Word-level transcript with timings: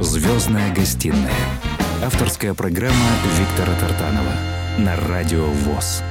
Звездная 0.00 0.72
гостиная. 0.72 1.34
Авторская 2.04 2.54
программа 2.54 2.94
Виктора 3.36 3.76
Тартанова 3.80 4.32
на 4.78 4.94
радио 5.08 5.46
ВОЗ. 5.46 6.04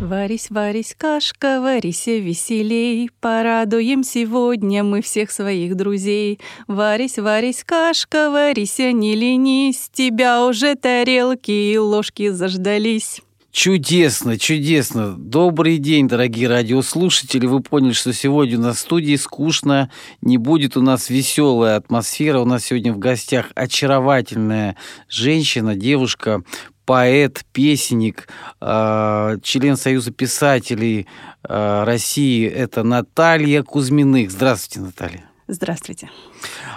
Варись, 0.00 0.48
варись, 0.48 0.94
кашка, 0.96 1.60
варися 1.60 2.12
веселей, 2.12 3.10
Порадуем 3.20 4.02
сегодня 4.02 4.82
мы 4.82 5.02
всех 5.02 5.30
своих 5.30 5.76
друзей. 5.76 6.40
Варись, 6.66 7.18
варись, 7.18 7.64
кашка, 7.64 8.30
варися, 8.30 8.92
не 8.92 9.14
ленись, 9.14 9.90
Тебя 9.92 10.46
уже 10.46 10.74
тарелки 10.74 11.50
и 11.50 11.76
ложки 11.76 12.30
заждались. 12.30 13.20
Чудесно, 13.54 14.36
чудесно. 14.36 15.14
Добрый 15.16 15.78
день, 15.78 16.08
дорогие 16.08 16.48
радиослушатели. 16.48 17.46
Вы 17.46 17.60
поняли, 17.60 17.92
что 17.92 18.12
сегодня 18.12 18.58
у 18.58 18.62
нас 18.62 18.78
в 18.78 18.80
студии 18.80 19.14
скучно, 19.14 19.92
не 20.20 20.38
будет 20.38 20.76
у 20.76 20.82
нас 20.82 21.08
веселая 21.08 21.76
атмосфера. 21.76 22.40
У 22.40 22.44
нас 22.44 22.64
сегодня 22.64 22.92
в 22.92 22.98
гостях 22.98 23.52
очаровательная 23.54 24.76
женщина, 25.08 25.76
девушка, 25.76 26.42
поэт, 26.84 27.44
песенник, 27.52 28.26
э, 28.60 29.36
член 29.44 29.76
Союза 29.76 30.10
писателей 30.10 31.06
э, 31.48 31.84
России. 31.84 32.48
Это 32.48 32.82
Наталья 32.82 33.62
Кузьминых. 33.62 34.32
Здравствуйте, 34.32 34.80
Наталья. 34.80 35.33
Здравствуйте. 35.46 36.10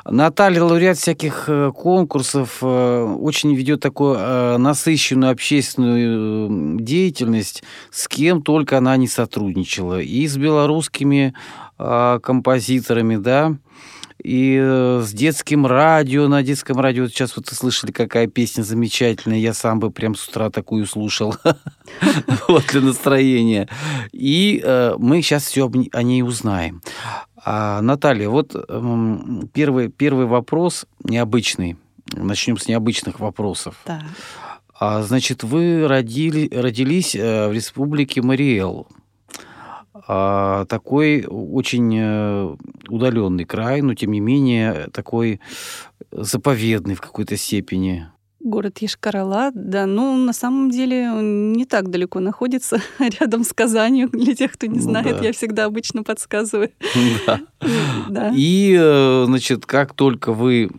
Наталья 0.04 0.62
лауреат 0.62 0.98
всяких 0.98 1.46
э, 1.48 1.72
конкурсов, 1.74 2.58
э, 2.62 3.16
очень 3.18 3.56
ведет 3.56 3.80
такую 3.80 4.18
э, 4.20 4.58
насыщенную 4.58 5.32
общественную 5.32 6.78
деятельность, 6.82 7.64
с 7.92 8.10
кем 8.10 8.42
только 8.42 8.78
она 8.78 8.98
не 8.98 9.08
сотрудничала. 9.08 10.02
И 10.02 10.28
с 10.28 10.36
белорусскими 10.38 11.34
композиторами, 11.78 13.18
да, 13.18 13.56
и 14.24 14.58
с 14.58 15.14
детским 15.14 15.68
радио, 15.68 16.28
на 16.28 16.42
детском 16.42 16.80
радио, 16.80 17.04
вот 17.04 17.12
сейчас 17.12 17.38
вот 17.38 17.46
слышали, 17.46 17.92
какая 17.92 18.26
песня 18.26 18.64
замечательная, 18.64 19.38
я 19.38 19.54
сам 19.54 19.80
бы 19.80 19.92
прям 19.92 20.16
с 20.16 20.28
утра 20.28 20.50
такую 20.50 20.88
слушал, 20.88 21.36
вот 22.48 22.66
для 22.72 22.81
настроения. 22.81 23.70
И 24.12 24.64
мы 24.98 25.22
сейчас 25.22 25.44
все 25.44 25.72
о 25.92 26.02
ней 26.02 26.24
узнаем. 26.24 26.81
А, 27.50 27.81
Наталья, 27.81 28.28
вот 28.28 28.56
эм, 28.56 29.50
первый, 29.53 29.88
первый 29.88 30.26
вопрос 30.26 30.86
необычный. 31.06 31.78
Начнем 32.14 32.58
с 32.58 32.67
необычных 32.67 33.22
вопросов. 33.22 33.76
Да. 33.86 34.02
А, 34.78 35.02
значит, 35.02 35.44
вы 35.44 35.88
родили, 35.88 36.53
родились 36.53 37.16
э, 37.16 37.48
в 37.48 37.53
республике 37.53 38.22
Мариэл. 38.22 38.88
А, 39.94 40.66
такой 40.66 41.25
очень 41.25 41.95
э, 41.98 42.56
удаленный 42.90 43.45
край, 43.45 43.81
но 43.81 43.94
тем 43.94 44.12
не 44.12 44.20
менее 44.20 44.90
такой 44.92 45.40
заповедный 46.12 46.95
в 46.95 47.02
какой-то 47.02 47.38
степени 47.38 48.09
город 48.40 48.80
Ешкарала, 48.80 49.52
да, 49.54 49.86
ну, 49.86 50.16
на 50.16 50.34
самом 50.34 50.70
деле 50.70 51.12
он 51.12 51.54
не 51.54 51.66
так 51.66 51.90
далеко 51.90 52.20
находится, 52.20 52.82
рядом 53.20 53.44
с 53.44 53.54
Казанью. 53.54 54.10
Для 54.10 54.36
тех, 54.36 54.54
кто 54.54 54.68
не 54.68 54.78
ну 54.78 54.82
знает, 54.82 55.16
ну, 55.16 55.20
да. 55.20 55.26
я 55.26 55.34
всегда 55.34 55.66
обычно 55.66 56.04
подсказываю. 56.04 56.72
Да. 57.26 57.40
да. 58.10 58.32
И, 58.36 58.76
э, 58.80 59.26
значит, 59.26 59.66
как 59.66 59.94
только 59.94 60.34
вы... 60.34 60.70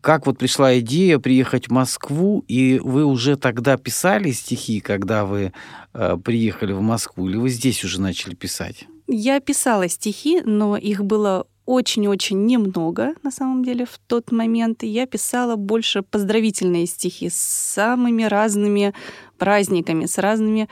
Как 0.00 0.26
вот 0.26 0.38
пришла 0.38 0.78
идея 0.78 1.18
приехать 1.18 1.68
в 1.68 1.72
Москву, 1.72 2.44
и 2.46 2.78
вы 2.82 3.04
уже 3.04 3.36
тогда 3.36 3.76
писали 3.76 4.30
стихи, 4.30 4.80
когда 4.80 5.24
вы 5.24 5.52
э, 5.92 6.16
приехали 6.24 6.72
в 6.72 6.80
Москву, 6.80 7.28
или 7.28 7.36
вы 7.36 7.48
здесь 7.48 7.82
уже 7.84 8.00
начали 8.00 8.34
писать? 8.34 8.86
Я 9.08 9.40
писала 9.40 9.88
стихи, 9.88 10.42
но 10.44 10.76
их 10.76 11.04
было 11.04 11.46
очень-очень 11.68 12.46
немного, 12.46 13.12
на 13.22 13.30
самом 13.30 13.62
деле, 13.62 13.84
в 13.84 13.98
тот 14.06 14.32
момент. 14.32 14.82
я 14.82 15.06
писала 15.06 15.56
больше 15.56 16.00
поздравительные 16.00 16.86
стихи 16.86 17.28
с 17.28 17.36
самыми 17.36 18.22
разными 18.22 18.94
праздниками, 19.36 20.06
с 20.06 20.16
разными 20.16 20.66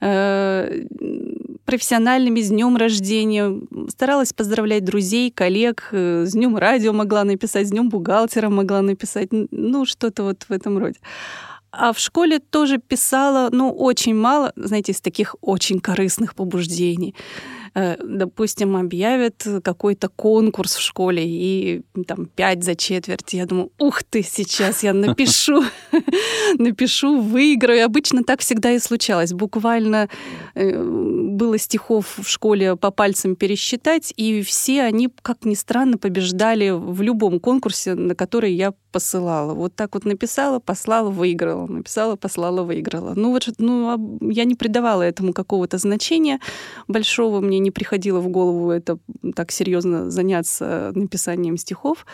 э, 0.00 0.86
профессиональными, 1.64 2.40
с 2.40 2.48
днем 2.48 2.76
рождения. 2.76 3.60
Старалась 3.88 4.32
поздравлять 4.32 4.84
друзей, 4.84 5.30
коллег, 5.30 5.88
э, 5.92 6.24
с 6.26 6.32
днем 6.32 6.56
радио 6.56 6.92
могла 6.92 7.22
написать, 7.22 7.68
с 7.68 7.70
днем 7.70 7.88
бухгалтера 7.88 8.48
могла 8.48 8.82
написать, 8.82 9.28
ну, 9.30 9.84
что-то 9.84 10.24
вот 10.24 10.46
в 10.48 10.52
этом 10.52 10.78
роде. 10.78 10.98
А 11.70 11.92
в 11.92 12.00
школе 12.00 12.40
тоже 12.40 12.78
писала, 12.78 13.50
ну, 13.52 13.70
очень 13.70 14.16
мало, 14.16 14.52
знаете, 14.56 14.90
из 14.90 15.00
таких 15.00 15.36
очень 15.40 15.78
корыстных 15.78 16.34
побуждений. 16.34 17.14
Э, 17.74 17.96
допустим, 18.02 18.76
объявят 18.76 19.46
какой-то 19.62 20.08
конкурс 20.08 20.76
в 20.76 20.80
школе, 20.80 21.22
и 21.24 21.82
там 22.06 22.26
пять 22.26 22.64
за 22.64 22.74
четверть, 22.74 23.32
я 23.32 23.46
думаю, 23.46 23.70
ух 23.78 24.02
ты, 24.02 24.22
сейчас 24.22 24.82
я 24.82 24.92
напишу, 24.92 25.62
напишу, 26.58 27.20
выиграю. 27.20 27.84
Обычно 27.84 28.24
так 28.24 28.40
всегда 28.40 28.72
и 28.72 28.78
случалось. 28.78 29.32
Буквально 29.32 30.08
э, 30.54 30.82
было 30.82 31.58
стихов 31.58 32.18
в 32.18 32.28
школе 32.28 32.76
по 32.76 32.90
пальцам 32.90 33.36
пересчитать, 33.36 34.12
и 34.16 34.42
все 34.42 34.82
они, 34.82 35.08
как 35.22 35.44
ни 35.44 35.54
странно, 35.54 35.96
побеждали 35.96 36.70
в 36.70 37.02
любом 37.02 37.38
конкурсе, 37.38 37.94
на 37.94 38.14
который 38.14 38.52
я 38.52 38.72
посылала. 38.90 39.54
Вот 39.54 39.74
так 39.74 39.94
вот 39.94 40.04
написала, 40.04 40.58
послала, 40.58 41.10
выиграла. 41.10 41.66
Написала, 41.66 42.16
послала, 42.16 42.62
выиграла. 42.62 43.14
Ну 43.16 43.30
вот 43.30 43.48
ну, 43.58 44.18
я 44.20 44.44
не 44.44 44.54
придавала 44.54 45.02
этому 45.02 45.32
какого-то 45.32 45.78
значения 45.78 46.40
большого. 46.88 47.40
Мне 47.40 47.58
не 47.58 47.70
приходило 47.70 48.20
в 48.20 48.28
голову 48.28 48.70
это 48.70 48.98
так 49.34 49.52
серьезно 49.52 50.10
заняться 50.10 50.92
написанием 50.94 51.56
стихов. 51.56 52.06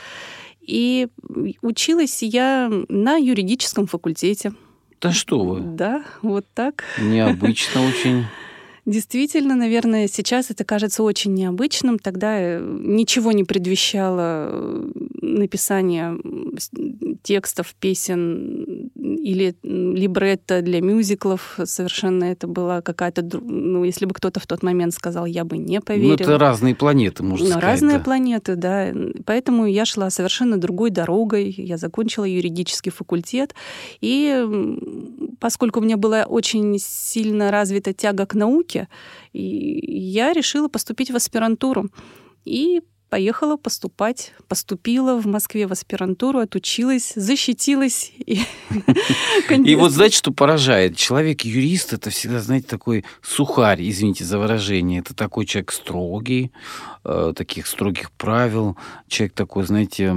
И 0.61 1.09
училась 1.63 2.23
я 2.23 2.71
на 2.89 3.17
юридическом 3.17 3.87
факультете. 3.87 4.53
Да 5.01 5.13
что 5.13 5.45
вы? 5.45 5.61
Да, 5.61 6.05
вот 6.23 6.47
так. 6.55 6.85
Необычно 6.99 7.87
очень. 7.87 8.25
Действительно, 8.87 9.57
наверное, 9.57 10.07
сейчас 10.07 10.53
это 10.53 10.65
кажется 10.65 11.03
очень 11.03 11.35
необычным. 11.35 11.99
Тогда 11.99 12.39
э, 12.39 12.61
ничего 12.61 13.33
не 13.33 13.43
предвещало 13.43 14.49
э, 14.53 14.91
написание 15.23 16.17
текстов, 17.25 17.75
песен 17.81 18.93
или 18.95 19.57
либретто 19.65 20.63
для 20.63 20.81
мюзиклов. 20.81 21.59
Совершенно 21.65 22.25
это 22.25 22.47
была 22.47 22.81
какая-то... 22.81 23.23
Ну, 23.43 23.83
если 23.83 24.07
бы 24.07 24.15
кто-то 24.15 24.39
в 24.39 24.47
тот 24.47 24.63
момент 24.63 24.95
сказал, 24.95 25.27
я 25.27 25.45
бы 25.45 25.59
не 25.59 25.81
поверила. 25.81 26.11
Ну, 26.11 26.15
это 26.15 26.39
разные 26.39 26.77
планеты, 26.77 27.25
можно 27.25 27.47
ну, 27.47 27.51
сказать. 27.51 27.69
Разные 27.69 27.99
да. 27.99 28.05
планеты, 28.05 28.55
да. 28.55 28.95
Поэтому 29.25 29.67
я 29.67 29.85
шла 29.85 30.11
совершенно 30.11 30.59
другой 30.59 30.91
дорогой. 30.91 31.51
Я 31.51 31.77
закончила 31.77 32.25
юридический 32.25 32.93
факультет. 32.93 33.57
И 34.01 34.47
поскольку 35.39 35.81
у 35.81 35.83
меня 35.83 35.97
была 35.97 36.25
очень 36.25 36.79
сильно 36.79 37.51
развита 37.51 37.93
тяга 37.93 38.27
к 38.27 38.35
науке, 38.35 38.89
я 39.33 40.33
решила 40.33 40.69
поступить 40.69 41.11
в 41.11 41.17
аспирантуру. 41.17 41.91
И 42.45 42.81
поехала 43.09 43.57
поступать, 43.57 44.33
поступила 44.49 45.21
в 45.21 45.27
Москве 45.27 45.67
в 45.67 45.73
аспирантуру, 45.73 46.41
отучилась, 46.41 47.13
защитилась. 47.15 48.13
И, 48.19 48.41
и 49.65 49.75
вот 49.75 49.93
знаете, 49.93 50.17
что 50.17 50.33
поражает? 50.33 50.97
Человек-юрист— 50.97 51.93
это 51.95 52.11
всегда, 52.11 52.41
знаете, 52.41 52.67
такой 52.67 53.05
сухарь, 53.23 53.89
извините 53.89 54.25
за 54.25 54.39
выражение. 54.39 55.01
Это 55.01 55.15
такой 55.15 55.47
человек 55.47 55.73
строгий, 55.73 56.53
э, 57.05 57.33
таких 57.37 57.67
строгих 57.67 58.11
правил. 58.13 58.77
Человек 59.09 59.35
такой, 59.35 59.65
знаете, 59.65 60.15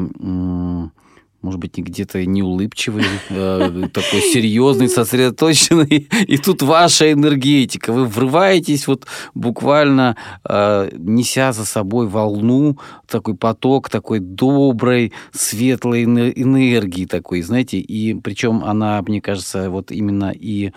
может 1.41 1.59
быть, 1.59 1.77
где-то 1.77 2.25
неулыбчивый, 2.25 3.05
э, 3.29 3.87
такой 3.93 4.21
серьезный, 4.21 4.89
сосредоточенный. 4.89 6.09
И 6.27 6.37
тут 6.37 6.61
ваша 6.61 7.11
энергетика. 7.11 7.93
Вы 7.93 8.05
врываетесь 8.05 8.87
вот 8.87 9.05
буквально, 9.33 10.17
э, 10.47 10.89
неся 10.97 11.53
за 11.53 11.65
собой 11.65 12.07
волну, 12.07 12.77
такой 13.07 13.35
поток 13.35 13.89
такой 13.89 14.19
доброй, 14.19 15.13
светлой 15.31 16.03
энергии 16.03 17.05
такой, 17.05 17.41
знаете. 17.41 17.79
И 17.79 18.13
причем 18.15 18.63
она, 18.63 19.01
мне 19.01 19.21
кажется, 19.21 19.69
вот 19.69 19.91
именно 19.91 20.33
и 20.35 20.71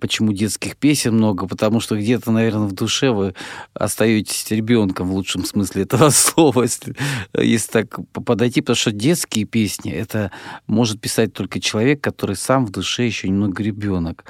почему 0.00 0.32
детских 0.32 0.76
песен 0.76 1.14
много, 1.14 1.48
потому 1.48 1.80
что 1.80 1.96
где-то, 1.96 2.30
наверное, 2.30 2.68
в 2.68 2.72
душе 2.72 3.10
вы 3.10 3.34
остаетесь 3.74 4.48
ребенком 4.50 5.08
в 5.08 5.14
лучшем 5.14 5.44
смысле 5.44 5.82
этого 5.82 6.10
слова, 6.10 6.62
если, 6.62 6.94
если 7.36 7.70
так 7.70 7.98
подойти, 8.12 8.60
потому 8.60 8.76
что 8.76 8.92
детские 8.92 9.44
песни 9.44 9.59
это 9.66 10.30
может 10.66 11.00
писать 11.00 11.32
только 11.32 11.60
человек, 11.60 12.00
который 12.00 12.36
сам 12.36 12.66
в 12.66 12.70
душе 12.70 13.06
еще 13.06 13.28
немного 13.28 13.62
ребенок. 13.62 14.24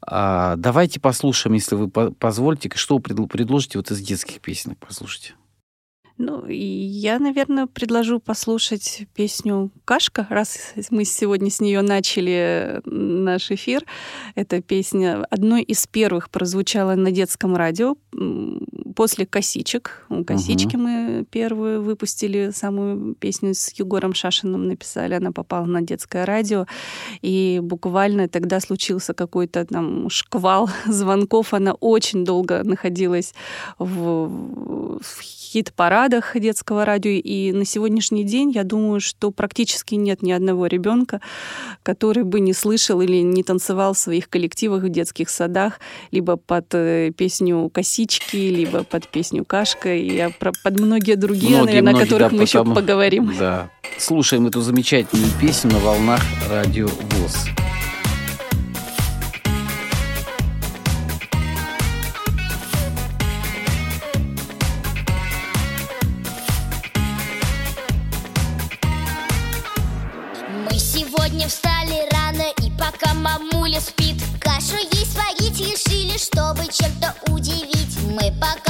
А, 0.00 0.56
давайте 0.56 1.00
послушаем, 1.00 1.54
если 1.54 1.74
вы 1.74 1.88
позволите, 1.88 2.70
что 2.74 2.98
вы 2.98 3.26
предложите 3.26 3.78
вот 3.78 3.90
из 3.90 4.00
детских 4.00 4.40
песен, 4.40 4.76
послушайте. 4.78 5.34
Ну, 6.18 6.46
я, 6.48 7.18
наверное, 7.18 7.66
предложу 7.66 8.20
послушать 8.20 9.06
песню 9.14 9.70
«Кашка», 9.84 10.26
раз 10.30 10.72
мы 10.90 11.04
сегодня 11.04 11.50
с 11.50 11.60
нее 11.60 11.82
начали 11.82 12.80
наш 12.86 13.50
эфир. 13.50 13.84
Эта 14.34 14.62
песня 14.62 15.26
одной 15.28 15.62
из 15.62 15.86
первых 15.86 16.30
прозвучала 16.30 16.94
на 16.94 17.10
детском 17.10 17.54
радио 17.54 17.96
после 18.94 19.26
«Косичек». 19.26 20.06
«Косички» 20.26 20.76
угу. 20.76 20.84
мы 20.84 21.26
первую 21.30 21.82
выпустили, 21.82 22.50
самую 22.50 23.14
песню 23.14 23.54
с 23.54 23.72
Егором 23.74 24.14
Шашиным 24.14 24.68
написали. 24.68 25.12
Она 25.12 25.32
попала 25.32 25.66
на 25.66 25.82
детское 25.82 26.24
радио. 26.24 26.66
И 27.20 27.60
буквально 27.62 28.26
тогда 28.26 28.60
случился 28.60 29.12
какой-то 29.12 29.66
там 29.66 30.08
шквал 30.08 30.70
звонков. 30.86 31.52
Она 31.52 31.74
очень 31.74 32.24
долго 32.24 32.64
находилась 32.64 33.34
в, 33.78 34.28
в 35.02 35.22
хит-парадах 35.46 36.38
детского 36.38 36.84
радио. 36.84 37.10
И 37.10 37.52
на 37.52 37.64
сегодняшний 37.64 38.24
день 38.24 38.50
я 38.50 38.64
думаю, 38.64 39.00
что 39.00 39.30
практически 39.30 39.94
нет 39.94 40.22
ни 40.22 40.32
одного 40.32 40.66
ребенка, 40.66 41.20
который 41.82 42.24
бы 42.24 42.40
не 42.40 42.52
слышал 42.52 43.00
или 43.00 43.22
не 43.22 43.42
танцевал 43.42 43.94
в 43.94 43.98
своих 43.98 44.28
коллективах 44.28 44.82
в 44.82 44.88
детских 44.88 45.30
садах 45.30 45.80
либо 46.10 46.36
под 46.36 46.66
э, 46.74 47.12
песню 47.16 47.70
«Косички», 47.72 48.36
либо 48.36 48.84
под 48.84 49.08
песню 49.08 49.44
«Кашка», 49.44 49.94
и 49.94 50.30
про, 50.38 50.52
под 50.62 50.80
многие 50.80 51.16
другие, 51.16 51.56
многие, 51.56 51.66
наверное, 51.66 51.92
многие, 51.92 52.02
о 52.02 52.06
которых 52.06 52.30
да, 52.30 52.36
мы 52.36 52.46
потому, 52.46 52.70
еще 52.70 52.74
поговорим. 52.74 53.34
Да. 53.38 53.70
Слушаем 53.98 54.46
эту 54.46 54.60
замечательную 54.60 55.30
песню 55.40 55.72
на 55.72 55.78
волнах 55.78 56.20
радио 56.48 56.86
ВОЗ. 56.86 57.65
Чтобы 76.18 76.66
чем-то 76.72 77.14
удивить. 77.30 77.98
Мы 78.04 78.32
пока 78.40 78.65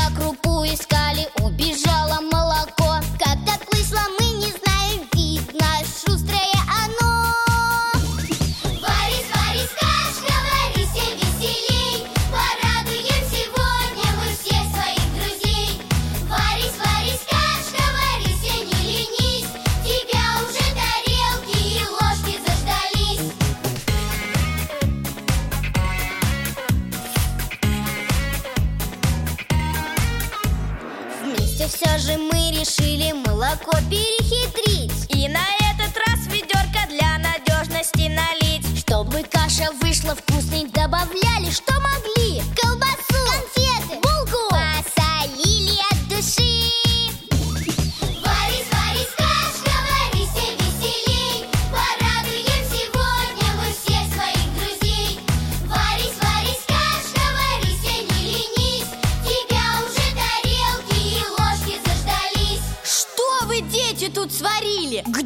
молоко 33.47 33.77
перехитрить 33.89 34.36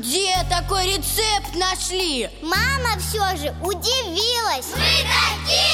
Где 0.01 0.33
такой 0.49 0.87
рецепт 0.87 1.55
нашли? 1.55 2.31
Мама 2.41 2.99
все 2.99 3.37
же 3.37 3.55
удивилась 3.63 4.73
Мы 4.75 5.05
такие 5.05 5.70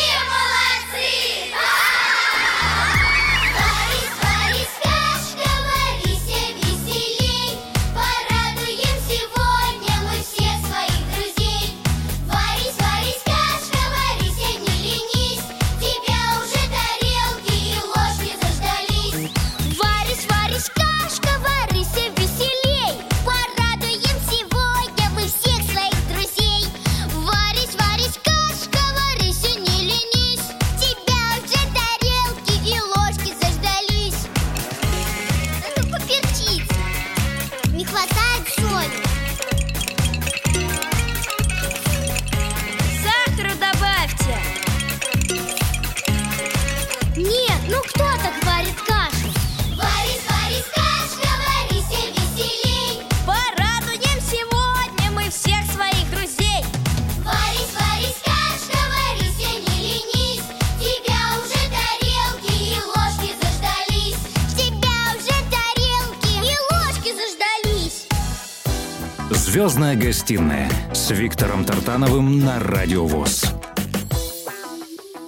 гостиная 70.07 70.71
с 70.95 71.11
Виктором 71.11 71.65
Тартановым 71.65 72.39
на 72.39 72.61
Радио 72.61 73.05
ВОЗ. 73.07 73.47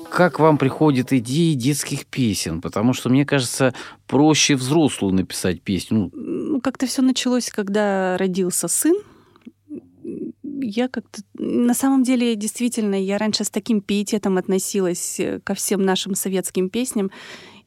Как 0.08 0.38
вам 0.38 0.56
приходят 0.56 1.12
идеи 1.12 1.54
детских 1.54 2.06
песен? 2.06 2.60
Потому 2.60 2.92
что, 2.92 3.08
мне 3.08 3.26
кажется, 3.26 3.75
проще 4.06 4.54
взрослую 4.54 5.14
написать 5.14 5.62
песню. 5.62 6.12
Ну, 6.14 6.38
Ну, 6.58 6.62
как-то 6.62 6.86
все 6.86 7.02
началось, 7.02 7.50
когда 7.50 8.16
родился 8.19 8.66
сын. 8.66 8.96
Я 10.61 10.88
как-то... 10.88 11.23
На 11.35 11.73
самом 11.73 12.02
деле, 12.02 12.35
действительно, 12.35 12.97
я 13.00 13.16
раньше 13.16 13.44
с 13.44 13.50
таким 13.50 13.80
пиететом 13.80 14.38
относилась 14.38 15.20
э, 15.20 15.38
ко 15.44 15.54
всем 15.54 15.82
нашим 15.82 16.16
советским 16.16 16.68
песням 16.68 17.12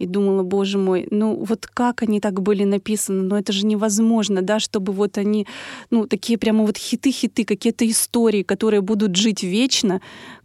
и 0.02 0.06
думала, 0.08 0.44
боже 0.44 0.78
мой, 0.78 1.08
ну 1.12 1.36
вот 1.36 1.68
как 1.68 2.02
они 2.02 2.20
так 2.20 2.42
были 2.42 2.64
написаны, 2.64 3.22
ну 3.24 3.36
это 3.36 3.54
же 3.54 3.66
невозможно, 3.66 4.42
да, 4.42 4.60
чтобы 4.60 4.94
вот 4.94 5.18
они, 5.18 5.46
ну 5.92 6.08
такие 6.08 6.38
прямо 6.38 6.66
вот 6.66 6.78
хиты-хиты, 6.78 7.46
какие-то 7.46 7.88
истории, 7.90 8.44
которые 8.44 8.82
будут 8.82 9.16
жить 9.16 9.44
вечно, 9.44 10.02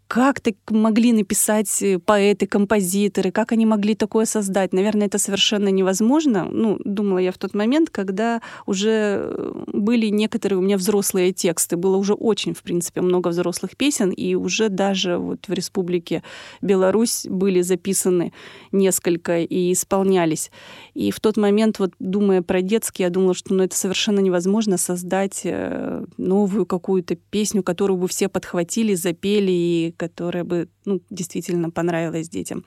как 0.09 0.41
так 0.41 0.55
могли 0.71 1.13
написать 1.13 1.83
э, 1.83 1.99
поэты, 1.99 2.47
композиторы, 2.47 3.33
как 3.33 3.53
они 3.53 3.67
могли 3.67 3.95
такое 3.95 4.25
создать? 4.25 4.73
Наверное, 4.73 5.09
это 5.09 5.19
совершенно 5.19 5.69
невозможно. 5.69 6.47
Ну, 6.51 6.79
думала 6.85 7.19
я 7.19 7.33
в 7.33 7.39
тот 7.39 7.55
момент, 7.55 7.91
когда 7.91 8.41
уже 8.67 8.91
э, 8.91 9.53
были 9.73 10.07
некоторые 10.07 10.59
у 10.59 10.63
меня 10.63 10.77
взрослые 10.77 11.33
тексты. 11.33 11.77
Было 11.77 11.97
уже 11.97 12.15
очень, 12.15 12.55
в 12.55 12.63
принципе, 12.63 13.01
много 13.01 13.29
взрослых 13.29 13.77
песен, 13.77 14.11
и 14.11 14.37
уже 14.37 14.69
даже 14.69 15.19
вот 15.19 15.49
в 15.49 15.53
Республике 15.53 16.23
Беларусь 16.63 17.27
были 17.29 17.61
записаны 17.63 18.33
несколько 18.71 19.41
и 19.41 19.73
исполнялись. 19.73 20.53
И 20.95 21.11
в 21.11 21.19
тот 21.19 21.37
момент, 21.37 21.81
вот 21.81 21.93
думая 21.99 22.43
про 22.43 22.63
детский, 22.63 23.03
я 23.03 23.11
думала, 23.11 23.35
что 23.35 23.55
ну, 23.55 23.65
это 23.65 23.77
совершенно 23.77 24.21
невозможно 24.21 24.77
создать 24.77 25.41
э, 25.43 26.05
новую 26.17 26.65
какую-то 26.65 27.17
песню, 27.17 27.65
которую 27.65 27.97
бы 27.97 28.07
все 28.07 28.29
подхватили, 28.29 28.95
запели, 28.95 29.51
и 29.51 29.96
которая 29.97 30.45
бы 30.45 30.69
ну, 30.85 31.01
действительно 31.11 31.71
понравилась 31.71 32.29
детям. 32.29 32.65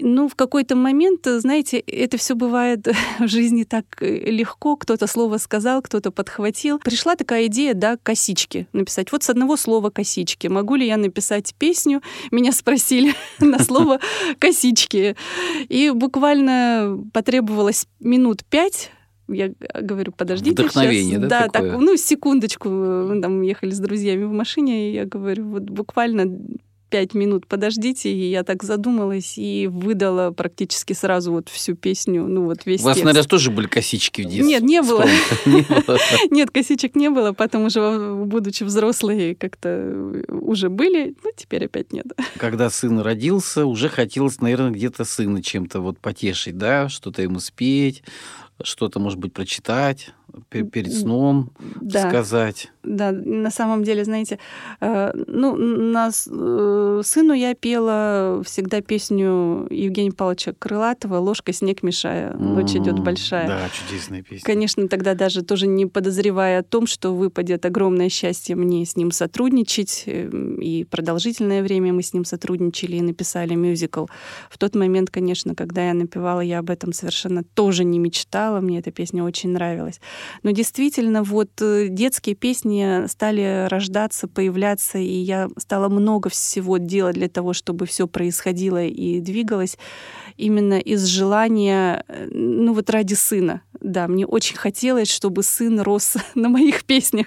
Ну, 0.00 0.28
в 0.28 0.36
какой-то 0.36 0.76
момент, 0.76 1.26
знаете, 1.26 1.78
это 1.78 2.18
все 2.18 2.34
бывает 2.34 2.86
в 3.18 3.26
жизни 3.26 3.64
так 3.64 3.84
э, 4.00 4.30
легко. 4.30 4.76
Кто-то 4.76 5.06
слово 5.06 5.38
сказал, 5.38 5.82
кто-то 5.82 6.10
подхватил. 6.12 6.78
Пришла 6.78 7.16
такая 7.16 7.46
идея, 7.46 7.74
да, 7.74 7.96
косички 7.96 8.68
написать. 8.72 9.10
Вот 9.10 9.24
с 9.24 9.30
одного 9.30 9.56
слова 9.56 9.90
косички. 9.90 10.46
Могу 10.46 10.76
ли 10.76 10.86
я 10.86 10.96
написать 10.96 11.54
песню? 11.58 12.00
Меня 12.30 12.52
спросили 12.52 13.14
на 13.40 13.58
слово 13.58 13.98
косички. 14.38 15.16
И 15.68 15.90
буквально 15.90 17.04
потребовалось 17.12 17.86
минут 17.98 18.44
пять 18.44 18.92
я 19.28 19.52
говорю, 19.80 20.12
подождите. 20.12 20.62
Вдохновение, 20.62 21.16
сейчас. 21.18 21.22
да? 21.22 21.28
Да, 21.28 21.48
такое? 21.48 21.70
так, 21.72 21.80
ну, 21.80 21.96
секундочку. 21.96 22.68
Мы 22.68 23.20
там 23.20 23.42
ехали 23.42 23.70
с 23.70 23.78
друзьями 23.78 24.24
в 24.24 24.32
машине, 24.32 24.90
и 24.90 24.94
я 24.94 25.04
говорю, 25.04 25.48
вот 25.48 25.64
буквально 25.64 26.38
пять 26.90 27.14
минут 27.14 27.46
подождите, 27.46 28.12
и 28.12 28.30
я 28.30 28.44
так 28.44 28.62
задумалась 28.62 29.36
и 29.36 29.68
выдала 29.70 30.30
практически 30.30 30.92
сразу 30.92 31.32
вот 31.32 31.48
всю 31.48 31.74
песню, 31.74 32.26
ну 32.26 32.44
вот 32.44 32.64
весь 32.64 32.80
У 32.80 32.84
вас, 32.84 32.96
текст. 32.96 33.04
наверное, 33.04 33.28
тоже 33.28 33.50
были 33.50 33.66
косички 33.66 34.22
в 34.22 34.24
детстве? 34.24 34.44
Нет, 34.44 34.62
не 34.62 34.82
было. 34.82 35.04
Не 35.46 35.62
было. 35.62 35.98
Нет, 36.30 36.50
косичек 36.50 36.94
не 36.94 37.10
было, 37.10 37.32
потом 37.32 37.64
уже, 37.64 38.14
будучи 38.24 38.64
взрослой, 38.64 39.34
как-то 39.34 40.22
уже 40.28 40.68
были, 40.68 41.14
ну, 41.22 41.30
теперь 41.36 41.66
опять 41.66 41.92
нет. 41.92 42.06
Когда 42.38 42.70
сын 42.70 43.00
родился, 43.00 43.66
уже 43.66 43.88
хотелось, 43.88 44.40
наверное, 44.40 44.70
где-то 44.70 45.04
сына 45.04 45.42
чем-то 45.42 45.80
вот 45.80 45.98
потешить, 45.98 46.56
да, 46.56 46.88
что-то 46.88 47.22
ему 47.22 47.40
спеть, 47.40 48.02
что-то, 48.62 48.98
может 49.00 49.18
быть, 49.18 49.32
прочитать 49.32 50.12
пе- 50.48 50.62
перед 50.64 50.92
сном, 50.92 51.52
Да. 51.80 52.08
сказать. 52.08 52.68
Да, 52.88 53.12
на 53.12 53.50
самом 53.50 53.84
деле, 53.84 54.04
знаете, 54.04 54.38
э, 54.80 55.12
ну, 55.26 55.54
нас, 55.56 56.26
э, 56.30 57.02
сыну 57.04 57.34
я 57.34 57.54
пела 57.54 58.42
всегда 58.44 58.80
песню 58.80 59.66
Евгения 59.70 60.10
Павловича 60.12 60.54
Крылатова 60.58 61.18
«Ложка 61.18 61.52
снег 61.52 61.82
мешая». 61.82 62.32
Ночь 62.34 62.74
идет 62.74 62.98
М, 62.98 63.04
большая. 63.04 63.46
Да, 63.46 63.60
чудесная 63.68 64.22
песня. 64.22 64.44
Конечно, 64.44 64.88
тогда 64.88 65.14
даже 65.14 65.42
тоже 65.42 65.66
не 65.66 65.84
подозревая 65.86 66.60
о 66.60 66.62
том, 66.62 66.86
что 66.86 67.14
выпадет 67.14 67.66
огромное 67.66 68.08
счастье 68.08 68.56
мне 68.56 68.86
с 68.86 68.96
ним 68.96 69.10
сотрудничать, 69.10 70.04
э, 70.06 70.30
и 70.60 70.84
продолжительное 70.84 71.62
время 71.62 71.92
мы 71.92 72.02
с 72.02 72.14
ним 72.14 72.24
сотрудничали 72.24 72.96
и 72.96 73.02
написали 73.02 73.54
мюзикл. 73.54 74.06
В 74.50 74.56
тот 74.56 74.74
момент, 74.74 75.10
конечно, 75.10 75.54
когда 75.54 75.86
я 75.88 75.94
напевала, 75.94 76.40
я 76.40 76.60
об 76.60 76.70
этом 76.70 76.92
совершенно 76.92 77.44
тоже 77.44 77.84
не 77.84 77.98
мечтала, 77.98 78.60
мне 78.60 78.78
эта 78.78 78.90
песня 78.92 79.22
очень 79.24 79.50
нравилась. 79.50 80.00
Но 80.42 80.52
действительно, 80.52 81.22
вот 81.22 81.50
э, 81.60 81.88
детские 81.88 82.34
песни 82.34 82.77
стали 83.08 83.66
рождаться, 83.68 84.28
появляться, 84.28 84.98
и 84.98 85.12
я 85.12 85.48
стала 85.56 85.88
много 85.88 86.28
всего 86.28 86.78
делать 86.78 87.14
для 87.14 87.28
того, 87.28 87.52
чтобы 87.52 87.86
все 87.86 88.06
происходило 88.06 88.84
и 88.84 89.20
двигалось 89.20 89.78
именно 90.38 90.78
из 90.78 91.04
желания, 91.04 92.04
э, 92.08 92.28
ну 92.30 92.72
вот 92.72 92.88
ради 92.90 93.14
сына. 93.14 93.62
Да, 93.80 94.08
мне 94.08 94.26
очень 94.26 94.56
хотелось, 94.56 95.10
чтобы 95.10 95.42
сын 95.42 95.80
рос 95.80 96.16
на 96.34 96.48
моих 96.48 96.84
песнях. 96.84 97.26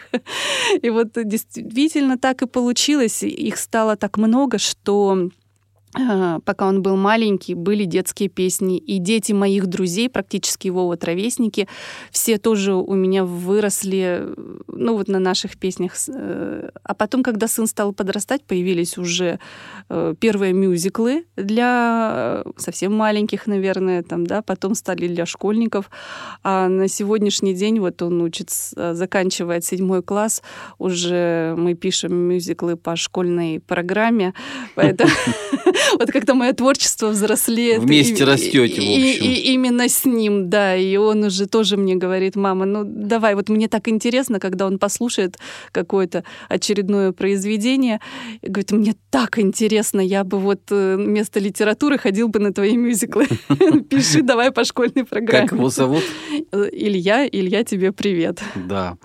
И 0.81 0.89
вот 0.89 1.09
действительно 1.15 2.17
так 2.17 2.41
и 2.41 2.47
получилось. 2.47 3.23
Их 3.23 3.57
стало 3.57 3.95
так 3.95 4.17
много, 4.17 4.57
что 4.57 5.29
пока 5.93 6.67
он 6.67 6.81
был 6.81 6.95
маленький, 6.95 7.53
были 7.53 7.85
детские 7.85 8.29
песни. 8.29 8.77
И 8.77 8.97
дети 8.99 9.33
моих 9.33 9.67
друзей, 9.67 10.09
практически 10.09 10.67
его 10.67 10.85
вот 10.85 11.03
ровесники, 11.03 11.67
все 12.11 12.37
тоже 12.37 12.73
у 12.73 12.93
меня 12.93 13.25
выросли, 13.25 14.27
ну 14.67 14.95
вот 14.95 15.07
на 15.07 15.19
наших 15.19 15.57
песнях. 15.57 15.93
Э, 16.07 16.69
А 16.83 16.93
потом, 16.93 17.23
когда 17.23 17.47
сын 17.47 17.67
стал 17.67 17.93
подрастать, 17.93 18.43
появились 18.43 18.97
уже 18.97 19.39
э, 19.89 20.15
первые 20.19 20.53
мюзиклы 20.53 21.25
для 21.35 22.43
э, 22.45 22.51
совсем 22.57 22.93
маленьких, 22.93 23.47
наверное, 23.47 24.03
там, 24.03 24.25
да, 24.25 24.41
потом 24.41 24.75
стали 24.75 25.07
для 25.07 25.25
школьников. 25.25 25.89
А 26.43 26.69
на 26.69 26.87
сегодняшний 26.87 27.53
день 27.53 27.79
вот 27.79 28.01
он 28.01 28.21
учится, 28.21 28.93
заканчивает 28.93 29.65
седьмой 29.65 30.03
класс, 30.03 30.41
уже 30.77 31.55
мы 31.57 31.73
пишем 31.73 32.13
мюзиклы 32.13 32.75
по 32.75 32.95
школьной 32.95 33.59
программе, 33.59 34.33
поэтому 34.75 35.11
вот 35.99 36.11
как-то 36.11 36.33
мое 36.33 36.53
творчество 36.53 37.09
взрослеет. 37.09 37.81
Вместе 37.81 38.23
И- 38.23 38.25
растете, 38.25 38.81
в 38.81 38.83
и- 38.83 39.11
общем. 39.11 39.25
И 39.25 39.33
именно 39.53 39.87
с 39.89 40.05
ним, 40.05 40.49
да. 40.49 40.75
И 40.75 40.95
он 40.97 41.23
уже 41.23 41.45
тоже 41.47 41.77
мне 41.77 41.95
говорит, 41.95 42.35
мама, 42.35 42.65
ну 42.65 42.83
давай, 42.85 43.35
вот 43.35 43.49
мне 43.49 43.67
так 43.67 43.87
интересно, 43.87 44.39
когда 44.39 44.65
он 44.65 44.79
послушает 44.79 45.37
какое-то 45.71 46.23
очередное 46.49 47.11
произведение. 47.11 47.99
И 48.41 48.47
говорит, 48.47 48.71
мне 48.71 48.95
так 49.09 49.39
интересно, 49.39 49.99
я 50.01 50.23
бы 50.23 50.39
вот 50.39 50.61
э, 50.71 50.95
вместо 50.97 51.39
литературы 51.39 51.97
ходил 51.97 52.27
бы 52.27 52.39
на 52.39 52.53
твои 52.53 52.75
мюзиклы. 52.77 53.27
Пиши 53.89 54.21
давай 54.21 54.51
по 54.51 54.63
школьной 54.63 55.05
программе. 55.05 55.47
Как 55.47 55.57
его 55.57 55.69
зовут? 55.69 56.03
Э, 56.51 56.69
Илья, 56.71 57.27
Илья, 57.27 57.63
тебе 57.63 57.91
привет. 57.91 58.39
Да. 58.55 58.97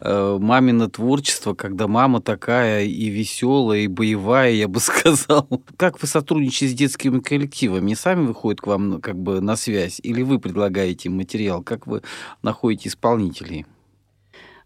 Э, 0.00 0.38
Мамино 0.40 0.88
творчество, 0.88 1.54
когда 1.54 1.86
мама 1.88 2.20
такая 2.20 2.84
и 2.84 3.08
веселая, 3.08 3.80
и 3.80 3.86
боевая, 3.86 4.52
я 4.52 4.68
бы 4.68 4.80
сказал. 4.80 5.48
Как 5.76 6.00
вы 6.02 6.08
сотрудничаете 6.22 6.74
с 6.74 6.78
детскими 6.78 7.20
коллективами? 7.20 7.84
Они 7.84 7.94
сами 7.94 8.26
выходят 8.26 8.60
к 8.60 8.66
вам 8.66 8.88
ну, 8.88 9.00
как 9.00 9.16
бы 9.16 9.40
на 9.40 9.56
связь? 9.56 10.00
Или 10.02 10.22
вы 10.22 10.38
предлагаете 10.38 11.08
им 11.08 11.16
материал? 11.16 11.62
Как 11.62 11.86
вы 11.86 12.02
находите 12.42 12.88
исполнителей? 12.88 13.66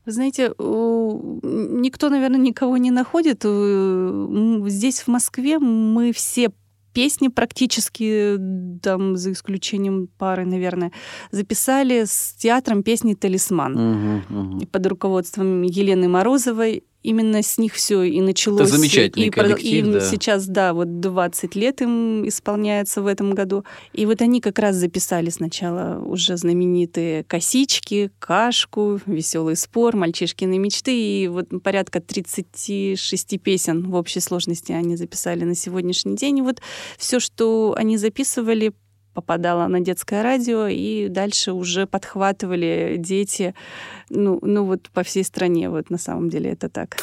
Вы 0.05 0.13
знаете, 0.13 0.55
никто, 0.59 2.11
наверное, 2.11 2.39
никого 2.39 2.77
не 2.77 2.93
находит. 2.93 3.43
Здесь, 3.43 5.01
в 5.01 5.09
Москве, 5.09 5.59
мы 5.59 6.13
все 6.13 6.51
песни 6.93 7.29
практически, 7.29 8.39
там, 8.83 9.17
за 9.17 9.33
исключением 9.33 10.09
пары, 10.17 10.47
наверное, 10.47 10.93
записали 11.31 12.05
с 12.07 12.35
театром 12.39 12.83
песни 12.83 13.15
«Талисман». 13.15 13.73
Мгм. 13.75 14.59
И 14.61 14.67
под 14.67 14.87
руководством 14.87 15.63
Елены 15.63 16.09
Морозовой. 16.09 16.85
Именно 17.07 17.41
с 17.41 17.57
них 17.57 17.75
все 17.75 18.03
и 18.03 18.21
началось. 18.21 18.69
замечательный 18.69 19.29
и, 19.29 19.31
коллектив, 19.31 19.87
им 19.87 19.93
да. 19.93 20.01
сейчас, 20.01 20.49
да, 20.49 20.75
вот 20.75 20.99
20 20.99 21.55
лет 21.55 21.81
им 21.81 22.27
исполняется 22.27 23.01
в 23.01 23.07
этом 23.07 23.31
году. 23.31 23.65
И 23.93 24.07
вот 24.07 24.21
они 24.23 24.41
как 24.41 24.59
раз 24.59 24.75
записали 24.75 25.31
сначала 25.31 26.01
уже 26.05 26.37
знаменитые 26.37 27.23
«Косички», 27.23 28.11
«Кашку», 28.19 28.99
«Веселый 29.07 29.55
спор», 29.55 29.95
«Мальчишкины 29.95 30.59
мечты». 30.59 31.23
И 31.23 31.29
вот 31.29 31.47
порядка 31.63 32.01
36 32.01 33.41
песен 33.41 33.89
в 33.89 33.95
общей 33.95 34.19
сложности 34.19 34.73
они 34.73 34.97
записали 34.97 35.45
на 35.45 35.55
сегодняшний 35.55 36.17
день. 36.17 36.39
И 36.39 36.43
вот 36.43 36.61
все, 36.99 37.21
что 37.21 37.73
они 37.79 37.99
записывали, 37.99 38.73
попадало 39.17 39.67
на 39.67 39.81
детское 39.81 40.23
радио, 40.23 40.67
и 40.67 41.09
дальше 41.09 41.53
уже 41.53 41.87
подхватывали 41.87 42.97
дети, 42.99 43.55
ну, 44.11 44.39
ну 44.43 44.65
вот 44.65 44.91
по 44.93 45.03
всей 45.03 45.25
стране, 45.25 45.71
вот 45.71 45.91
на 45.91 45.99
самом 45.99 46.29
деле 46.29 46.51
это 46.51 46.69
так. 46.69 46.99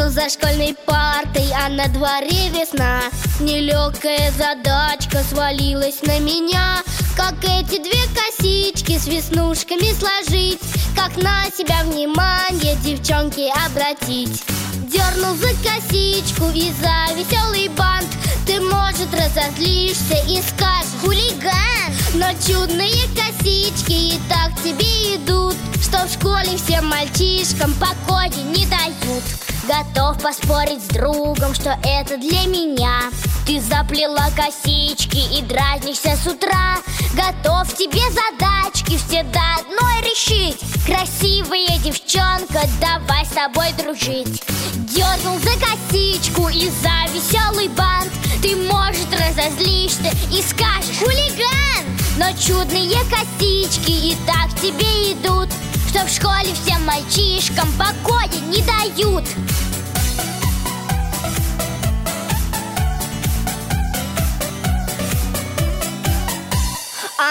Сижу 0.00 0.10
за 0.10 0.28
школьной 0.28 0.74
партой, 0.86 1.52
а 1.52 1.68
на 1.68 1.86
дворе 1.88 2.48
весна. 2.50 3.00
Нелегкая 3.40 4.30
задачка 4.32 5.22
свалилась 5.22 6.02
на 6.02 6.18
меня 6.18 6.82
Как 7.20 7.44
эти 7.44 7.76
две 7.82 8.02
косички 8.14 8.98
с 8.98 9.06
веснушками 9.06 9.92
сложить 9.92 10.58
Как 10.96 11.18
на 11.18 11.44
себя 11.54 11.84
внимание 11.84 12.76
девчонки 12.76 13.46
обратить. 13.66 14.42
Дернул 14.90 15.36
за 15.36 15.48
косичку 15.62 16.46
и 16.54 16.72
за 16.80 17.14
веселый 17.14 17.68
бант 17.68 18.08
Ты, 18.46 18.58
может, 18.62 19.12
разозлишься 19.12 20.16
и 20.26 20.40
скажешь 20.40 20.96
Хулиган! 21.02 21.92
Но 22.14 22.32
чудные 22.46 23.04
косички 23.14 24.14
и 24.14 24.20
так 24.30 24.54
тебе 24.64 25.16
идут 25.16 25.56
Что 25.82 26.06
в 26.06 26.12
школе 26.14 26.56
всем 26.56 26.86
мальчишкам 26.86 27.74
покоя 27.74 28.30
не 28.46 28.64
дают. 28.64 29.24
Готов 29.68 30.22
поспорить 30.22 30.82
с 30.82 30.88
другом, 30.88 31.54
что 31.54 31.78
это 31.84 32.16
для 32.16 32.46
меня. 32.46 33.10
Ты 33.46 33.60
заплела 33.60 34.30
косички 34.34 35.38
и 35.38 35.42
дразнишься 35.42 36.16
с 36.16 36.26
утра 36.26 36.78
Готов 37.14 37.74
тебе 37.74 38.02
задачки 38.10 38.96
все 38.96 39.24
до 39.24 39.40
одной 39.58 40.02
решить. 40.02 40.60
Красивая 40.86 41.78
девчонка, 41.78 42.68
давай 42.80 43.26
с 43.26 43.30
тобой 43.30 43.72
дружить. 43.72 44.42
Дернул 44.74 45.38
за 45.40 45.50
косичку 45.58 46.48
и 46.48 46.70
за 46.70 47.12
веселый 47.12 47.68
бант. 47.68 48.12
Ты, 48.42 48.54
может, 48.54 49.08
разозлишься 49.12 50.10
и 50.32 50.40
скажешь 50.40 50.98
Хулиган! 50.98 51.84
Но 52.16 52.30
чудные 52.38 52.98
косички 53.10 53.90
и 53.90 54.16
так 54.26 54.48
тебе 54.60 55.12
идут 55.12 55.48
Что 55.88 56.06
в 56.06 56.10
школе 56.10 56.54
всем 56.54 56.84
мальчишкам 56.84 57.68
покоя 57.72 58.28
не 58.48 58.62
дают 58.62 59.24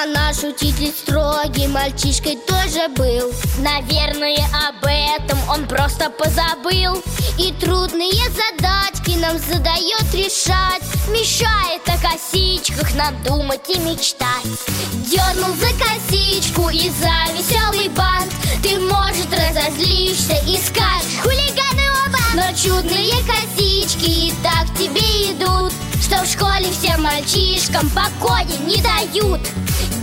А 0.01 0.05
наш 0.05 0.43
учитель 0.43 0.93
строгий 0.93 1.67
мальчишкой 1.67 2.37
тоже 2.47 2.87
был. 2.95 3.33
Наверное, 3.57 4.37
об 4.69 4.85
этом 4.85 5.37
он 5.49 5.67
просто 5.67 6.09
позабыл. 6.09 7.03
И 7.37 7.51
трудные 7.59 8.23
задачки 8.29 9.17
нам 9.17 9.37
задает 9.39 10.13
решать. 10.13 10.83
Мешает 11.09 11.81
о 11.87 11.97
косичках 11.97 12.95
нам 12.95 13.21
думать 13.23 13.67
и 13.67 13.77
мечтать. 13.79 14.45
Дернул 14.93 15.53
за 15.55 15.73
косичку 15.83 16.69
и 16.69 16.89
за 16.91 17.33
веселый 17.33 17.89
бант. 17.89 18.31
Ты, 18.63 18.79
может, 18.79 19.27
разозлишься 19.31 20.35
и 20.47 20.57
скажешь 20.57 21.19
Хулиганы 21.23 21.89
оба! 22.05 22.19
Но 22.35 22.55
чудные 22.55 23.15
косички 23.23 24.27
и 24.27 24.33
так 24.43 24.65
тебе 24.77 25.31
идут 25.31 25.71
Что 26.01 26.23
в 26.23 26.27
школе 26.27 26.69
всем 26.71 27.03
мальчишкам 27.03 27.89
покоя 27.89 28.45
не 28.65 28.81
дают 28.81 29.39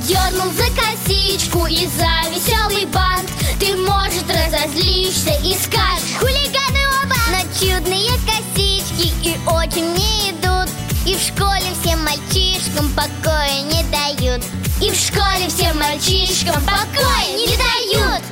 Дернул 0.06 0.52
за 0.52 0.66
косичку 0.80 1.66
и 1.66 1.88
за 1.88 2.30
веселый 2.30 2.86
бант 2.86 3.28
Ты, 3.58 3.76
может, 3.76 4.24
разозлишься 4.28 5.32
и 5.42 5.52
скажешь 5.54 6.14
Хулиганы 6.20 6.86
оба! 7.02 7.16
Но 7.32 7.40
чудные 7.58 8.12
косички 8.24 9.12
и 9.24 9.36
очень 9.48 9.94
не 9.94 10.30
идут 10.30 10.70
И 11.04 11.16
в 11.16 11.20
школе 11.20 11.74
всем 11.80 12.04
мальчишкам 12.04 12.88
покоя 12.90 13.62
не 13.62 13.82
дают 13.90 14.44
И 14.80 14.92
в 14.92 14.94
школе 14.94 15.48
всем 15.48 15.76
мальчишкам 15.76 16.62
покоя 16.62 17.36
не 17.36 17.56
дают 17.56 18.22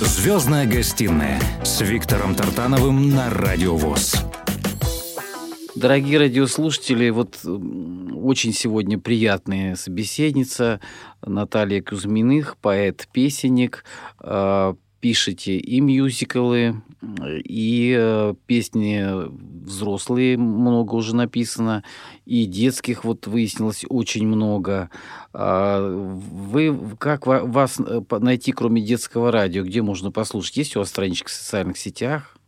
Звездная 0.00 0.64
гостиная 0.64 1.38
с 1.64 1.82
Виктором 1.82 2.34
Тартановым 2.34 3.10
на 3.10 3.28
Радио 3.28 3.76
ВОЗ. 3.76 4.16
Дорогие 5.84 6.18
радиослушатели, 6.18 7.10
вот 7.10 7.40
очень 7.44 8.54
сегодня 8.54 8.98
приятная 8.98 9.76
собеседница 9.76 10.80
Наталья 11.20 11.82
Кузьминых, 11.82 12.56
поэт-песенник. 12.56 13.84
А, 14.18 14.76
пишете 15.00 15.58
и 15.58 15.80
мюзиклы, 15.80 16.82
и 17.28 17.94
э, 17.94 18.34
песни 18.46 19.04
взрослые 19.66 20.38
много 20.38 20.94
уже 20.94 21.14
написано, 21.14 21.84
и 22.24 22.46
детских 22.46 23.04
вот 23.04 23.26
выяснилось 23.26 23.84
очень 23.86 24.26
много. 24.26 24.88
А, 25.34 25.86
вы 25.86 26.96
как 26.98 27.26
вас 27.26 27.78
э, 27.78 28.00
найти, 28.20 28.52
кроме 28.52 28.80
детского 28.80 29.30
радио, 29.30 29.62
где 29.62 29.82
можно 29.82 30.10
послушать? 30.10 30.56
Есть 30.56 30.76
у 30.76 30.78
вас 30.78 30.88
страничка 30.88 31.28
в 31.28 31.32
социальных 31.32 31.76
сетях? 31.76 32.38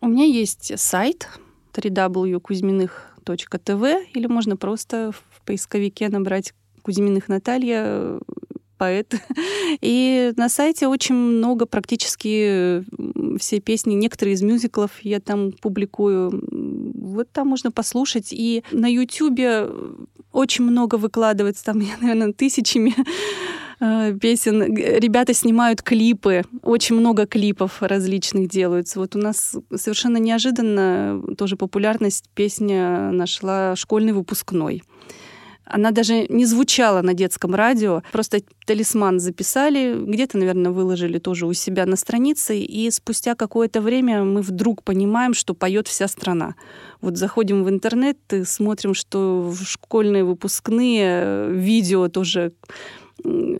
У 0.00 0.08
меня 0.08 0.24
есть 0.24 0.78
сайт 0.78 1.28
www.kuzьминых.tv 1.72 4.06
или 4.14 4.26
можно 4.26 4.56
просто 4.56 5.12
в 5.12 5.22
поисковике 5.44 6.08
набрать 6.08 6.54
Кузьминых 6.82 7.28
Наталья, 7.28 8.18
поэт. 8.78 9.14
И 9.82 10.32
на 10.36 10.48
сайте 10.48 10.88
очень 10.88 11.14
много, 11.14 11.66
практически 11.66 12.82
все 13.38 13.60
песни, 13.60 13.94
некоторые 13.94 14.34
из 14.34 14.42
мюзиклов 14.42 14.90
я 15.02 15.20
там 15.20 15.52
публикую. 15.52 16.42
Вот 16.94 17.30
там 17.30 17.46
можно 17.48 17.70
послушать. 17.70 18.32
И 18.32 18.64
на 18.72 18.90
Ютубе 18.90 19.68
очень 20.32 20.64
много 20.64 20.96
выкладывается, 20.96 21.64
там, 21.64 21.80
я, 21.80 21.96
наверное, 22.00 22.32
тысячами 22.32 22.94
э, 22.96 23.02
песен. 24.20 24.74
Ребята 24.74 25.32
снимают 25.32 25.82
клипы, 25.82 26.44
очень 26.62 26.96
много 26.96 27.26
клипов 27.26 27.82
различных 27.82 28.48
делаются. 28.48 29.00
Вот 29.00 29.16
у 29.16 29.18
нас 29.18 29.56
совершенно 29.74 30.18
неожиданно 30.18 31.22
тоже 31.38 31.56
популярность 31.56 32.28
песня 32.34 33.10
нашла 33.10 33.74
школьный 33.76 34.12
выпускной. 34.12 34.82
Она 35.72 35.92
даже 35.92 36.26
не 36.28 36.46
звучала 36.46 37.00
на 37.00 37.14
детском 37.14 37.54
радио. 37.54 38.02
Просто 38.10 38.40
талисман 38.66 39.20
записали, 39.20 39.94
где-то, 39.96 40.36
наверное, 40.36 40.72
выложили 40.72 41.18
тоже 41.18 41.46
у 41.46 41.52
себя 41.52 41.86
на 41.86 41.96
странице. 41.96 42.58
И 42.58 42.90
спустя 42.90 43.36
какое-то 43.36 43.80
время 43.80 44.24
мы 44.24 44.42
вдруг 44.42 44.82
понимаем, 44.82 45.32
что 45.32 45.54
поет 45.54 45.86
вся 45.86 46.08
страна. 46.08 46.56
Вот 47.00 47.16
заходим 47.16 47.62
в 47.62 47.70
интернет 47.70 48.18
и 48.32 48.42
смотрим, 48.44 48.94
что 48.94 49.54
школьные 49.64 50.24
выпускные 50.24 51.52
видео 51.52 52.08
тоже 52.08 52.52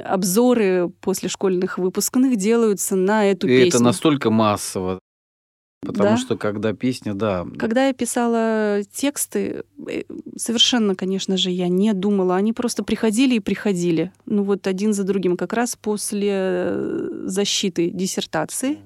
обзоры 0.04 0.90
после 1.00 1.28
школьных 1.28 1.78
выпускных 1.78 2.36
делаются 2.36 2.96
на 2.96 3.26
эту 3.26 3.46
и 3.46 3.50
песню. 3.50 3.68
это 3.68 3.82
настолько 3.82 4.30
массово. 4.30 5.00
Потому 5.82 6.10
да? 6.10 6.16
что 6.18 6.36
когда 6.36 6.74
песня, 6.74 7.14
да. 7.14 7.46
Когда 7.58 7.86
я 7.86 7.94
писала 7.94 8.82
тексты, 8.92 9.64
э, 9.88 10.02
совершенно, 10.36 10.94
конечно 10.94 11.38
же, 11.38 11.50
я 11.50 11.68
не 11.68 11.94
думала. 11.94 12.36
Они 12.36 12.52
просто 12.52 12.84
приходили 12.84 13.36
и 13.36 13.40
приходили. 13.40 14.12
Ну 14.26 14.42
вот 14.42 14.66
один 14.66 14.92
за 14.92 15.04
другим. 15.04 15.38
Как 15.38 15.54
раз 15.54 15.76
после 15.76 16.30
э, 16.32 17.08
защиты 17.24 17.88
диссертации. 17.90 18.78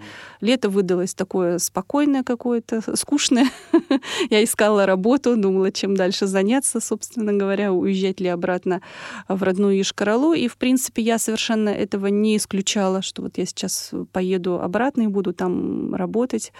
Лето 0.44 0.68
выдалось 0.68 1.14
такое 1.14 1.58
спокойное 1.58 2.22
какое-то, 2.22 2.82
скучное. 2.96 3.50
я 4.30 4.44
искала 4.44 4.86
работу, 4.86 5.36
думала, 5.36 5.72
чем 5.72 5.96
дальше 5.96 6.26
заняться, 6.26 6.80
собственно 6.80 7.32
говоря, 7.32 7.72
уезжать 7.72 8.20
ли 8.20 8.28
обратно 8.28 8.80
в 9.28 9.42
родную 9.42 9.80
Ишкаралу. 9.80 10.34
И, 10.34 10.48
в 10.48 10.56
принципе, 10.56 11.02
я 11.02 11.18
совершенно 11.18 11.70
этого 11.70 12.06
не 12.06 12.36
исключала, 12.36 13.02
что 13.02 13.22
вот 13.22 13.38
я 13.38 13.46
сейчас 13.46 13.92
поеду 14.12 14.60
обратно 14.60 15.02
и 15.02 15.06
буду 15.06 15.32
там 15.32 15.94
работать. 15.94 16.52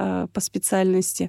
Э, 0.00 0.28
по 0.32 0.40
специальности. 0.40 1.28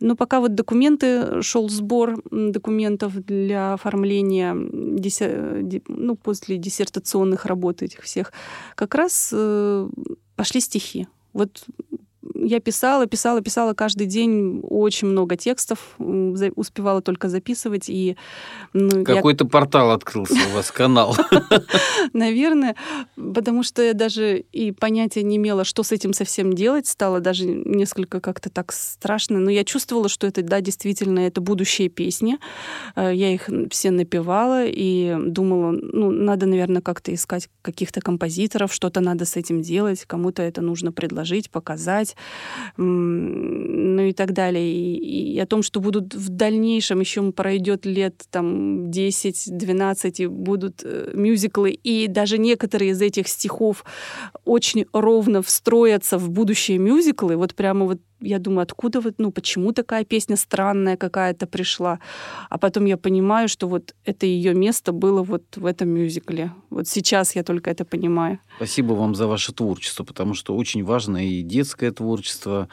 Но 0.00 0.16
пока 0.16 0.40
вот 0.40 0.56
документы, 0.56 1.40
шел 1.40 1.68
сбор 1.68 2.20
документов 2.32 3.14
для 3.24 3.74
оформления 3.74 4.54
ну, 4.54 6.16
после 6.16 6.56
диссертационных 6.56 7.46
работ 7.46 7.82
этих 7.82 8.02
всех, 8.02 8.32
как 8.74 8.96
раз 8.96 9.30
э, 9.32 9.88
пошли 10.34 10.60
стихи. 10.60 11.06
Вот 11.32 11.66
я 12.48 12.60
писала, 12.60 13.06
писала, 13.06 13.40
писала 13.40 13.74
каждый 13.74 14.06
день 14.06 14.60
очень 14.62 15.08
много 15.08 15.36
текстов, 15.36 15.78
успевала 15.98 17.02
только 17.02 17.28
записывать. 17.28 17.88
И, 17.88 18.16
ну, 18.72 19.04
Какой-то 19.04 19.44
я... 19.44 19.50
портал 19.50 19.90
открылся 19.90 20.38
у 20.50 20.54
вас, 20.54 20.70
канал. 20.70 21.14
Наверное, 22.12 22.74
потому 23.34 23.62
что 23.62 23.82
я 23.82 23.94
даже 23.94 24.38
и 24.38 24.72
понятия 24.72 25.22
не 25.22 25.36
имела, 25.36 25.64
что 25.64 25.82
с 25.82 25.92
этим 25.92 26.12
совсем 26.12 26.54
делать. 26.54 26.86
Стало 26.86 27.20
даже 27.20 27.44
несколько 27.44 28.20
как-то 28.20 28.50
так 28.50 28.72
страшно. 28.72 29.38
Но 29.38 29.50
я 29.50 29.64
чувствовала, 29.64 30.08
что 30.08 30.26
это, 30.26 30.42
да, 30.42 30.60
действительно, 30.60 31.20
это 31.20 31.40
будущие 31.40 31.88
песни. 31.88 32.38
Э, 32.96 33.12
я 33.14 33.32
их 33.32 33.50
все 33.70 33.90
напевала 33.90 34.64
и 34.64 35.16
думала, 35.18 35.72
ну, 35.72 36.10
надо, 36.10 36.46
наверное, 36.46 36.80
как-то 36.80 37.12
искать 37.14 37.48
каких-то 37.62 38.00
композиторов, 38.00 38.72
что-то 38.72 39.00
надо 39.00 39.24
с 39.24 39.36
этим 39.36 39.60
делать, 39.60 40.04
кому-то 40.06 40.42
это 40.42 40.62
нужно 40.62 40.92
предложить, 40.92 41.50
показать 41.50 42.16
ну 42.76 44.02
и 44.02 44.12
так 44.12 44.32
далее. 44.32 44.72
И, 44.72 45.34
и 45.34 45.38
о 45.38 45.46
том, 45.46 45.62
что 45.62 45.80
будут 45.80 46.14
в 46.14 46.28
дальнейшем, 46.28 47.00
еще 47.00 47.32
пройдет 47.32 47.86
лет 47.86 48.24
там 48.30 48.90
10-12, 48.90 50.12
и 50.18 50.26
будут 50.26 50.82
э, 50.84 51.10
мюзиклы, 51.14 51.70
и 51.70 52.06
даже 52.08 52.38
некоторые 52.38 52.92
из 52.92 53.02
этих 53.02 53.28
стихов 53.28 53.84
очень 54.44 54.86
ровно 54.92 55.42
встроятся 55.42 56.18
в 56.18 56.30
будущие 56.30 56.78
мюзиклы, 56.78 57.36
вот 57.36 57.54
прямо 57.54 57.86
вот 57.86 58.00
я 58.20 58.38
думаю, 58.38 58.62
откуда 58.62 59.00
вот, 59.00 59.14
ну, 59.18 59.30
почему 59.30 59.72
такая 59.72 60.04
песня 60.04 60.36
странная 60.36 60.96
какая-то 60.96 61.46
пришла. 61.46 62.00
А 62.50 62.58
потом 62.58 62.84
я 62.86 62.96
понимаю, 62.96 63.48
что 63.48 63.68
вот 63.68 63.94
это 64.04 64.26
ее 64.26 64.54
место 64.54 64.92
было 64.92 65.22
вот 65.22 65.44
в 65.56 65.66
этом 65.66 65.88
мюзикле. 65.90 66.52
Вот 66.70 66.88
сейчас 66.88 67.36
я 67.36 67.44
только 67.44 67.70
это 67.70 67.84
понимаю. 67.84 68.38
Спасибо 68.56 68.94
вам 68.94 69.14
за 69.14 69.26
ваше 69.26 69.52
творчество, 69.52 70.04
потому 70.04 70.34
что 70.34 70.56
очень 70.56 70.84
важно 70.84 71.26
и 71.26 71.42
детское 71.42 71.92
творчество, 71.92 72.68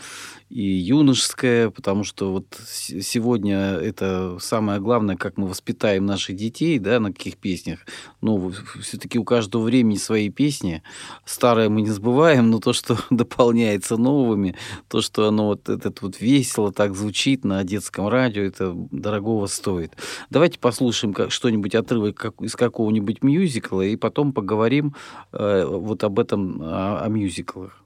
и 0.49 0.61
юношеское, 0.61 1.69
потому 1.69 2.03
что 2.03 2.31
вот 2.31 2.59
сегодня 2.67 3.57
это 3.75 4.37
самое 4.39 4.79
главное, 4.79 5.15
как 5.15 5.37
мы 5.37 5.47
воспитаем 5.47 6.05
наших 6.05 6.35
детей, 6.35 6.79
да, 6.79 6.99
на 6.99 7.13
каких 7.13 7.37
песнях. 7.37 7.79
Но 8.21 8.51
все-таки 8.81 9.19
у 9.19 9.23
каждого 9.23 9.63
времени 9.63 9.97
свои 9.97 10.29
песни. 10.29 10.81
Старое 11.25 11.69
мы 11.69 11.81
не 11.81 11.89
забываем, 11.89 12.49
но 12.49 12.59
то, 12.59 12.73
что 12.73 12.97
дополняется 13.09 13.97
новыми, 13.97 14.55
то, 14.87 15.01
что 15.01 15.27
оно 15.35 15.47
вот 15.47 15.69
этот 15.69 16.01
вот 16.01 16.21
весело 16.21 16.71
так 16.71 16.95
звучит 16.95 17.43
на 17.43 17.63
детском 17.63 18.07
радио, 18.07 18.43
это 18.43 18.73
дорогого 18.91 19.47
стоит. 19.47 19.91
Давайте 20.29 20.59
послушаем 20.59 21.13
как, 21.13 21.31
что-нибудь 21.31 21.75
отрывок 21.75 22.15
как, 22.15 22.41
из 22.41 22.55
какого-нибудь 22.55 23.21
мюзикла, 23.21 23.81
и 23.81 23.97
потом 23.97 24.31
поговорим 24.31 24.95
э, 25.33 25.65
вот 25.65 26.03
об 26.03 26.19
этом, 26.19 26.61
о, 26.61 27.01
о 27.03 27.09
мюзиклах. 27.09 27.84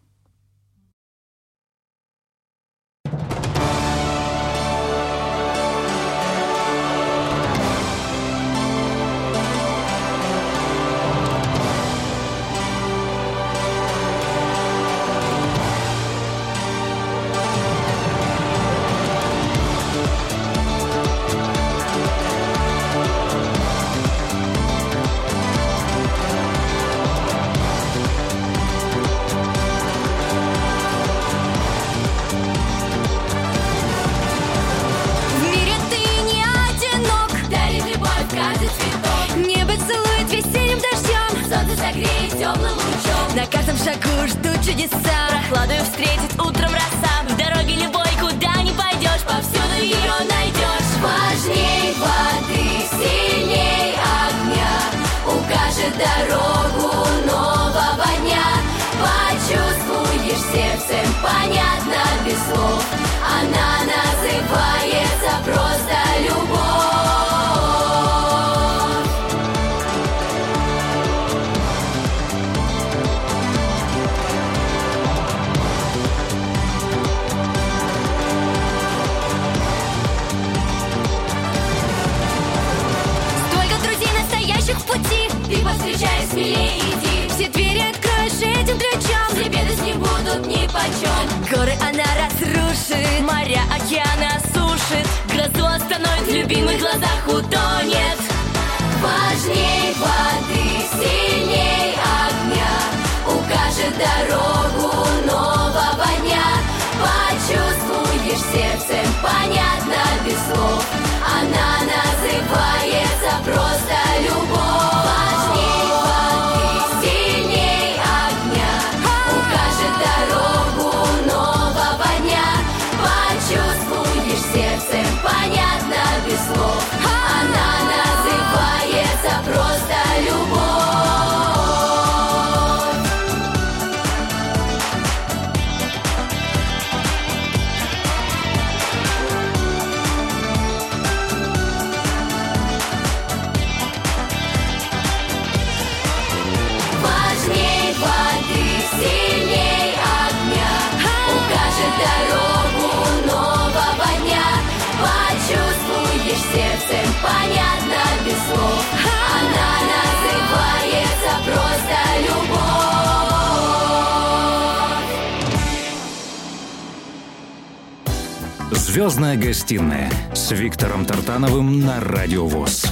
«Звездная 168.91 169.38
гостиная» 169.38 170.10
с 170.34 170.52
Виктором 170.52 171.06
Тартановым 171.06 171.82
на 171.82 171.99
Радио 171.99 172.47
ВОЗ. 172.47 172.88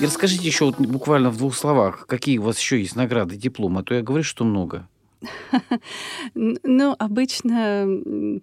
И 0.00 0.06
расскажите 0.06 0.46
еще 0.46 0.64
вот 0.64 0.80
буквально 0.80 1.28
в 1.28 1.36
двух 1.36 1.54
словах, 1.54 2.06
какие 2.06 2.38
у 2.38 2.44
вас 2.44 2.58
еще 2.58 2.80
есть 2.80 2.96
награды, 2.96 3.36
дипломы, 3.36 3.80
а 3.80 3.82
то 3.82 3.92
я 3.92 4.00
говорю, 4.00 4.24
что 4.24 4.44
много. 4.44 4.88
Ну, 6.34 6.94
обычно 6.98 7.86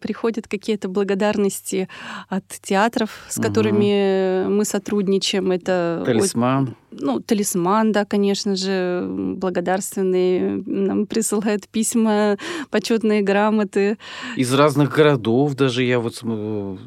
приходят 0.01 0.47
какие-то 0.47 0.89
благодарности 0.89 1.87
от 2.29 2.47
театров, 2.61 3.25
с 3.29 3.39
которыми 3.39 4.47
мы 4.47 4.65
сотрудничаем. 4.65 5.51
Это 5.51 6.03
талисман. 6.05 6.75
Ну, 6.91 7.19
талисман, 7.19 7.91
да, 7.91 8.05
конечно 8.05 8.55
же, 8.55 9.05
благодарственные. 9.09 10.63
Нам 10.65 11.07
присылают 11.07 11.67
письма, 11.67 12.37
почетные 12.69 13.21
грамоты. 13.21 13.97
Из 14.35 14.53
разных 14.53 14.91
городов 14.91 15.55
даже 15.55 15.83
я 15.83 15.99
вот 15.99 16.21
э, 16.23 16.77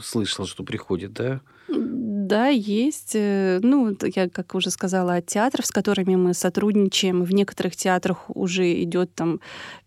слышал, 0.00 0.46
что 0.46 0.64
приходят, 0.64 1.12
да? 1.12 1.40
Да, 2.28 2.48
есть. 2.48 3.12
Э, 3.14 3.58
ну, 3.62 3.96
я, 4.14 4.28
как 4.28 4.54
уже 4.54 4.70
сказала, 4.70 5.22
театров, 5.22 5.64
с 5.64 5.70
которыми 5.70 6.14
мы 6.14 6.34
сотрудничаем. 6.34 7.24
В 7.24 7.32
некоторых 7.32 7.74
театрах 7.74 8.24
уже 8.28 8.82
идет 8.82 9.14
там 9.14 9.40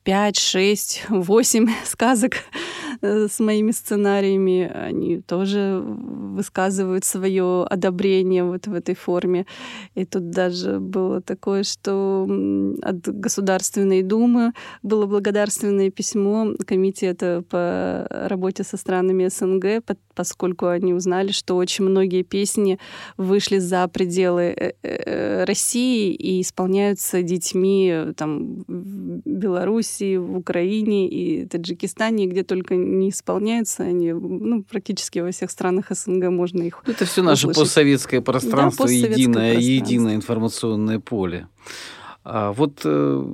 5, 0.04 0.40
6, 0.40 1.06
8 1.10 1.70
сказок 1.86 2.34
э, 3.02 3.28
с 3.28 3.40
моими 3.40 3.72
сценариями. 3.72 4.72
Они 4.74 5.22
тоже 5.22 5.82
высказывают 5.84 7.06
свое 7.06 7.64
одобрение 7.64 8.44
вот 8.44 8.68
в 8.68 8.74
этой 8.74 8.96
форме. 8.96 9.46
И 9.96 10.06
тут 10.06 10.32
даже 10.32 10.80
было 10.80 11.22
такое, 11.22 11.64
что 11.64 12.28
от 12.82 13.08
Государственной 13.08 14.02
Думы 14.02 14.54
было 14.82 15.06
благодарственное 15.06 15.92
письмо 15.92 16.54
Комитета 16.66 17.44
по 17.50 18.08
работе 18.10 18.64
со 18.64 18.78
странами 18.78 19.28
СНГ, 19.28 19.84
поскольку 20.16 20.68
они 20.68 20.94
узнали, 20.94 21.32
что 21.32 21.56
очень 21.56 21.86
многие 21.86 22.24
песни 22.24 22.80
вышли 23.18 23.60
за 23.60 23.88
пределы 23.88 24.44
э, 24.44 24.72
э, 24.82 25.44
России 25.46 26.14
и 26.14 26.42
исполняются 26.42 27.22
детьми 27.22 28.14
там, 28.18 28.64
в 28.68 29.22
Беларуси, 29.99 30.17
в 30.17 30.38
Украине 30.38 31.08
и 31.08 31.45
Таджикистане, 31.45 32.27
где 32.27 32.43
только 32.43 32.75
не 32.75 33.10
исполняются 33.10 33.84
они, 33.84 34.13
ну, 34.13 34.63
практически 34.63 35.19
во 35.19 35.32
всех 35.32 35.51
странах 35.51 35.88
СНГ 35.89 36.30
можно 36.30 36.63
их 36.63 36.84
Это 36.86 37.06
все 37.06 37.21
наше 37.21 37.47
услышать. 37.47 37.62
постсоветское 37.63 38.21
пространство, 38.21 38.86
да, 38.86 38.91
единое, 38.91 39.54
пространство. 39.54 39.71
единое 39.71 40.15
информационное 40.15 40.99
поле. 40.99 41.47
А 42.23 42.51
вот 42.51 42.82
э, 42.86 43.25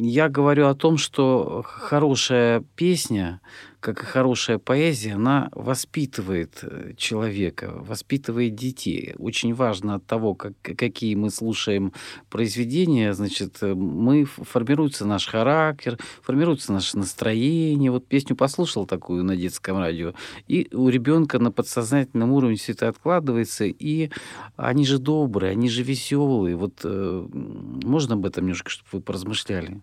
я 0.00 0.28
говорю 0.28 0.68
о 0.68 0.74
том, 0.74 0.96
что 0.96 1.62
хорошая 1.66 2.64
песня 2.74 3.40
как 3.84 4.02
и 4.02 4.06
хорошая 4.06 4.56
поэзия, 4.56 5.12
она 5.12 5.50
воспитывает 5.52 6.60
э, 6.62 6.94
человека, 6.96 7.70
воспитывает 7.70 8.54
детей. 8.54 9.14
Очень 9.18 9.52
важно 9.52 9.96
от 9.96 10.06
того, 10.06 10.34
как, 10.34 10.54
какие 10.62 11.14
мы 11.16 11.28
слушаем 11.28 11.92
произведения, 12.30 13.12
значит, 13.12 13.58
э, 13.60 13.74
мы 13.74 14.24
формируется 14.24 15.04
наш 15.04 15.26
характер, 15.26 15.98
формируется 16.22 16.72
наше 16.72 16.96
настроение. 16.96 17.90
Вот 17.90 18.06
песню 18.06 18.36
послушал 18.36 18.86
такую 18.86 19.22
на 19.22 19.36
детском 19.36 19.76
радио, 19.76 20.14
и 20.48 20.66
у 20.72 20.88
ребенка 20.88 21.38
на 21.38 21.52
подсознательном 21.52 22.32
уровне 22.32 22.56
все 22.56 22.72
это 22.72 22.88
откладывается, 22.88 23.66
и 23.66 24.08
они 24.56 24.86
же 24.86 24.98
добрые, 24.98 25.52
они 25.52 25.68
же 25.68 25.82
веселые. 25.82 26.56
Вот 26.56 26.80
э, 26.84 27.28
можно 27.30 28.14
об 28.14 28.24
этом 28.24 28.44
немножко, 28.44 28.70
чтобы 28.70 28.88
вы 28.92 29.00
поразмышляли? 29.02 29.82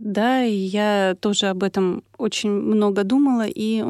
Да, 0.00 0.42
и 0.42 0.54
я 0.54 1.14
тоже 1.20 1.48
об 1.48 1.62
этом 1.62 2.02
очень 2.16 2.50
много 2.50 3.04
думала, 3.04 3.44
и 3.46 3.84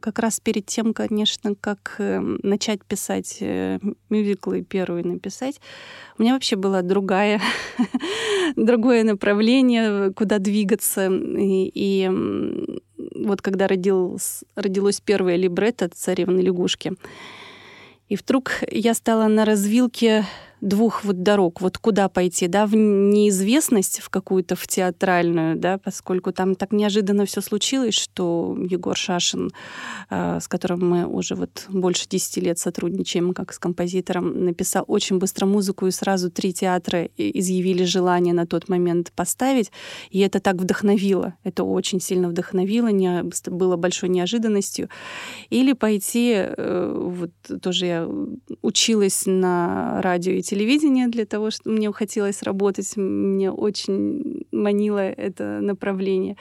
как 0.00 0.20
раз 0.20 0.38
перед 0.38 0.66
тем, 0.66 0.94
конечно, 0.94 1.56
как 1.60 1.96
эм, 1.98 2.38
начать 2.44 2.84
писать 2.84 3.38
э, 3.40 3.80
мюзиклы, 4.08 4.62
первый 4.62 5.02
написать, 5.02 5.60
у 6.16 6.22
меня 6.22 6.34
вообще 6.34 6.54
было 6.54 6.82
другая, 6.82 7.40
другое 8.56 9.02
направление, 9.02 10.12
куда 10.12 10.38
двигаться. 10.38 11.08
И, 11.08 11.68
и 11.74 12.08
вот 13.16 13.42
когда 13.42 13.66
родилось, 13.66 14.44
родилось 14.54 15.00
первое 15.00 15.34
либретто 15.34 15.88
«Царевны 15.88 16.38
лягушки», 16.38 16.92
и 18.08 18.14
вдруг 18.14 18.52
я 18.70 18.94
стала 18.94 19.26
на 19.26 19.44
развилке 19.44 20.24
двух 20.60 21.04
вот 21.04 21.22
дорог, 21.22 21.60
вот 21.60 21.78
куда 21.78 22.08
пойти, 22.08 22.48
да, 22.48 22.66
в 22.66 22.74
неизвестность, 22.74 24.00
в 24.00 24.10
какую-то, 24.10 24.56
в 24.56 24.66
театральную, 24.66 25.56
да, 25.56 25.78
поскольку 25.78 26.32
там 26.32 26.54
так 26.54 26.72
неожиданно 26.72 27.26
все 27.26 27.40
случилось, 27.40 27.94
что 27.94 28.56
Егор 28.58 28.96
Шашин, 28.96 29.50
э, 30.10 30.40
с 30.40 30.48
которым 30.48 30.88
мы 30.88 31.06
уже 31.06 31.34
вот 31.34 31.66
больше 31.68 32.08
10 32.08 32.38
лет 32.38 32.58
сотрудничаем 32.58 33.34
как 33.34 33.52
с 33.52 33.58
композитором, 33.58 34.44
написал 34.44 34.84
очень 34.86 35.18
быстро 35.18 35.46
музыку, 35.46 35.86
и 35.86 35.90
сразу 35.90 36.30
три 36.30 36.52
театра 36.52 37.08
изъявили 37.16 37.84
желание 37.84 38.34
на 38.34 38.46
тот 38.46 38.68
момент 38.68 39.12
поставить, 39.14 39.70
и 40.10 40.20
это 40.20 40.40
так 40.40 40.56
вдохновило, 40.56 41.34
это 41.44 41.64
очень 41.64 42.00
сильно 42.00 42.28
вдохновило, 42.28 42.88
не, 42.88 43.24
было 43.46 43.76
большой 43.76 44.08
неожиданностью. 44.08 44.88
Или 45.50 45.72
пойти, 45.72 46.32
э, 46.34 46.92
вот 46.96 47.30
тоже 47.62 47.86
я 47.86 48.08
училась 48.62 49.24
на 49.26 50.00
радио 50.02 50.32
и 50.32 50.42
телевидение 50.48 51.08
для 51.08 51.26
того, 51.26 51.50
что 51.50 51.70
мне 51.70 51.92
хотелось 51.92 52.42
работать, 52.42 52.96
мне 52.96 53.50
очень 53.50 54.46
манило 54.52 54.98
это 54.98 55.60
направление. 55.60 56.36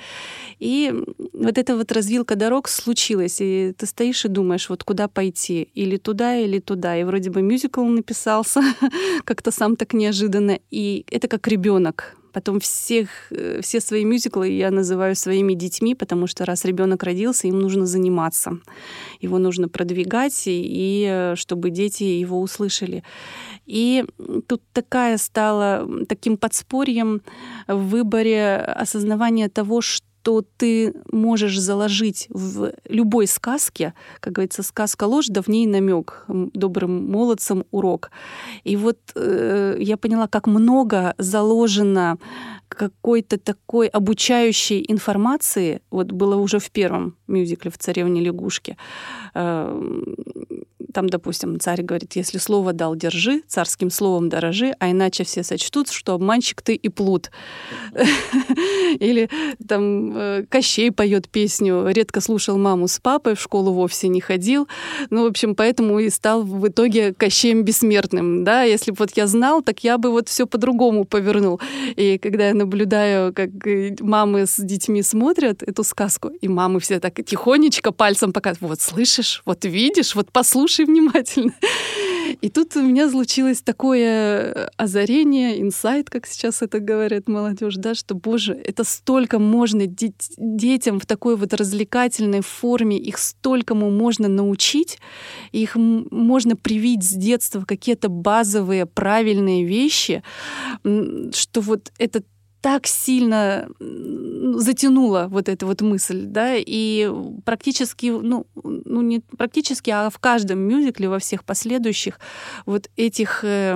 И 0.59 0.93
вот 1.33 1.57
эта 1.57 1.75
вот 1.75 1.91
развилка 1.91 2.35
дорог 2.35 2.69
случилась, 2.69 3.41
и 3.41 3.73
ты 3.77 3.85
стоишь 3.85 4.25
и 4.25 4.29
думаешь, 4.29 4.69
вот 4.69 4.83
куда 4.83 5.07
пойти, 5.07 5.67
или 5.73 5.97
туда, 5.97 6.37
или 6.37 6.59
туда. 6.59 6.97
И 6.97 7.03
вроде 7.03 7.29
бы 7.29 7.41
мюзикл 7.41 7.83
написался 7.83 8.61
как-то 9.25 9.51
сам 9.51 9.75
так 9.75 9.93
неожиданно, 9.93 10.59
и 10.71 11.05
это 11.11 11.27
как 11.27 11.47
ребенок 11.47 12.15
Потом 12.37 12.59
всех, 12.59 13.09
э, 13.31 13.61
все 13.63 13.79
свои 13.79 14.05
мюзиклы 14.05 14.49
я 14.49 14.69
называю 14.69 15.15
своими 15.15 15.55
детьми, 15.55 15.95
потому 15.95 16.27
что 16.27 16.45
раз 16.45 16.65
ребенок 16.65 17.01
родился, 17.03 17.47
им 17.47 17.59
нужно 17.59 17.87
заниматься. 17.87 18.59
Его 19.23 19.39
нужно 19.39 19.69
продвигать, 19.69 20.43
и 20.45 21.07
э, 21.09 21.35
чтобы 21.35 21.71
дети 21.71 22.03
его 22.03 22.39
услышали. 22.39 23.03
И 23.65 24.05
тут 24.47 24.61
такая 24.71 25.17
стала 25.17 25.87
таким 26.07 26.37
подспорьем 26.37 27.21
в 27.67 27.89
выборе 27.89 28.57
осознавания 28.57 29.49
того, 29.49 29.81
что 29.81 30.06
что 30.27 30.43
ты 30.57 30.93
можешь 31.09 31.57
заложить 31.57 32.27
в 32.29 32.73
любой 32.89 33.27
сказке, 33.27 33.93
как 34.19 34.33
говорится, 34.33 34.61
сказка 34.61 35.05
ложь, 35.05 35.27
да 35.29 35.41
в 35.41 35.47
ней 35.47 35.65
намек, 35.67 36.25
добрым 36.27 37.09
молодцам 37.09 37.63
урок. 37.71 38.11
И 38.65 38.75
вот 38.75 38.97
э, 39.15 39.77
я 39.79 39.95
поняла, 39.95 40.27
как 40.27 40.47
много 40.47 41.13
заложено 41.17 42.17
какой-то 42.67 43.37
такой 43.37 43.87
обучающей 43.87 44.83
информации, 44.89 45.79
вот 45.91 46.11
было 46.11 46.35
уже 46.35 46.59
в 46.59 46.69
первом 46.71 47.15
мюзикле 47.27 47.71
в 47.71 47.77
«Царевне 47.77 48.19
лягушки», 48.19 48.75
э, 49.33 50.03
там, 50.97 51.09
допустим, 51.09 51.59
царь 51.59 51.83
говорит, 51.83 52.15
если 52.15 52.39
слово 52.39 52.73
дал, 52.73 52.95
держи, 52.95 53.43
царским 53.47 53.91
словом 53.91 54.29
дорожи, 54.29 54.73
а 54.79 54.89
иначе 54.89 55.23
все 55.23 55.43
сочтут, 55.43 55.91
что 55.91 56.13
обманщик 56.13 56.63
ты 56.63 56.73
и 56.73 56.89
плут. 56.89 57.29
Или 58.99 59.29
там 59.67 60.17
э, 60.17 60.45
Кощей 60.49 60.91
поет 60.91 61.29
песню, 61.29 61.87
редко 61.89 62.19
слушал 62.19 62.57
маму 62.57 62.87
с 62.87 62.99
папой, 62.99 63.35
в 63.35 63.39
школу 63.39 63.73
вовсе 63.73 64.07
не 64.07 64.21
ходил. 64.21 64.67
Ну, 65.11 65.25
в 65.25 65.27
общем, 65.27 65.53
поэтому 65.53 65.99
и 65.99 66.09
стал 66.09 66.41
в 66.41 66.67
итоге 66.67 67.13
Кощеем 67.13 67.61
бессмертным. 67.61 68.43
Да, 68.43 68.63
если 68.63 68.89
бы 68.89 68.97
вот 69.01 69.11
я 69.15 69.27
знал, 69.27 69.61
так 69.61 69.83
я 69.83 69.99
бы 69.99 70.09
вот 70.09 70.29
все 70.29 70.47
по-другому 70.47 71.05
повернул. 71.05 71.61
И 71.95 72.17
когда 72.17 72.47
я 72.47 72.55
наблюдаю, 72.55 73.35
как 73.35 73.49
э, 73.67 73.95
мамы 73.99 74.47
с 74.47 74.59
детьми 74.59 75.03
смотрят 75.03 75.61
эту 75.61 75.83
сказку, 75.83 76.29
и 76.29 76.47
мамы 76.47 76.79
все 76.79 76.99
так 76.99 77.23
тихонечко 77.23 77.91
пальцем 77.91 78.33
показывают, 78.33 78.79
вот 78.79 78.81
слышишь, 78.81 79.43
вот 79.45 79.63
видишь, 79.63 80.15
вот 80.15 80.31
послушай 80.31 80.86
внимательно. 80.87 81.53
И 82.41 82.49
тут 82.49 82.75
у 82.75 82.81
меня 82.81 83.09
случилось 83.09 83.61
такое 83.61 84.69
озарение, 84.77 85.61
инсайт, 85.61 86.09
как 86.09 86.27
сейчас 86.27 86.61
это 86.61 86.79
говорят 86.79 87.27
молодежь, 87.27 87.75
да, 87.75 87.95
что, 87.95 88.15
боже, 88.15 88.53
это 88.53 88.83
столько 88.83 89.39
можно 89.39 89.85
детям 89.87 90.99
в 90.99 91.05
такой 91.05 91.35
вот 91.35 91.53
развлекательной 91.53 92.41
форме, 92.41 92.97
их 92.97 93.17
столькому 93.17 93.89
можно 93.89 94.27
научить, 94.27 94.99
их 95.51 95.75
можно 95.75 96.55
привить 96.55 97.03
с 97.03 97.13
детства 97.13 97.63
какие-то 97.65 98.09
базовые 98.09 98.85
правильные 98.85 99.63
вещи, 99.63 100.21
что 100.83 101.61
вот 101.61 101.91
этот 101.97 102.25
так 102.61 102.87
сильно 102.87 103.67
затянула 103.79 105.27
вот 105.29 105.49
эта 105.49 105.65
вот 105.65 105.81
мысль, 105.81 106.25
да, 106.25 106.55
и 106.55 107.11
практически, 107.45 108.07
ну, 108.07 108.47
ну 108.55 109.01
не 109.01 109.19
практически, 109.19 109.89
а 109.89 110.09
в 110.09 110.19
каждом 110.19 110.59
мюзикле, 110.59 111.09
во 111.09 111.19
всех 111.19 111.43
последующих 111.43 112.19
вот 112.65 112.89
этих 112.95 113.43
э, 113.43 113.75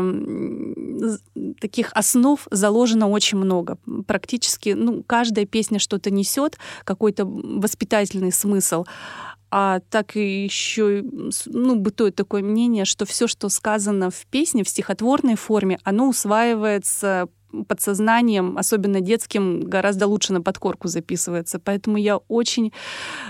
таких 1.59 1.91
основ 1.93 2.47
заложено 2.49 3.07
очень 3.07 3.37
много. 3.37 3.77
Практически, 4.07 4.69
ну, 4.69 5.03
каждая 5.03 5.45
песня 5.45 5.79
что-то 5.79 6.09
несет, 6.09 6.57
какой-то 6.83 7.25
воспитательный 7.25 8.31
смысл, 8.31 8.85
а 9.53 9.81
так 9.89 10.15
еще 10.15 11.03
ну, 11.45 11.75
бытует 11.75 12.15
такое 12.15 12.41
мнение, 12.41 12.85
что 12.85 13.05
все, 13.05 13.27
что 13.27 13.49
сказано 13.49 14.09
в 14.09 14.25
песне, 14.27 14.63
в 14.63 14.69
стихотворной 14.69 15.35
форме, 15.35 15.77
оно 15.83 16.07
усваивается 16.07 17.27
подсознанием, 17.67 18.57
особенно 18.57 19.01
детским, 19.01 19.61
гораздо 19.61 20.07
лучше 20.07 20.33
на 20.33 20.41
подкорку 20.41 20.87
записывается. 20.87 21.59
Поэтому 21.59 21.97
я 21.97 22.17
очень 22.17 22.71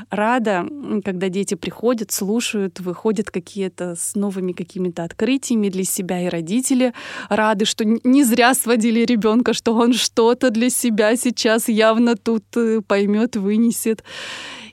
рада, 0.10 0.66
когда 1.04 1.30
дети 1.30 1.56
приходят, 1.56 2.12
слушают, 2.12 2.80
выходят 2.80 3.32
какие-то 3.32 3.96
с 3.96 4.16
новыми 4.16 4.52
какими-то 4.52 5.04
открытиями 5.04 5.70
для 5.70 5.84
себя, 5.84 6.22
и 6.22 6.30
родители 6.30 6.94
рады, 7.30 7.66
что 7.66 7.86
не 7.86 8.24
зря 8.24 8.54
сводили 8.54 9.06
ребенка, 9.06 9.54
что 9.54 9.74
он 9.74 9.94
что-то 9.94 10.50
для 10.50 10.70
себя 10.70 11.16
сейчас 11.16 11.70
явно 11.70 12.16
тут 12.16 12.44
э, 12.56 12.82
поймет, 12.82 13.36
вынесет. 13.36 14.04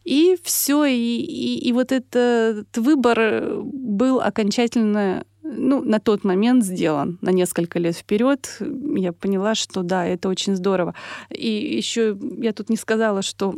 И 0.04 0.38
все, 0.42 0.86
и, 0.86 0.94
и, 0.94 1.68
и 1.68 1.72
вот 1.72 1.92
этот 1.92 2.76
выбор 2.76 3.62
был 3.62 4.20
окончательно 4.20 5.24
ну, 5.50 5.82
на 5.82 5.98
тот 5.98 6.24
момент 6.24 6.64
сделан 6.64 7.18
на 7.20 7.30
несколько 7.30 7.78
лет 7.78 7.96
вперед. 7.96 8.60
Я 8.96 9.12
поняла, 9.12 9.54
что 9.54 9.82
да, 9.82 10.06
это 10.06 10.28
очень 10.28 10.54
здорово. 10.56 10.94
И 11.30 11.48
еще 11.48 12.16
я 12.38 12.52
тут 12.52 12.70
не 12.70 12.76
сказала, 12.76 13.22
что 13.22 13.54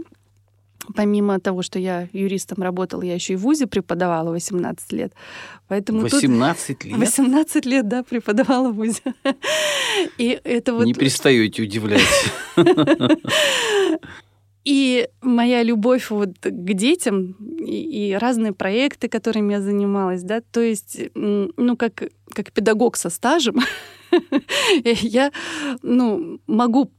Помимо 0.94 1.38
того, 1.38 1.62
что 1.62 1.78
я 1.78 2.08
юристом 2.12 2.62
работала, 2.62 3.02
я 3.02 3.14
еще 3.14 3.34
и 3.34 3.36
в 3.36 3.40
ВУЗе 3.40 3.66
преподавала 3.66 4.30
18 4.30 4.92
лет. 4.92 5.12
Поэтому 5.68 6.00
18 6.00 6.78
тут... 6.78 6.84
лет? 6.84 6.98
18 6.98 7.66
лет, 7.66 7.86
да, 7.86 8.02
преподавала 8.02 8.70
в 8.70 8.76
ВУЗе. 8.76 9.02
И 10.18 10.40
это 10.42 10.72
вот... 10.72 10.86
Не 10.86 10.94
перестаете 10.94 11.62
удивлять. 11.62 12.00
И 14.64 15.08
моя 15.22 15.62
любовь 15.62 16.10
вот 16.10 16.30
к 16.40 16.72
детям 16.74 17.32
и, 17.60 18.10
и 18.10 18.14
разные 18.14 18.52
проекты, 18.52 19.08
которыми 19.08 19.54
я 19.54 19.60
занималась, 19.60 20.22
да, 20.22 20.42
то 20.42 20.60
есть, 20.60 21.00
ну, 21.14 21.76
как, 21.76 22.02
как 22.34 22.52
педагог 22.52 22.96
со 22.96 23.08
стажем, 23.08 23.56
я 24.84 25.32
ну, 25.82 26.40
могу 26.46 26.90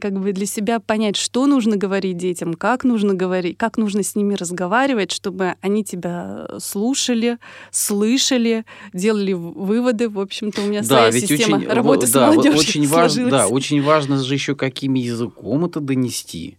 как 0.00 0.20
бы 0.20 0.32
для 0.32 0.46
себя 0.46 0.80
понять, 0.80 1.16
что 1.16 1.46
нужно 1.46 1.76
говорить 1.76 2.16
детям, 2.16 2.54
как 2.54 2.84
нужно 2.84 3.14
говорить, 3.14 3.56
как 3.56 3.78
нужно 3.78 4.02
с 4.02 4.14
ними 4.14 4.34
разговаривать, 4.34 5.12
чтобы 5.12 5.54
они 5.60 5.84
тебя 5.84 6.48
слушали, 6.58 7.38
слышали, 7.70 8.64
делали 8.92 9.32
выводы. 9.32 10.08
В 10.08 10.20
общем-то, 10.20 10.62
у 10.62 10.66
меня 10.66 10.80
да, 10.80 10.86
своя 10.86 11.10
ведь 11.10 11.28
система 11.28 11.56
очень, 11.56 11.68
работы 11.68 12.06
да, 12.06 12.30
с 12.30 12.34
молодежью 12.34 12.58
очень 12.58 12.86
важно, 12.88 13.30
Да, 13.30 13.48
очень 13.48 13.82
важно 13.82 14.22
же 14.22 14.34
еще, 14.34 14.54
каким 14.54 14.94
языком 14.94 15.64
это 15.64 15.80
донести 15.80 16.58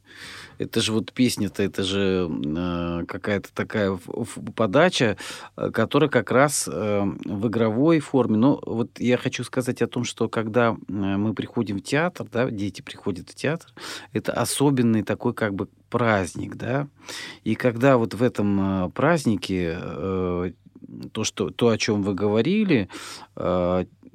это 0.60 0.82
же 0.82 0.92
вот 0.92 1.12
песня-то, 1.14 1.64
это 1.64 1.84
же 1.84 2.30
э, 2.30 3.06
какая-то 3.08 3.50
такая 3.54 3.98
подача, 4.56 5.18
э, 5.56 5.72
которая 5.72 6.10
как 6.10 6.32
раз 6.32 6.70
э, 6.72 7.04
в 7.26 7.48
игровой 7.48 8.00
форме. 8.00 8.38
Но 8.38 8.62
вот 8.66 9.00
я 9.00 9.18
хочу 9.18 9.44
сказать 9.44 9.82
о 9.82 9.88
том, 9.88 10.04
что 10.04 10.28
когда 10.28 10.76
мы 10.88 11.34
приходим 11.34 11.78
в 11.78 11.84
театр, 11.84 12.28
да, 12.32 12.50
дети 12.52 12.82
приходят 12.82 13.30
в 13.30 13.36
театр, 13.36 13.74
это 14.12 14.34
особенный 14.34 15.04
такой 15.04 15.34
как 15.34 15.56
бы 15.56 15.70
праздник, 15.90 16.56
да, 16.56 16.88
и 17.44 17.56
когда 17.56 17.98
вот 17.98 18.14
в 18.14 18.22
этом 18.22 18.86
э, 18.86 18.90
празднике 18.90 19.78
э, 19.82 20.52
то, 21.14 21.24
что, 21.24 21.52
то, 21.52 21.70
о 21.70 21.78
чем 21.78 22.02
вы 22.02 22.14
говорили, 22.16 22.90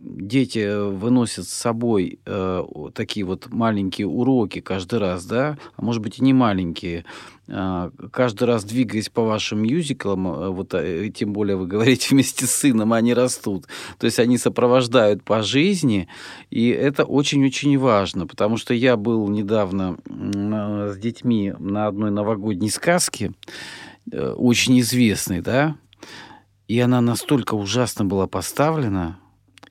дети 0.05 0.91
выносят 0.91 1.49
с 1.49 1.53
собой 1.53 2.19
э, 2.27 2.65
такие 2.95 3.25
вот 3.25 3.49
маленькие 3.51 4.07
уроки 4.07 4.61
каждый 4.61 4.99
раз, 4.99 5.25
да, 5.25 5.57
а 5.77 5.83
может 5.83 6.03
быть 6.03 6.19
и 6.19 6.23
не 6.23 6.33
маленькие, 6.33 7.05
э, 7.49 7.91
каждый 8.13 8.45
раз 8.45 8.65
двигаясь 8.65 9.09
по 9.09 9.23
вашим 9.23 9.63
мюзиклам, 9.63 10.29
э, 10.29 10.49
вот 10.51 10.75
э, 10.75 11.09
тем 11.09 11.33
более 11.33 11.57
вы 11.57 11.67
говорите 11.67 12.09
вместе 12.11 12.47
с 12.47 12.51
сыном, 12.51 12.93
они 12.93 13.15
растут, 13.15 13.67
то 13.99 14.05
есть 14.05 14.19
они 14.19 14.37
сопровождают 14.37 15.23
по 15.23 15.43
жизни, 15.43 16.09
и 16.51 16.69
это 16.69 17.05
очень-очень 17.05 17.79
важно, 17.79 18.27
потому 18.27 18.57
что 18.57 18.75
я 18.75 18.97
был 18.97 19.29
недавно 19.29 19.97
э, 20.07 20.93
с 20.95 20.99
детьми 20.99 21.55
на 21.59 21.87
одной 21.87 22.11
новогодней 22.11 22.71
сказке, 22.71 23.33
э, 24.13 24.33
очень 24.33 24.79
известной, 24.81 25.41
да, 25.41 25.77
и 26.69 26.79
она 26.81 27.01
настолько 27.01 27.55
ужасно 27.55 28.05
была 28.05 28.27
поставлена, 28.27 29.19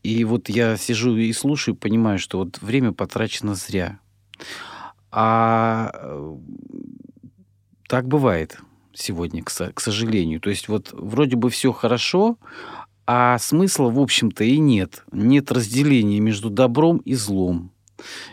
и 0.04 0.24
вот 0.26 0.50
я 0.50 0.78
сижу 0.78 1.16
и 1.16 1.32
слушаю, 1.32 1.76
понимаю, 1.76 2.20
что 2.20 2.40
вот 2.40 2.62
время 2.62 2.92
потрачено 2.92 3.56
зря. 3.56 4.00
А 5.12 5.92
э, 5.94 6.38
так 7.88 8.08
бывает 8.08 8.60
сегодня, 8.94 9.44
к, 9.44 9.50
сожалению. 9.50 10.42
То 10.42 10.50
есть 10.50 10.68
вот 10.68 10.90
вроде 10.92 11.38
бы 11.38 11.50
все 11.50 11.72
хорошо, 11.72 12.38
а 13.08 13.38
смысла, 13.38 13.90
в 13.90 14.00
общем-то, 14.00 14.44
и 14.44 14.58
нет. 14.58 15.04
Нет 15.12 15.52
разделения 15.52 16.20
между 16.20 16.50
добром 16.50 16.98
и 16.98 17.16
злом. 17.16 17.72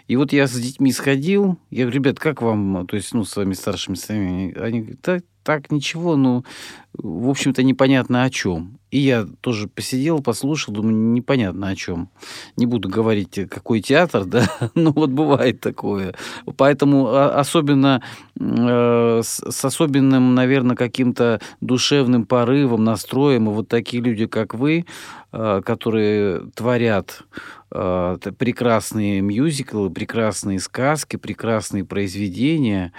И 0.09 0.17
вот 0.17 0.33
я 0.33 0.49
с 0.49 0.53
детьми 0.53 0.93
сходил, 0.93 1.59
я 1.71 1.85
говорю, 1.85 2.01
ребят, 2.01 2.19
как 2.19 2.43
вам, 2.43 2.87
то 2.87 2.97
есть, 2.97 3.15
ну, 3.15 3.25
с 3.25 3.37
вами 3.37 3.55
старшими, 3.55 3.95
с 3.95 4.09
вами, 4.09 4.59
они 4.59 4.81
говорят, 4.81 5.25
так 5.43 5.71
ничего, 5.71 6.17
ну, 6.17 6.45
в 6.93 7.29
общем-то, 7.29 7.63
непонятно 7.63 8.25
о 8.25 8.31
чем. 8.31 8.79
И 8.91 8.99
я 8.99 9.27
тоже 9.41 9.69
посидел, 9.69 10.21
послушал, 10.21 10.75
думаю, 10.75 10.95
непонятно 10.95 11.69
о 11.69 11.77
чем. 11.77 12.11
Не 12.57 12.67
буду 12.67 12.89
говорить, 12.89 13.39
какой 13.49 13.81
театр, 13.81 14.25
да, 14.27 14.47
ну 14.75 14.93
вот 14.93 15.11
бывает 15.11 15.61
такое. 15.61 16.15
Поэтому 16.57 17.07
а, 17.09 17.39
особенно 17.39 18.03
э, 18.39 19.21
с, 19.23 19.41
с 19.49 19.65
особенным, 19.65 20.35
наверное, 20.35 20.77
каким-то 20.77 21.41
душевным 21.61 22.27
порывом, 22.27 22.83
настроем, 22.85 23.49
и 23.49 23.53
вот 23.53 23.69
такие 23.69 24.03
люди, 24.03 24.27
как 24.27 24.55
вы, 24.55 24.85
э, 25.33 25.63
которые 25.65 26.51
творят 26.55 27.23
э, 27.71 28.19
прекрасные 28.37 29.21
мюзиклы, 29.21 29.91
прекрасные 29.91 30.59
сказки, 30.59 31.17
прекрасные 31.17 31.85
произведения, 31.85 32.93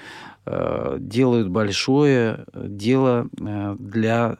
делают 0.99 1.49
большое 1.49 2.45
э, 2.53 2.65
дело 2.67 3.27
э, 3.39 3.75
для 3.79 4.37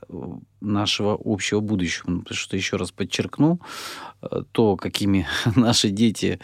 нашего 0.60 1.20
общего 1.24 1.60
будущего. 1.60 2.10
Ну, 2.10 2.20
потому 2.22 2.38
что, 2.38 2.58
еще 2.58 2.78
раз 2.78 2.92
подчеркну, 2.92 3.60
то, 4.52 4.76
какими 4.78 5.28
наши 5.56 5.90
дети 5.90 6.40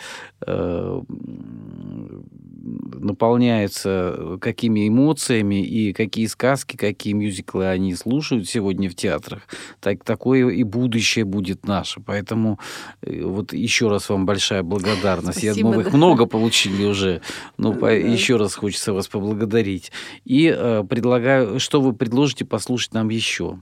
наполняются 2.68 4.38
какими 4.42 4.88
эмоциями 4.88 5.64
и 5.64 5.94
какие 5.94 6.26
сказки, 6.28 6.76
какие 6.76 7.14
мюзиклы 7.14 7.68
они 7.68 7.96
слушают 7.96 8.48
сегодня 8.50 8.90
в 8.90 8.96
театрах, 8.96 9.42
так 9.80 10.04
такое 10.04 10.50
и 10.50 10.64
будущее 10.64 11.26
будет 11.26 11.66
наше. 11.68 12.02
Поэтому 12.02 12.60
э, 13.02 13.24
вот 13.24 13.54
еще 13.54 13.88
раз 13.90 14.10
вам 14.10 14.26
большая 14.26 14.64
благодарность. 14.64 15.40
Спасибо, 15.40 15.56
Я 15.58 15.62
думаю, 15.62 15.84
да. 15.84 15.90
их 15.90 15.94
много 15.94 16.26
получили 16.26 16.86
уже, 16.86 17.22
но 17.58 17.74
да. 17.74 17.92
еще 17.92 18.38
раз 18.38 18.56
хочется 18.56 18.94
вас 18.94 19.08
поблагодарить. 19.08 19.92
И 20.26 20.54
э, 20.56 20.84
предлагаю, 20.90 21.60
что 21.60 21.82
вы 21.82 21.94
предложите 21.94 22.46
послушать 22.46 22.94
нам 22.94 23.10
еще? 23.10 23.60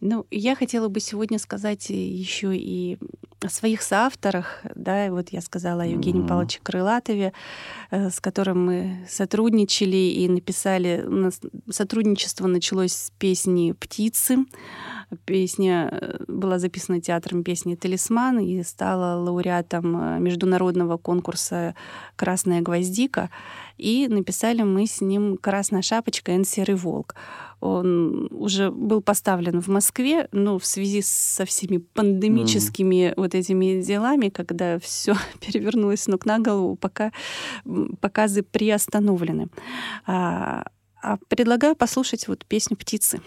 Ну, 0.00 0.26
я 0.30 0.54
хотела 0.54 0.88
бы 0.88 0.98
сегодня 1.00 1.38
сказать 1.38 1.90
еще 1.90 2.56
и 2.56 2.98
о 3.42 3.48
своих 3.48 3.82
соавторах. 3.82 4.62
Да, 4.74 5.10
вот 5.10 5.30
я 5.30 5.40
сказала 5.40 5.82
о 5.82 5.86
Евгении 5.86 6.22
mm-hmm. 6.22 6.28
Павловиче 6.28 6.60
Крылатове, 6.62 7.32
э, 7.90 8.10
с 8.10 8.20
которым 8.20 8.66
мы 8.66 9.06
сотрудничали 9.08 9.96
и 9.96 10.28
написали. 10.28 11.04
У 11.06 11.10
нас 11.10 11.40
сотрудничество 11.70 12.46
началось 12.46 12.92
с 12.92 13.12
песни 13.18 13.72
«Птицы». 13.72 14.44
Песня 15.24 15.88
э, 15.90 16.24
была 16.28 16.58
записана 16.58 17.00
театром 17.00 17.42
песни 17.42 17.74
«Талисман» 17.74 18.40
и 18.40 18.62
стала 18.62 19.18
лауреатом 19.20 19.96
э, 19.96 20.18
международного 20.20 20.98
конкурса 20.98 21.74
«Красная 22.16 22.60
гвоздика». 22.60 23.30
И 23.80 24.08
написали 24.08 24.62
мы 24.62 24.86
с 24.86 25.00
ним 25.00 25.38
«Красная 25.38 25.82
шапочка» 25.82 26.32
и 26.32 26.44
«Серый 26.44 26.76
волк». 26.76 27.14
Он 27.60 28.28
уже 28.30 28.70
был 28.70 29.02
поставлен 29.02 29.60
в 29.60 29.68
Москве, 29.68 30.28
но 30.32 30.58
в 30.58 30.66
связи 30.66 31.02
со 31.02 31.44
всеми 31.44 31.78
пандемическими 31.78 33.10
mm. 33.10 33.14
вот 33.16 33.34
этими 33.34 33.82
делами, 33.82 34.28
когда 34.28 34.78
все 34.78 35.14
перевернулось 35.40 36.02
с 36.02 36.08
ног 36.08 36.26
на 36.26 36.38
голову, 36.38 36.76
пока 36.76 37.12
показы 38.00 38.42
приостановлены. 38.42 39.48
А, 40.06 40.64
а 41.02 41.18
предлагаю 41.28 41.74
послушать 41.74 42.28
вот 42.28 42.44
песню 42.46 42.76
«Птицы». 42.76 43.20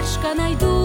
поддержка 0.00 0.34
найдут. 0.34 0.79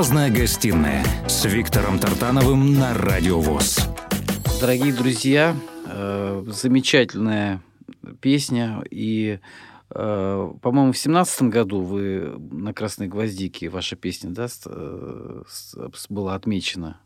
Звездная 0.00 0.30
гостиная 0.30 1.04
с 1.28 1.44
Виктором 1.44 1.98
Тартановым 1.98 2.72
на 2.72 2.94
Радио 2.94 3.38
ВОЗ. 3.38 3.80
Дорогие 4.58 4.94
друзья, 4.94 5.54
э, 5.84 6.42
замечательная 6.46 7.60
песня. 8.22 8.82
И, 8.90 9.40
э, 9.90 10.52
по-моему, 10.62 10.92
в 10.92 10.96
семнадцатом 10.96 11.50
году 11.50 11.82
вы 11.82 12.34
на 12.50 12.72
«Красной 12.72 13.08
гвоздике» 13.08 13.68
ваша 13.68 13.94
песня 13.94 14.30
да, 14.30 14.46
э, 14.64 15.42
была 16.08 16.34
отмечена. 16.34 16.98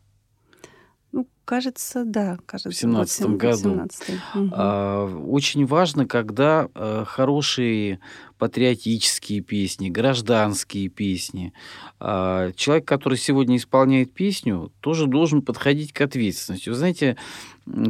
Ну, 1.15 1.29
кажется, 1.45 2.03
да. 2.03 2.37
Кажется, 2.45 2.71
в 2.71 2.75
семнадцатом 2.75 3.37
году. 3.37 3.69
17 3.69 4.09
угу. 4.09 4.49
а, 4.51 5.05
очень 5.05 5.65
важно, 5.65 6.05
когда 6.05 6.67
а, 6.75 7.05
хорошие 7.05 8.01
патриотические 8.37 9.39
песни, 9.39 9.87
гражданские 9.87 10.89
песни. 10.89 11.53
А, 12.01 12.51
человек, 12.51 12.85
который 12.85 13.17
сегодня 13.17 13.55
исполняет 13.55 14.13
песню, 14.13 14.73
тоже 14.81 15.07
должен 15.07 15.41
подходить 15.41 15.93
к 15.93 16.01
ответственности. 16.01 16.67
Вы 16.67 16.75
знаете, 16.75 17.15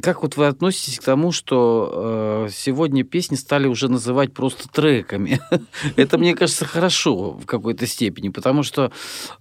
как 0.02 0.24
вот 0.24 0.38
вы 0.38 0.48
относитесь 0.48 1.00
к 1.00 1.04
тому, 1.04 1.32
что 1.34 2.46
э, 2.48 2.52
сегодня 2.52 3.04
песни 3.04 3.36
стали 3.36 3.68
уже 3.68 3.90
называть 3.90 4.34
просто 4.34 4.70
треками? 4.70 5.42
Это, 5.98 6.18
мне 6.18 6.34
кажется, 6.34 6.66
хорошо 6.66 7.32
в 7.32 7.46
какой-то 7.46 7.86
степени, 7.86 8.30
потому 8.30 8.64
что 8.64 8.92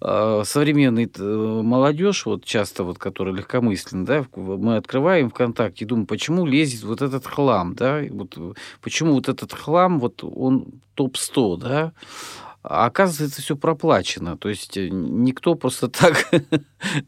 э, 0.01 0.43
современный 0.45 1.11
э, 1.16 1.22
молодежь, 1.62 2.26
вот 2.26 2.45
часто 2.45 2.82
вот, 2.82 2.99
которая 2.99 3.35
легкомысленна, 3.35 4.05
да, 4.05 4.26
мы 4.35 4.76
открываем 4.76 5.30
ВКонтакте 5.30 5.85
и 5.85 5.89
думаем, 5.89 6.07
почему 6.07 6.45
лезет 6.45 6.82
вот 6.82 7.01
этот 7.01 7.26
хлам, 7.26 7.74
да, 7.74 8.03
вот, 8.11 8.37
почему 8.80 9.14
вот 9.14 9.28
этот 9.28 9.53
хлам, 9.53 10.01
вот 10.01 10.24
он 10.24 10.66
топ-100, 10.95 11.57
да, 11.59 11.93
а 12.67 12.87
оказывается, 12.87 13.43
все 13.43 13.57
проплачено. 13.57 14.39
То 14.39 14.49
есть 14.49 14.79
э, 14.79 14.89
никто 14.89 15.55
просто 15.55 15.89
так 15.89 16.27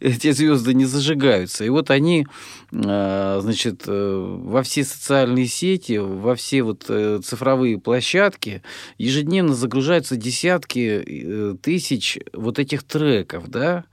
эти 0.01 0.31
звезды 0.33 0.75
не 0.75 0.85
зажигаются. 0.85 1.65
И 1.65 1.71
вот 1.71 1.91
они, 1.91 2.27
э, 2.73 3.39
значит, 3.43 3.85
э, 3.87 4.39
во 4.45 4.63
все 4.63 4.85
социальные 4.85 5.47
сети, 5.47 5.97
во 5.97 6.35
все 6.35 6.63
вот 6.63 6.85
цифровые 6.85 7.79
площадки 7.79 8.63
ежедневно 8.99 9.55
загружаются 9.55 10.17
десятки 10.17 11.57
тысяч 11.63 12.19
вот 12.35 12.59
этих 12.59 12.83
треков, 12.83 13.49
да, 13.49 13.85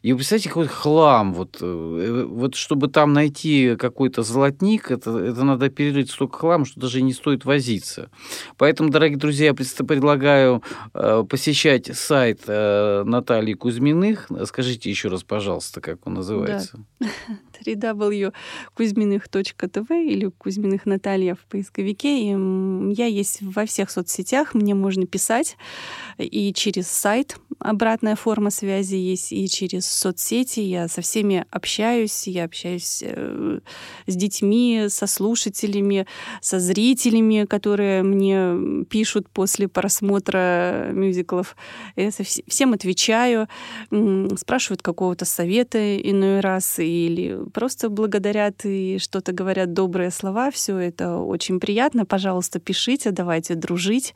и 0.00 0.12
вы 0.12 0.18
представляете, 0.18 0.48
какой 0.48 0.66
хлам. 0.68 1.34
Вот, 1.34 1.58
э, 1.60 2.24
вот 2.28 2.54
чтобы 2.54 2.88
там 2.88 3.12
найти 3.12 3.74
какой-то 3.76 4.22
золотник, 4.22 4.90
это, 4.92 5.18
это 5.18 5.42
надо 5.42 5.70
перерыть 5.70 6.10
столько 6.10 6.38
хлама, 6.38 6.64
что 6.66 6.80
даже 6.80 7.02
не 7.02 7.12
стоит 7.12 7.44
возиться. 7.44 8.08
Поэтому, 8.56 8.90
дорогие 8.90 9.18
друзья, 9.18 9.46
я 9.46 9.54
предлагаю 9.54 10.62
э, 10.94 11.24
посещать 11.28 11.96
сайт 11.96 12.42
э, 12.46 13.02
Натальи 13.04 13.54
Кузьминых. 13.54 14.28
Скажите 14.44 14.88
еще 14.88 15.08
раз, 15.08 15.24
пожалуйста, 15.24 15.80
как 15.80 16.06
он 16.06 16.14
называется. 16.14 16.78
Да. 17.00 17.08
www.kuzьминых.тв 17.64 19.90
или 19.90 20.30
Кузьминых 20.38 20.86
Наталья 20.86 21.34
в 21.34 21.40
поисковике. 21.46 22.20
И 22.20 22.28
я 22.94 23.06
есть 23.06 23.42
во 23.42 23.66
всех 23.66 23.90
соцсетях, 23.90 24.54
мне 24.54 24.74
можно 24.74 25.06
писать 25.06 25.56
и 26.18 26.52
через 26.52 26.88
сайт 26.88 27.36
обратная 27.58 28.16
форма 28.16 28.50
связи 28.50 28.96
есть, 28.96 29.32
и 29.32 29.48
через 29.48 29.86
соцсети. 29.86 30.60
Я 30.60 30.88
со 30.88 31.00
всеми 31.00 31.44
общаюсь, 31.50 32.26
я 32.26 32.44
общаюсь 32.44 33.02
э, 33.04 33.60
с 34.06 34.16
детьми, 34.16 34.86
со 34.88 35.06
слушателями, 35.06 36.06
со 36.40 36.60
зрителями, 36.60 37.44
которые 37.44 38.02
мне 38.02 38.84
пишут 38.84 39.28
после 39.28 39.68
просмотра 39.68 40.90
мюзиклов. 40.92 41.56
Я 41.96 42.10
всем 42.46 42.72
отвечаю, 42.72 43.48
спрашивают 44.36 44.82
какого-то 44.82 45.24
совета 45.24 45.98
иной 45.98 46.40
раз 46.40 46.78
или 46.78 47.38
просто 47.52 47.88
благодарят 47.88 48.64
и 48.64 48.98
что-то 48.98 49.32
говорят 49.32 49.72
добрые 49.72 50.10
слова. 50.10 50.50
Все 50.50 50.76
это 50.78 51.16
очень 51.16 51.60
приятно. 51.60 52.04
Пожалуйста, 52.04 52.58
пишите, 52.60 53.10
давайте 53.10 53.54
дружить. 53.54 54.14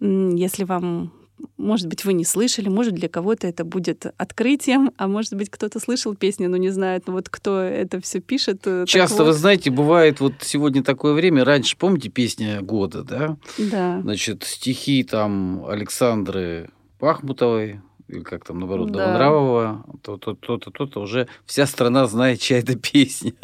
Если 0.00 0.64
вам 0.64 1.12
может 1.56 1.86
быть, 1.86 2.04
вы 2.04 2.12
не 2.12 2.24
слышали, 2.24 2.68
может, 2.68 2.94
для 2.94 3.08
кого-то 3.08 3.46
это 3.46 3.64
будет 3.64 4.06
открытием, 4.16 4.92
а 4.96 5.08
может 5.08 5.34
быть, 5.34 5.50
кто-то 5.50 5.80
слышал 5.80 6.14
песни, 6.14 6.46
но 6.46 6.56
не 6.56 6.70
знает, 6.70 7.04
ну 7.06 7.14
вот 7.14 7.28
кто 7.28 7.60
это 7.60 8.00
все 8.00 8.20
пишет. 8.20 8.62
Э, 8.66 8.84
Часто, 8.86 9.24
вот. 9.24 9.28
вы 9.28 9.32
знаете, 9.32 9.70
бывает 9.70 10.20
вот 10.20 10.34
сегодня 10.40 10.82
такое 10.82 11.14
время, 11.14 11.44
раньше, 11.44 11.76
помните, 11.76 12.08
песня 12.08 12.60
года, 12.60 13.02
да? 13.02 13.36
Да. 13.58 14.00
Значит, 14.02 14.44
стихи 14.44 15.04
там 15.04 15.64
Александры 15.66 16.70
Пахмутовой, 16.98 17.80
или 18.10 18.22
как 18.22 18.44
там, 18.44 18.58
наоборот, 18.58 18.90
да. 18.90 19.06
Новонравова, 19.06 19.84
то-то, 20.02 20.34
то-то, 20.34 20.70
то-то, 20.70 21.00
уже 21.00 21.28
вся 21.46 21.66
страна 21.66 22.06
знает, 22.06 22.40
чья 22.40 22.58
это 22.58 22.74
песня. 22.92 23.34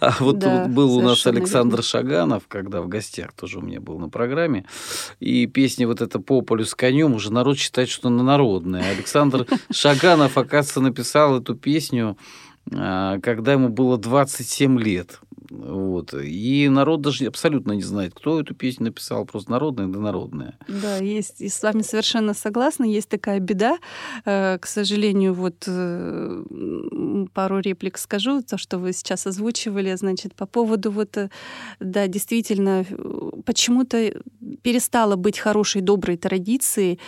А 0.00 0.14
вот, 0.20 0.38
да, 0.38 0.64
вот 0.64 0.70
был 0.70 0.96
у 0.98 1.00
нас 1.00 1.26
Александр 1.26 1.76
верно. 1.76 1.82
Шаганов, 1.82 2.42
когда 2.46 2.82
в 2.82 2.88
гостях 2.88 3.32
тоже 3.32 3.58
у 3.58 3.62
меня 3.62 3.80
был 3.80 3.98
на 3.98 4.10
программе, 4.10 4.66
и 5.18 5.46
песня 5.46 5.86
вот 5.86 6.02
эта 6.02 6.18
«По 6.18 6.42
полю 6.42 6.66
с 6.66 6.74
конем» 6.74 7.14
уже 7.14 7.32
народ 7.32 7.58
считает, 7.58 7.88
что 7.88 8.08
она 8.08 8.22
народная. 8.22 8.90
Александр 8.90 9.46
Шаганов, 9.72 10.36
оказывается, 10.36 10.80
написал 10.80 11.40
эту 11.40 11.54
песню, 11.54 12.18
а, 12.70 13.18
когда 13.20 13.52
ему 13.52 13.70
было 13.70 13.96
27 13.96 14.78
лет. 14.78 15.20
Вот. 15.52 16.14
И 16.14 16.68
народ 16.68 17.02
даже 17.02 17.26
абсолютно 17.26 17.72
не 17.72 17.82
знает, 17.82 18.14
кто 18.14 18.40
эту 18.40 18.54
песню 18.54 18.86
написал, 18.86 19.26
просто 19.26 19.50
народная 19.50 19.86
да 19.86 20.00
народная. 20.00 20.58
Да, 20.66 20.96
есть, 20.96 21.40
и 21.40 21.48
с 21.48 21.62
вами 21.62 21.82
совершенно 21.82 22.34
согласна, 22.34 22.84
есть 22.84 23.08
такая 23.08 23.38
беда. 23.38 23.78
Э, 24.24 24.58
к 24.58 24.66
сожалению, 24.66 25.34
вот 25.34 25.64
э, 25.66 26.44
пару 27.34 27.60
реплик 27.60 27.98
скажу, 27.98 28.42
то, 28.42 28.56
что 28.56 28.78
вы 28.78 28.92
сейчас 28.92 29.26
озвучивали, 29.26 29.94
значит, 29.94 30.34
по 30.34 30.46
поводу 30.46 30.90
вот, 30.90 31.16
э, 31.18 31.28
да, 31.80 32.06
действительно, 32.06 32.86
почему-то 33.44 34.14
перестало 34.62 35.16
быть 35.16 35.38
хорошей, 35.38 35.82
доброй 35.82 36.16
традицией 36.16 36.98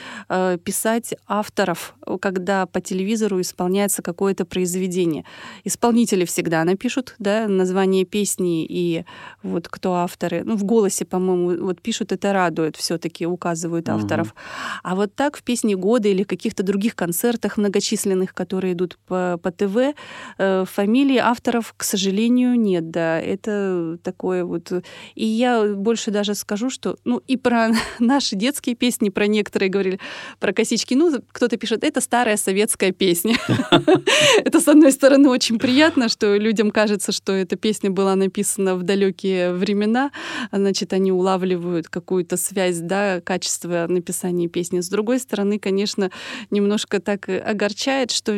писать 0.64 1.14
авторов, 1.26 1.94
когда 2.20 2.66
по 2.66 2.80
телевизору 2.80 3.40
исполняется 3.40 4.02
какое-то 4.02 4.44
произведение. 4.44 5.24
Исполнители 5.64 6.24
всегда 6.24 6.64
напишут, 6.64 7.14
да, 7.18 7.48
название 7.48 8.04
песни, 8.04 8.33
песни 8.34 8.66
и 8.68 9.04
вот 9.42 9.68
кто 9.68 9.94
авторы. 9.94 10.42
Ну, 10.44 10.56
в 10.56 10.64
голосе, 10.64 11.04
по-моему, 11.04 11.64
вот 11.66 11.80
пишут, 11.80 12.12
это 12.12 12.32
радует, 12.32 12.76
все-таки 12.76 13.26
указывают 13.26 13.88
авторов. 13.88 14.28
Угу. 14.28 14.36
А 14.82 14.94
вот 14.94 15.14
так 15.14 15.36
в 15.36 15.42
песне 15.42 15.76
года 15.76 16.08
или 16.08 16.24
каких-то 16.24 16.62
других 16.62 16.94
концертах 16.94 17.56
многочисленных, 17.56 18.34
которые 18.34 18.72
идут 18.72 18.98
по, 19.06 19.38
по 19.42 19.50
ТВ, 19.50 19.94
э, 20.38 20.64
фамилии 20.66 21.18
авторов, 21.18 21.74
к 21.76 21.84
сожалению, 21.84 22.58
нет, 22.58 22.90
да. 22.90 23.20
Это 23.20 23.98
такое 24.02 24.44
вот... 24.44 24.72
И 25.14 25.24
я 25.24 25.64
больше 25.74 26.10
даже 26.10 26.34
скажу, 26.34 26.70
что... 26.70 26.96
Ну, 27.04 27.22
и 27.28 27.36
про 27.36 27.68
наши 27.98 28.36
детские 28.36 28.74
песни, 28.74 29.10
про 29.10 29.26
некоторые 29.26 29.70
говорили, 29.70 29.98
про 30.40 30.52
косички. 30.52 30.94
Ну, 30.94 31.12
кто-то 31.32 31.56
пишет, 31.56 31.84
это 31.84 32.00
старая 32.00 32.36
советская 32.36 32.92
песня. 32.92 33.36
Это, 34.44 34.60
с 34.60 34.68
одной 34.68 34.92
стороны, 34.92 35.28
очень 35.28 35.58
приятно, 35.58 36.08
что 36.08 36.36
людям 36.36 36.70
кажется, 36.70 37.12
что 37.12 37.32
эта 37.32 37.56
песня 37.56 37.90
была 37.90 38.16
написана 38.24 38.74
в 38.74 38.82
далекие 38.82 39.52
времена, 39.52 40.10
значит, 40.52 40.92
они 40.92 41.12
улавливают 41.12 41.88
какую-то 41.88 42.36
связь, 42.36 42.78
да, 42.78 43.20
качество 43.20 43.86
написания 43.88 44.48
песни. 44.48 44.80
С 44.80 44.88
другой 44.88 45.18
стороны, 45.18 45.58
конечно, 45.58 46.10
немножко 46.50 47.00
так 47.00 47.28
огорчает, 47.28 48.10
что 48.10 48.32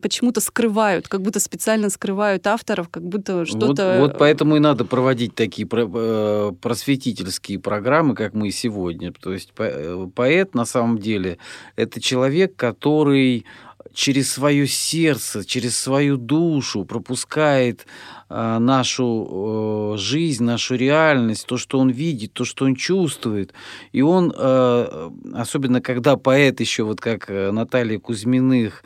почему-то 0.00 0.40
скрывают, 0.40 1.08
как 1.08 1.22
будто 1.22 1.40
специально 1.40 1.90
скрывают 1.90 2.46
авторов, 2.46 2.88
как 2.88 3.02
будто 3.02 3.44
что-то... 3.44 3.98
Вот, 3.98 4.10
вот 4.10 4.18
поэтому 4.18 4.56
и 4.56 4.60
надо 4.60 4.84
проводить 4.84 5.34
такие 5.34 5.68
э, 5.70 6.52
просветительские 6.60 7.58
программы, 7.58 8.14
как 8.14 8.34
мы 8.34 8.50
сегодня. 8.50 9.12
То 9.12 9.32
есть 9.32 9.52
э, 9.58 10.06
поэт 10.14 10.54
на 10.54 10.64
самом 10.64 10.98
деле 10.98 11.38
это 11.76 12.00
человек, 12.00 12.56
который 12.56 13.44
через 13.92 14.32
свое 14.32 14.66
сердце, 14.66 15.44
через 15.44 15.78
свою 15.78 16.16
душу 16.16 16.84
пропускает 16.84 17.86
нашу 18.28 19.94
э, 19.94 19.98
жизнь, 19.98 20.44
нашу 20.44 20.74
реальность, 20.76 21.46
то, 21.46 21.56
что 21.56 21.78
он 21.78 21.90
видит, 21.90 22.32
то, 22.32 22.44
что 22.44 22.64
он 22.64 22.74
чувствует. 22.74 23.52
И 23.92 24.02
он, 24.02 24.32
э, 24.36 25.10
особенно 25.34 25.80
когда 25.80 26.16
поэт 26.16 26.60
еще, 26.60 26.84
вот 26.84 27.00
как 27.00 27.30
э, 27.30 27.50
Наталья 27.50 27.98
Кузьминых, 27.98 28.82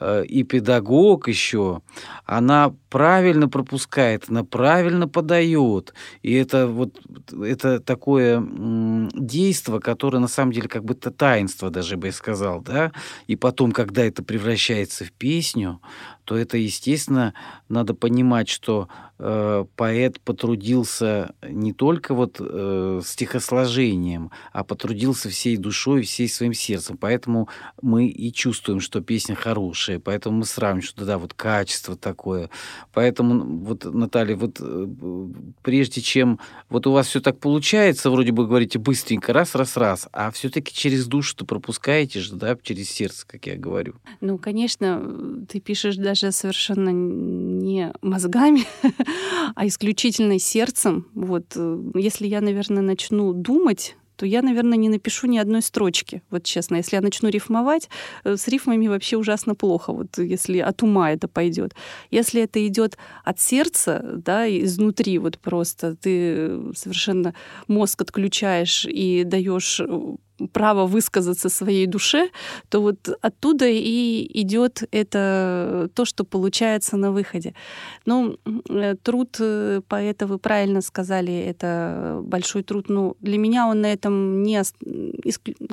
Э, 0.00 0.24
и 0.24 0.42
педагог 0.42 1.28
еще, 1.28 1.82
она 2.24 2.74
правильно 2.88 3.48
пропускает, 3.48 4.24
она 4.28 4.42
правильно 4.42 5.06
подает. 5.06 5.92
И 6.22 6.32
это 6.32 6.66
вот 6.66 7.00
это 7.44 7.78
такое 7.80 8.42
действие, 9.14 9.80
которое 9.80 10.18
на 10.18 10.28
самом 10.28 10.52
деле 10.52 10.68
как 10.68 10.84
будто 10.84 11.10
таинство 11.10 11.70
даже 11.70 11.96
бы 11.96 12.06
я 12.06 12.12
сказал, 12.12 12.62
да. 12.62 12.92
И 13.26 13.36
потом, 13.36 13.72
когда 13.72 14.04
это 14.04 14.22
превращается 14.22 15.04
в 15.04 15.12
песню, 15.12 15.80
то 16.24 16.36
это, 16.36 16.56
естественно, 16.56 17.34
надо 17.68 17.94
понимать, 17.94 18.48
что 18.48 18.88
э, 19.18 19.64
поэт 19.76 20.20
потрудился 20.20 21.34
не 21.42 21.72
только 21.72 22.14
вот 22.14 22.36
э, 22.40 23.00
стихосложением, 23.04 24.30
а 24.52 24.64
потрудился 24.64 25.28
всей 25.28 25.56
душой, 25.56 26.02
всей 26.02 26.28
своим 26.28 26.54
сердцем. 26.54 26.96
Поэтому 26.96 27.48
мы 27.80 28.06
и 28.06 28.32
чувствуем, 28.32 28.80
что 28.80 29.00
песня 29.00 29.34
хорошая, 29.34 29.98
поэтому 29.98 30.38
мы 30.38 30.44
сравниваем, 30.44 30.82
что 30.82 31.04
да, 31.04 31.18
вот 31.18 31.34
качество 31.34 31.96
такое. 31.96 32.50
Поэтому 32.92 33.64
вот, 33.64 33.84
Наталья, 33.84 34.36
вот 34.36 34.58
э, 34.60 34.86
прежде 35.62 36.00
чем 36.00 36.40
вот 36.68 36.86
у 36.86 36.92
вас 36.92 37.08
все 37.08 37.20
так 37.20 37.38
получается, 37.38 38.10
вроде 38.10 38.32
бы 38.32 38.46
говорите 38.46 38.78
быстренько, 38.78 39.32
раз, 39.32 39.54
раз, 39.54 39.76
раз, 39.76 40.08
а 40.12 40.30
все-таки 40.30 40.74
через 40.74 41.06
душу-то 41.06 41.44
пропускаете 41.44 42.20
же, 42.20 42.34
да, 42.34 42.56
через 42.62 42.90
сердце, 42.90 43.26
как 43.26 43.46
я 43.46 43.56
говорю. 43.56 43.94
Ну, 44.20 44.38
конечно, 44.38 45.46
ты 45.48 45.60
пишешь 45.60 45.96
даже 45.96 46.32
совершенно 46.32 46.90
не 46.90 47.92
мозгами, 48.02 48.64
а 49.54 49.66
исключительно 49.66 50.38
сердцем. 50.38 51.06
Вот 51.14 51.46
э, 51.56 51.78
если 51.94 52.26
я, 52.26 52.40
наверное, 52.40 52.82
начну 52.82 53.32
думать 53.32 53.96
то 54.16 54.26
я, 54.26 54.42
наверное, 54.42 54.78
не 54.78 54.88
напишу 54.88 55.26
ни 55.26 55.36
одной 55.36 55.62
строчки. 55.62 56.22
Вот 56.30 56.44
честно, 56.44 56.76
если 56.76 56.94
я 56.94 57.02
начну 57.02 57.28
рифмовать, 57.28 57.88
э, 58.22 58.36
с 58.36 58.46
рифмами 58.46 58.86
вообще 58.86 59.16
ужасно 59.16 59.56
плохо, 59.56 59.92
вот 59.92 60.16
если 60.18 60.58
от 60.58 60.82
ума 60.84 61.10
это 61.10 61.26
пойдет. 61.26 61.74
Если 62.12 62.40
это 62.40 62.64
идет 62.64 62.98
от 63.24 63.40
сердца, 63.40 64.00
да, 64.04 64.48
изнутри 64.48 65.18
вот 65.18 65.38
просто 65.38 65.96
ты 65.96 66.72
совершенно 66.74 67.34
мозг 67.66 68.02
отключаешь 68.02 68.86
и 68.88 69.24
даешь 69.24 69.80
э, 69.80 70.16
право 70.52 70.86
высказаться 70.86 71.48
своей 71.48 71.86
душе, 71.86 72.30
то 72.68 72.80
вот 72.80 73.08
оттуда 73.20 73.66
и 73.66 74.40
идет 74.40 74.82
это 74.90 75.88
то, 75.94 76.04
что 76.04 76.24
получается 76.24 76.96
на 76.96 77.12
выходе. 77.12 77.54
Ну, 78.06 78.36
э, 78.68 78.96
труд 79.02 79.36
э, 79.40 79.80
поэта, 79.88 80.26
вы 80.26 80.38
правильно 80.38 80.80
сказали, 80.80 81.32
это 81.32 82.20
большой 82.22 82.62
труд. 82.62 82.88
Ну, 82.88 83.16
для 83.20 83.38
меня 83.38 83.66
он 83.66 83.80
на 83.80 83.92
этом 83.92 84.42
не, 84.42 84.62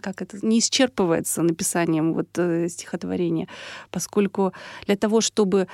как 0.01 0.22
это, 0.22 0.45
не 0.45 0.60
исчерпывается 0.60 1.41
написанием 1.41 2.14
вот 2.14 2.28
э, 2.38 2.70
стихотворения, 2.70 3.47
поскольку 3.91 4.53
для 4.86 4.95
того, 4.95 5.22
чтобы 5.22 5.68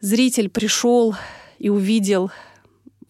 зритель 0.00 0.48
пришел 0.48 1.14
и 1.58 1.70
увидел 1.70 2.30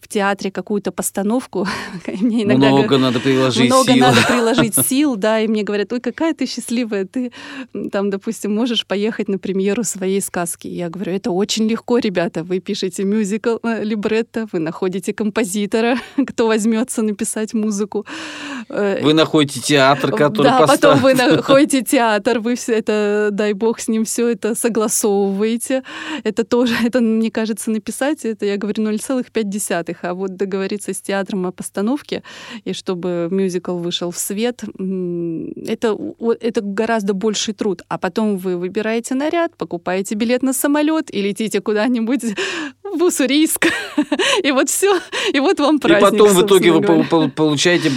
в 0.05 0.07
театре 0.07 0.51
какую-то 0.51 0.91
постановку. 0.91 1.67
мне 2.21 2.43
иногда 2.43 2.67
много 2.67 2.83
говорят, 2.83 3.01
надо 3.01 3.19
приложить 3.19 3.71
много 3.71 3.91
сил. 3.91 4.01
надо 4.01 4.17
приложить 4.27 4.75
сил, 4.87 5.15
да, 5.15 5.39
и 5.39 5.47
мне 5.47 5.63
говорят, 5.63 5.91
ой, 5.93 5.99
какая 5.99 6.33
ты 6.35 6.45
счастливая, 6.45 7.05
ты 7.05 7.31
там, 7.91 8.11
допустим, 8.11 8.53
можешь 8.53 8.85
поехать 8.85 9.29
на 9.29 9.39
премьеру 9.39 9.83
своей 9.83 10.21
сказки. 10.21 10.67
Я 10.67 10.89
говорю, 10.89 11.13
это 11.13 11.31
очень 11.31 11.67
легко, 11.67 11.97
ребята, 11.97 12.43
вы 12.43 12.59
пишете 12.59 13.03
мюзикл, 13.03 13.57
э, 13.63 13.83
либретто, 13.83 14.47
вы 14.51 14.59
находите 14.59 15.11
композитора, 15.11 15.97
кто 16.27 16.45
возьмется 16.45 17.01
написать 17.01 17.55
музыку. 17.55 18.05
Э, 18.69 18.99
вы 19.01 19.13
находите 19.13 19.61
театр, 19.61 20.11
который 20.11 20.47
Да, 20.47 20.59
поставит. 20.59 20.81
потом 20.81 20.99
вы 20.99 21.13
находите 21.35 21.83
театр, 21.83 22.39
вы 22.39 22.55
все 22.55 22.73
это, 22.73 23.29
дай 23.31 23.53
бог, 23.53 23.79
с 23.79 23.87
ним 23.87 24.05
все 24.05 24.29
это 24.29 24.55
согласовываете. 24.55 25.83
Это 26.23 26.43
тоже, 26.43 26.75
это, 26.83 27.01
мне 27.01 27.31
кажется, 27.31 27.71
написать, 27.71 28.25
это, 28.25 28.45
я 28.45 28.57
говорю, 28.57 28.83
0,5 28.83 29.91
их, 29.91 29.97
а 30.01 30.13
вот 30.13 30.35
договориться 30.35 30.93
с 30.93 31.01
театром 31.01 31.45
о 31.45 31.51
постановке, 31.51 32.23
и 32.63 32.73
чтобы 32.73 33.27
мюзикл 33.31 33.77
вышел 33.77 34.11
в 34.11 34.17
свет, 34.17 34.63
это, 34.63 35.97
это 36.41 36.61
гораздо 36.61 37.13
больший 37.13 37.53
труд. 37.53 37.81
А 37.87 37.97
потом 37.97 38.37
вы 38.37 38.57
выбираете 38.57 39.15
наряд, 39.15 39.55
покупаете 39.57 40.15
билет 40.15 40.43
на 40.43 40.53
самолет 40.53 41.13
и 41.13 41.21
летите 41.21 41.61
куда-нибудь 41.61 42.23
в 42.83 43.03
Уссурийск. 43.03 43.67
И 44.43 44.51
вот 44.51 44.69
все. 44.69 44.99
И 45.33 45.39
вот 45.39 45.59
вам 45.59 45.79
праздник. 45.79 46.07
И 46.07 46.11
потом 46.11 46.29
в 46.29 46.45
итоге 46.45 46.71
вы 46.71 47.29
получаете 47.29 47.89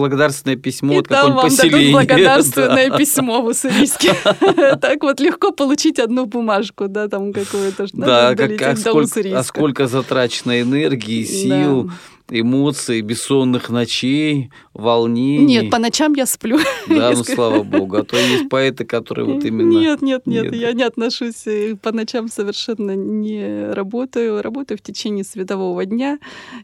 благодарственное 0.00 0.56
письмо 0.56 0.98
от 0.98 1.08
какого-нибудь 1.08 1.42
поселения. 1.42 1.92
благодарственное 1.92 2.96
письмо 2.96 3.42
в 3.42 3.46
Уссурийске. 3.46 4.14
Так 4.80 5.02
вот 5.02 5.20
легко 5.20 5.52
получить 5.52 5.98
одну 5.98 6.26
бумажку, 6.26 6.88
да, 6.88 7.08
там 7.08 7.32
какую-то. 7.32 7.86
Да, 7.92 8.30
а 8.30 9.44
сколько 9.44 9.86
затрачено 9.86 10.60
энергии, 10.60 11.24
сил, 11.24 11.84
да 11.84 11.92
эмоций, 12.30 13.00
бессонных 13.00 13.70
ночей, 13.70 14.50
волнений. 14.74 15.44
Нет, 15.44 15.70
по 15.70 15.78
ночам 15.78 16.14
я 16.14 16.26
сплю. 16.26 16.58
Да, 16.88 17.12
ну 17.12 17.24
слава 17.24 17.62
богу. 17.62 17.96
А 17.96 18.04
то 18.04 18.16
есть 18.16 18.48
поэты, 18.48 18.84
которые 18.84 19.26
вот 19.26 19.44
именно... 19.44 19.70
Нет, 19.70 20.02
нет, 20.02 20.26
нет, 20.26 20.44
нет. 20.44 20.54
я 20.54 20.72
не 20.72 20.82
отношусь 20.82 21.46
э, 21.46 21.76
по 21.80 21.92
ночам 21.92 22.28
совершенно 22.28 22.96
не 22.96 23.72
работаю. 23.72 24.42
Работаю 24.42 24.78
в 24.78 24.82
течение 24.82 25.24
светового 25.24 25.84
дня, 25.84 26.18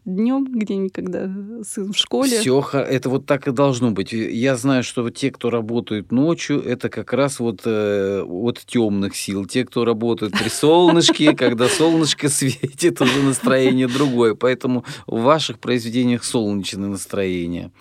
днем 0.05 0.45
где-нибудь, 0.45 0.93
когда 0.93 1.29
сын 1.63 1.93
в 1.93 1.97
школе. 1.97 2.39
Все, 2.39 2.63
это 2.73 3.09
вот 3.09 3.25
так 3.25 3.47
и 3.47 3.51
должно 3.51 3.91
быть. 3.91 4.13
Я 4.13 4.55
знаю, 4.55 4.83
что 4.83 5.09
те, 5.09 5.31
кто 5.31 5.49
работают 5.49 6.11
ночью, 6.11 6.61
это 6.61 6.89
как 6.89 7.13
раз 7.13 7.39
вот 7.39 7.61
э, 7.65 8.21
от 8.21 8.59
темных 8.65 9.15
сил. 9.15 9.45
Те, 9.45 9.65
кто 9.65 9.85
работают 9.85 10.33
при 10.33 10.49
солнышке, 10.49 11.35
когда 11.35 11.67
солнышко 11.67 12.29
светит, 12.29 13.01
уже 13.01 13.21
настроение 13.21 13.87
другое. 13.87 14.35
Поэтому 14.35 14.83
в 15.05 15.21
ваших 15.21 15.56
ваших 15.57 15.59
произведениях 15.59 16.23
солнечное 16.23 16.89
настроение. 16.89 17.71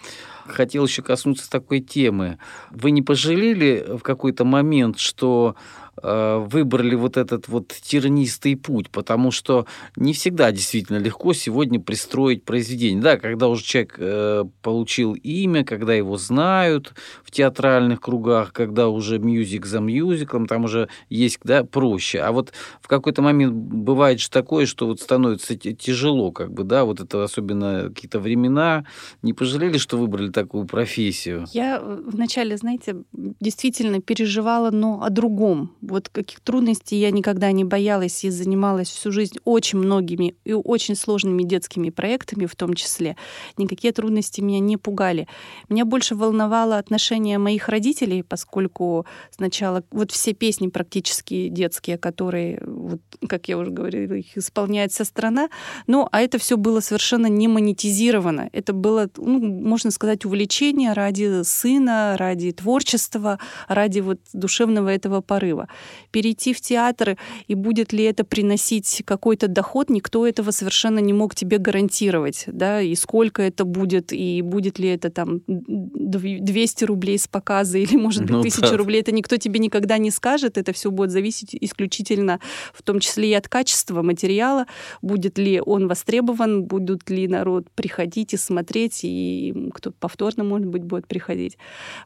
Хотел 0.46 0.86
еще 0.86 1.02
коснуться 1.02 1.50
такой 1.50 1.80
темы. 1.80 2.38
Вы 2.70 2.92
не 2.92 3.02
пожалели 3.02 3.84
в 3.98 4.02
какой-то 4.02 4.44
момент, 4.44 4.98
что 4.98 5.56
выбрали 6.02 6.94
вот 6.94 7.16
этот 7.16 7.48
вот 7.48 7.68
тернистый 7.68 8.56
путь, 8.56 8.90
потому 8.90 9.30
что 9.30 9.66
не 9.96 10.12
всегда 10.12 10.52
действительно 10.52 10.98
легко 10.98 11.32
сегодня 11.32 11.80
пристроить 11.80 12.44
произведение. 12.44 13.02
Да, 13.02 13.16
когда 13.16 13.48
уже 13.48 13.62
человек 13.62 13.94
э, 13.98 14.44
получил 14.62 15.14
имя, 15.14 15.64
когда 15.64 15.94
его 15.94 16.16
знают 16.16 16.94
в 17.24 17.30
театральных 17.30 18.00
кругах, 18.00 18.52
когда 18.52 18.88
уже 18.88 19.18
мюзик 19.18 19.66
за 19.66 19.80
мюзиклом, 19.80 20.46
там 20.46 20.64
уже 20.64 20.88
есть, 21.08 21.38
да, 21.44 21.64
проще. 21.64 22.20
А 22.20 22.32
вот 22.32 22.52
в 22.80 22.88
какой-то 22.88 23.22
момент 23.22 23.54
бывает 23.54 24.20
же 24.20 24.30
такое, 24.30 24.66
что 24.66 24.86
вот 24.86 25.00
становится 25.00 25.56
тяжело, 25.56 26.32
как 26.32 26.52
бы, 26.52 26.64
да, 26.64 26.84
вот 26.84 27.00
это 27.00 27.24
особенно 27.24 27.88
какие-то 27.88 28.20
времена. 28.20 28.84
Не 29.22 29.32
пожалели, 29.32 29.78
что 29.78 29.96
выбрали 29.96 30.30
такую 30.30 30.66
профессию? 30.66 31.46
Я 31.52 31.80
вначале, 31.80 32.56
знаете, 32.56 32.96
действительно 33.12 34.00
переживала, 34.00 34.70
но 34.70 35.02
о 35.02 35.10
другом 35.10 35.72
вот 35.88 36.08
каких 36.08 36.40
трудностей 36.40 36.96
я 36.96 37.10
никогда 37.10 37.52
не 37.52 37.64
боялась 37.64 38.24
и 38.24 38.30
занималась 38.30 38.88
всю 38.88 39.12
жизнь 39.12 39.36
очень 39.44 39.78
многими 39.78 40.36
и 40.44 40.52
очень 40.52 40.96
сложными 40.96 41.42
детскими 41.42 41.90
проектами 41.90 42.46
в 42.46 42.56
том 42.56 42.74
числе. 42.74 43.16
Никакие 43.56 43.92
трудности 43.92 44.40
меня 44.40 44.60
не 44.60 44.76
пугали. 44.76 45.28
Меня 45.68 45.84
больше 45.84 46.14
волновало 46.14 46.78
отношение 46.78 47.38
моих 47.38 47.68
родителей, 47.68 48.22
поскольку 48.22 49.06
сначала 49.30 49.82
вот 49.90 50.10
все 50.10 50.32
песни 50.32 50.68
практически 50.68 51.48
детские, 51.48 51.98
которые, 51.98 52.60
вот, 52.64 53.00
как 53.28 53.48
я 53.48 53.58
уже 53.58 53.70
говорила, 53.70 54.14
их 54.14 54.36
исполняет 54.36 54.92
вся 54.92 55.04
страна, 55.04 55.48
ну, 55.86 56.08
а 56.10 56.20
это 56.20 56.38
все 56.38 56.56
было 56.56 56.80
совершенно 56.80 57.26
не 57.26 57.48
монетизировано. 57.48 58.50
Это 58.52 58.72
было, 58.72 59.08
ну, 59.16 59.38
можно 59.40 59.90
сказать, 59.90 60.24
увлечение 60.24 60.92
ради 60.92 61.42
сына, 61.42 62.16
ради 62.18 62.52
творчества, 62.52 63.38
ради 63.68 64.00
вот 64.00 64.18
душевного 64.32 64.88
этого 64.88 65.20
порыва 65.20 65.68
перейти 66.10 66.52
в 66.52 66.60
театр, 66.60 67.16
и 67.46 67.54
будет 67.54 67.92
ли 67.92 68.04
это 68.04 68.24
приносить 68.24 69.02
какой-то 69.04 69.48
доход, 69.48 69.90
никто 69.90 70.26
этого 70.26 70.50
совершенно 70.50 70.98
не 70.98 71.12
мог 71.12 71.34
тебе 71.34 71.58
гарантировать, 71.58 72.44
да, 72.46 72.80
и 72.80 72.94
сколько 72.94 73.42
это 73.42 73.64
будет, 73.64 74.12
и 74.12 74.42
будет 74.42 74.78
ли 74.78 74.88
это 74.88 75.10
там 75.10 75.42
200 75.46 76.84
рублей 76.84 77.18
с 77.18 77.28
показа, 77.28 77.78
или, 77.84 77.96
может 77.96 78.22
быть, 78.22 78.30
ну, 78.30 78.38
1000 78.38 78.60
да. 78.60 78.76
рублей, 78.76 79.00
это 79.00 79.12
никто 79.12 79.36
тебе 79.36 79.58
никогда 79.58 79.98
не 79.98 80.10
скажет, 80.10 80.58
это 80.58 80.72
все 80.72 80.90
будет 80.90 81.10
зависеть 81.10 81.54
исключительно, 81.60 82.40
в 82.72 82.82
том 82.82 83.00
числе 83.00 83.30
и 83.30 83.34
от 83.34 83.48
качества 83.48 84.02
материала, 84.02 84.66
будет 85.02 85.38
ли 85.38 85.60
он 85.64 85.88
востребован, 85.88 86.64
будут 86.64 87.10
ли 87.10 87.28
народ 87.28 87.70
приходить 87.74 88.34
и 88.34 88.36
смотреть, 88.36 89.00
и 89.02 89.70
кто 89.74 89.90
повторно, 89.90 90.44
может 90.44 90.66
быть, 90.66 90.82
будет 90.82 91.06
приходить. 91.06 91.58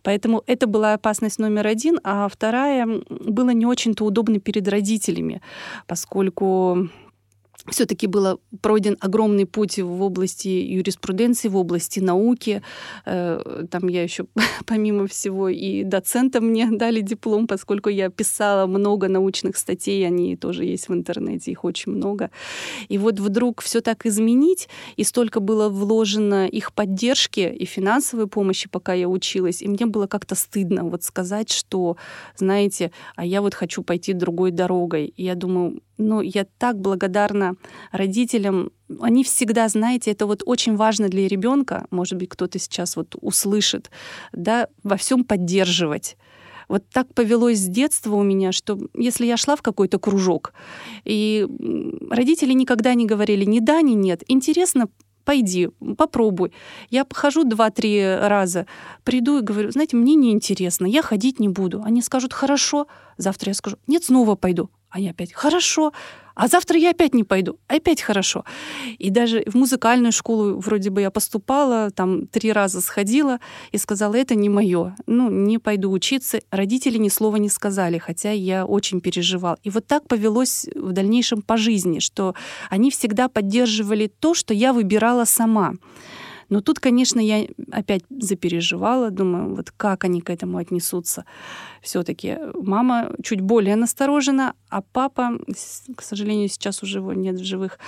Поэтому 0.03 0.43
это 0.47 0.67
была 0.67 0.95
опасность 0.95 1.39
номер 1.39 1.67
один, 1.67 2.01
а 2.05 2.29
вторая, 2.29 2.87
было 3.09 3.51
не 3.61 3.67
очень-то 3.67 4.05
удобно 4.05 4.41
перед 4.41 4.67
родителями, 4.67 5.41
поскольку 5.87 6.89
все-таки 7.69 8.07
был 8.07 8.41
пройден 8.61 8.97
огромный 9.01 9.47
путь 9.47 9.79
в 9.79 10.03
области 10.03 10.49
юриспруденции, 10.49 11.49
в 11.49 11.57
области 11.57 12.01
науки. 12.01 12.63
Э, 13.07 13.65
там 13.71 13.89
я 13.89 14.03
еще, 14.03 14.27
помимо 14.67 15.07
всего, 15.07 15.49
и 15.49 15.85
доцентом 15.85 16.47
мне 16.47 16.67
дали 16.71 17.01
диплом, 17.01 17.47
поскольку 17.47 17.89
я 17.89 18.11
писала 18.11 18.67
много 18.67 19.09
научных 19.09 19.57
статей, 19.57 20.07
они 20.07 20.37
тоже 20.37 20.65
есть 20.65 20.89
в 20.89 20.95
интернете, 20.95 21.51
их 21.51 21.65
очень 21.65 21.93
много. 21.93 22.31
И 22.89 22.99
вот 22.99 23.21
вдруг 23.21 23.63
все 23.63 23.81
так 23.81 24.07
изменить, 24.07 24.69
и 24.97 25.05
столько 25.05 25.41
было 25.41 25.69
вложено 25.69 26.47
их 26.47 26.73
поддержки 26.73 27.41
и 27.41 27.65
финансовой 27.65 28.27
помощи, 28.27 28.69
пока 28.69 28.95
я 28.95 29.09
училась, 29.09 29.63
и 29.63 29.69
мне 29.69 29.87
было 29.87 30.07
как-то 30.07 30.35
стыдно 30.35 30.85
вот 30.85 31.03
сказать, 31.03 31.51
что, 31.51 31.97
знаете, 32.37 32.93
а 33.17 33.25
я 33.25 33.43
вот 33.43 33.55
хочу 33.55 33.83
пойти 33.83 34.13
другой 34.13 34.51
дорогой. 34.51 35.13
И 35.17 35.25
я 35.25 35.35
думаю, 35.35 35.81
ну, 35.99 36.21
я 36.23 36.47
так 36.59 36.81
благодарна 36.81 37.50
родителям. 37.93 38.71
Они 39.01 39.25
всегда, 39.25 39.69
знаете, 39.69 40.11
это 40.11 40.27
вот 40.27 40.43
очень 40.47 40.77
важно 40.77 41.09
для 41.09 41.29
ребенка, 41.29 41.87
может 41.91 42.19
быть, 42.19 42.29
кто-то 42.29 42.59
сейчас 42.59 42.97
вот 42.97 43.15
услышит, 43.21 43.91
да, 44.33 44.69
во 44.83 44.97
всем 44.97 45.25
поддерживать. 45.25 46.17
Вот 46.69 46.85
так 46.93 47.13
повелось 47.15 47.59
с 47.59 47.67
детства 47.67 48.15
у 48.15 48.23
меня, 48.23 48.53
что 48.53 48.79
если 48.95 49.27
я 49.27 49.37
шла 49.37 49.57
в 49.57 49.63
какой-то 49.63 49.99
кружок, 49.99 50.53
и 51.05 51.47
родители 52.11 52.53
никогда 52.53 52.95
не 52.95 53.07
говорили 53.07 53.45
ни 53.45 53.59
да, 53.59 53.83
ни 53.83 53.95
нет, 53.95 54.23
интересно, 54.29 54.89
пойди, 55.25 55.69
попробуй. 55.97 56.53
Я 56.89 57.05
похожу 57.05 57.45
два-три 57.45 58.05
раза, 58.05 58.67
приду 59.05 59.39
и 59.39 59.43
говорю, 59.43 59.71
знаете, 59.71 59.97
мне 59.97 60.15
неинтересно, 60.15 60.87
я 60.87 61.03
ходить 61.03 61.41
не 61.41 61.49
буду. 61.49 61.83
Они 61.85 62.03
скажут, 62.03 62.33
хорошо, 62.33 62.87
завтра 63.17 63.51
я 63.51 63.55
скажу, 63.55 63.77
нет, 63.87 64.05
снова 64.05 64.35
пойду. 64.37 64.71
Они 64.91 65.09
опять, 65.09 65.33
хорошо, 65.33 65.93
а 66.41 66.49
завтра 66.49 66.79
я 66.79 66.91
опять 66.91 67.13
не 67.13 67.23
пойду, 67.23 67.59
опять 67.69 68.01
хорошо. 68.01 68.47
И 68.99 69.11
даже 69.11 69.43
в 69.47 69.55
музыкальную 69.55 70.11
школу 70.11 70.59
вроде 70.59 70.89
бы 70.89 71.03
я 71.03 71.11
поступала, 71.11 71.91
там 71.91 72.27
три 72.27 72.51
раза 72.51 72.81
сходила 72.81 73.41
и 73.73 73.77
сказала, 73.77 74.15
это 74.15 74.35
не 74.35 74.49
мое, 74.49 74.97
ну, 75.07 75.29
не 75.31 75.59
пойду 75.59 75.91
учиться. 75.91 76.41
Родители 76.51 76.97
ни 76.97 77.11
слова 77.11 77.37
не 77.37 77.51
сказали, 77.51 77.99
хотя 77.99 78.31
я 78.31 78.65
очень 78.65 79.03
переживал. 79.03 79.59
И 79.65 79.69
вот 79.69 79.87
так 79.87 80.09
повелось 80.09 80.67
в 80.75 80.93
дальнейшем 80.93 81.43
по 81.43 81.59
жизни, 81.59 81.99
что 81.99 82.35
они 82.71 82.91
всегда 82.91 83.29
поддерживали 83.29 84.07
то, 84.07 84.33
что 84.33 84.55
я 84.55 84.73
выбирала 84.73 85.27
сама. 85.27 85.75
Но 86.51 86.61
тут, 86.61 86.81
конечно, 86.81 87.21
я 87.21 87.47
опять 87.73 88.03
запереживала, 88.11 89.11
думаю, 89.11 89.55
вот 89.55 89.71
как 89.71 90.05
они 90.05 90.21
к 90.21 90.31
этому 90.31 90.59
отнесутся. 90.59 91.25
Все-таки 91.81 92.37
мама 92.55 93.15
чуть 93.23 93.41
более 93.41 93.77
насторожена, 93.77 94.55
а 94.69 94.83
папа, 94.83 95.39
к 95.97 96.03
сожалению, 96.03 96.49
сейчас 96.49 96.83
уже 96.83 96.99
его 96.99 97.13
нет 97.13 97.37
в 97.37 97.45
живых, 97.45 97.79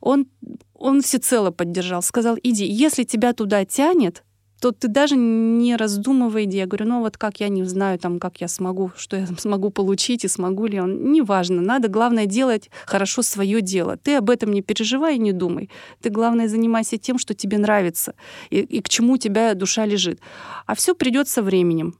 он, 0.00 0.26
он 0.74 1.00
всецело 1.00 1.50
поддержал, 1.50 2.02
сказал, 2.02 2.36
иди, 2.42 2.66
если 2.66 3.04
тебя 3.04 3.32
туда 3.32 3.64
тянет, 3.64 4.22
то 4.60 4.72
ты 4.72 4.88
даже 4.88 5.16
не 5.16 5.76
раздумывай. 5.76 6.46
Я 6.46 6.66
говорю, 6.66 6.86
ну 6.86 7.00
вот 7.00 7.16
как 7.16 7.40
я 7.40 7.48
не 7.48 7.64
знаю, 7.64 7.98
там, 7.98 8.18
как 8.18 8.40
я 8.40 8.48
смогу, 8.48 8.92
что 8.96 9.16
я 9.16 9.26
смогу 9.38 9.70
получить 9.70 10.24
и 10.24 10.28
смогу 10.28 10.66
ли 10.66 10.80
он. 10.80 11.12
Неважно, 11.12 11.62
надо, 11.62 11.88
главное, 11.88 12.26
делать 12.26 12.70
хорошо 12.86 13.22
свое 13.22 13.62
дело. 13.62 13.96
Ты 13.96 14.16
об 14.16 14.28
этом 14.28 14.52
не 14.52 14.62
переживай 14.62 15.16
и 15.16 15.18
не 15.18 15.32
думай. 15.32 15.70
Ты, 16.02 16.10
главное, 16.10 16.48
занимайся 16.48 16.98
тем, 16.98 17.18
что 17.18 17.34
тебе 17.34 17.58
нравится 17.58 18.14
и, 18.50 18.60
и 18.60 18.82
к 18.82 18.88
чему 18.88 19.14
у 19.14 19.18
тебя 19.18 19.54
душа 19.54 19.86
лежит. 19.86 20.20
А 20.66 20.74
все 20.74 20.94
придет 20.94 21.28
со 21.28 21.42
временем. 21.42 21.94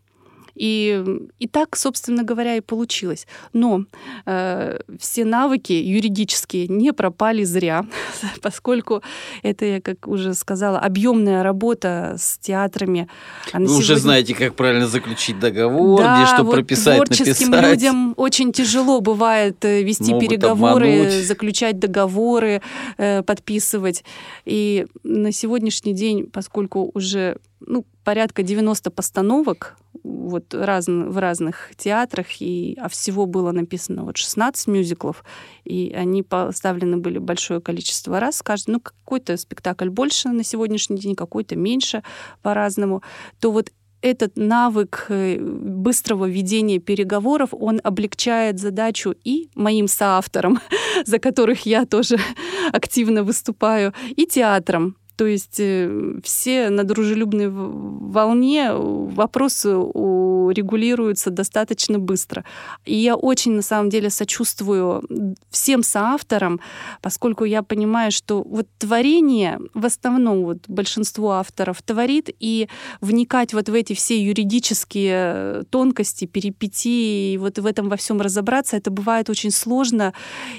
И, 0.61 1.03
и 1.39 1.49
так, 1.49 1.75
собственно 1.75 2.23
говоря, 2.23 2.57
и 2.57 2.61
получилось. 2.61 3.27
Но 3.55 3.87
э, 4.27 4.79
все 4.99 5.25
навыки 5.25 5.73
юридические 5.73 6.69
не 6.69 6.93
пропали 6.93 7.45
зря, 7.45 7.87
поскольку 8.43 9.03
это, 9.43 9.65
я 9.65 9.81
как 9.81 10.07
уже 10.07 10.35
сказала, 10.35 10.79
объемная 10.79 11.43
работа 11.43 12.17
с 12.19 12.37
театрами. 12.37 13.09
Вы 13.55 13.61
сегодня... 13.61 13.79
уже 13.79 13.97
знаете, 13.97 14.35
как 14.35 14.55
правильно 14.55 14.87
заключить 14.87 15.41
договор, 15.41 16.03
да, 16.03 16.19
где 16.19 16.35
что 16.35 16.45
вот 16.45 16.53
прописать, 16.53 16.97
творческим 16.97 17.53
написать. 17.53 17.71
людям 17.71 18.15
очень 18.19 18.53
тяжело 18.53 19.01
бывает 19.01 19.65
э, 19.65 19.83
вести 19.83 20.13
Могут 20.13 20.29
переговоры, 20.29 20.93
обмануть. 20.93 21.27
заключать 21.27 21.79
договоры, 21.79 22.61
э, 22.99 23.23
подписывать. 23.23 24.05
И 24.45 24.87
на 25.05 25.33
сегодняшний 25.33 25.95
день, 25.95 26.27
поскольку 26.27 26.91
уже 26.93 27.39
ну, 27.61 27.85
порядка 28.05 28.43
90 28.43 28.91
постановок 28.91 29.77
вот 30.03 30.55
раз, 30.55 30.87
в 30.87 31.19
разных 31.19 31.73
театрах, 31.77 32.41
и, 32.41 32.77
а 32.81 32.89
всего 32.89 33.27
было 33.27 33.53
написано 33.53 34.05
вот 34.05 34.17
16 34.17 34.67
мюзиклов, 34.69 35.25
и 35.65 35.93
они 35.95 36.23
поставлены 36.23 36.97
были 36.97 37.19
большое 37.19 37.61
количество 37.61 38.19
раз, 38.21 38.43
каждый, 38.43 38.73
ну, 38.73 38.81
какой-то 38.81 39.37
спектакль 39.37 39.89
больше 39.89 40.31
на 40.31 40.45
сегодняшний 40.45 40.99
день, 40.99 41.15
какой-то 41.15 41.57
меньше 41.57 42.03
по-разному, 42.43 43.03
то 43.41 43.51
вот 43.51 43.71
этот 44.03 44.37
навык 44.37 45.07
э, 45.09 45.39
быстрого 45.39 46.27
ведения 46.27 46.79
переговоров, 46.79 47.51
он 47.53 47.81
облегчает 47.85 48.59
задачу 48.59 49.15
и 49.25 49.51
моим 49.55 49.89
соавторам, 49.89 50.61
за 51.05 51.19
которых 51.19 51.67
я 51.67 51.85
тоже 51.85 52.17
активно 52.73 53.23
выступаю, 53.23 53.93
и 54.17 54.27
театрам, 54.27 54.97
то 55.21 55.27
есть 55.27 55.61
э, 55.61 56.15
все 56.25 56.71
на 56.71 56.83
дружелюбной 56.83 57.51
волне 57.51 58.73
вопросы 58.73 59.69
регулируются 59.69 61.29
достаточно 61.29 61.99
быстро. 61.99 62.47
И 62.87 62.95
я 62.95 63.17
очень, 63.17 63.53
на 63.53 63.61
самом 63.61 63.91
деле, 63.91 64.09
сочувствую 64.09 65.37
всем 65.51 65.83
соавторам, 65.83 66.59
поскольку 67.03 67.45
я 67.45 67.63
понимаю, 67.63 68.13
что 68.13 68.43
вот 68.43 68.67
творение, 68.79 69.61
в 69.75 69.85
основном 69.85 70.45
вот 70.45 70.61
большинство 70.69 71.33
авторов 71.33 71.83
творит, 71.83 72.31
и 72.41 72.71
вникать 73.03 73.53
вот 73.53 73.69
в 73.69 73.75
эти 73.75 73.93
все 73.93 74.19
юридические 74.19 75.65
тонкости, 75.69 76.25
перипетии, 76.25 77.35
и 77.35 77.37
вот 77.37 77.59
в 77.59 77.67
этом 77.67 77.91
во 77.91 77.97
всем 77.97 78.23
разобраться, 78.23 78.79
это 78.79 78.91
бывает 78.91 79.29
очень 79.29 79.51
сложно, 79.51 80.15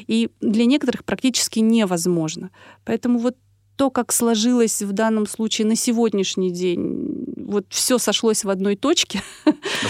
и 0.05 0.29
для 0.39 0.65
некоторых 0.65 1.03
практически 1.03 1.57
невозможно. 1.57 2.51
Поэтому 2.85 3.17
вот 3.17 3.35
то, 3.81 3.89
как 3.89 4.11
сложилось 4.11 4.83
в 4.83 4.91
данном 4.91 5.25
случае 5.25 5.65
на 5.65 5.75
сегодняшний 5.75 6.51
день, 6.51 7.25
вот 7.35 7.65
все 7.69 7.97
сошлось 7.97 8.43
в 8.43 8.49
одной 8.51 8.75
точке. 8.75 9.23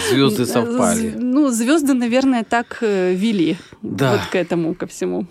Звезды 0.08 0.46
совпали. 0.46 1.12
Ну, 1.14 1.50
звезды, 1.50 1.92
наверное, 1.92 2.42
так 2.42 2.78
э, 2.80 3.12
вели 3.12 3.58
Да. 3.82 4.12
вот 4.12 4.20
к 4.30 4.34
этому, 4.34 4.74
ко 4.74 4.86
всему. 4.86 5.26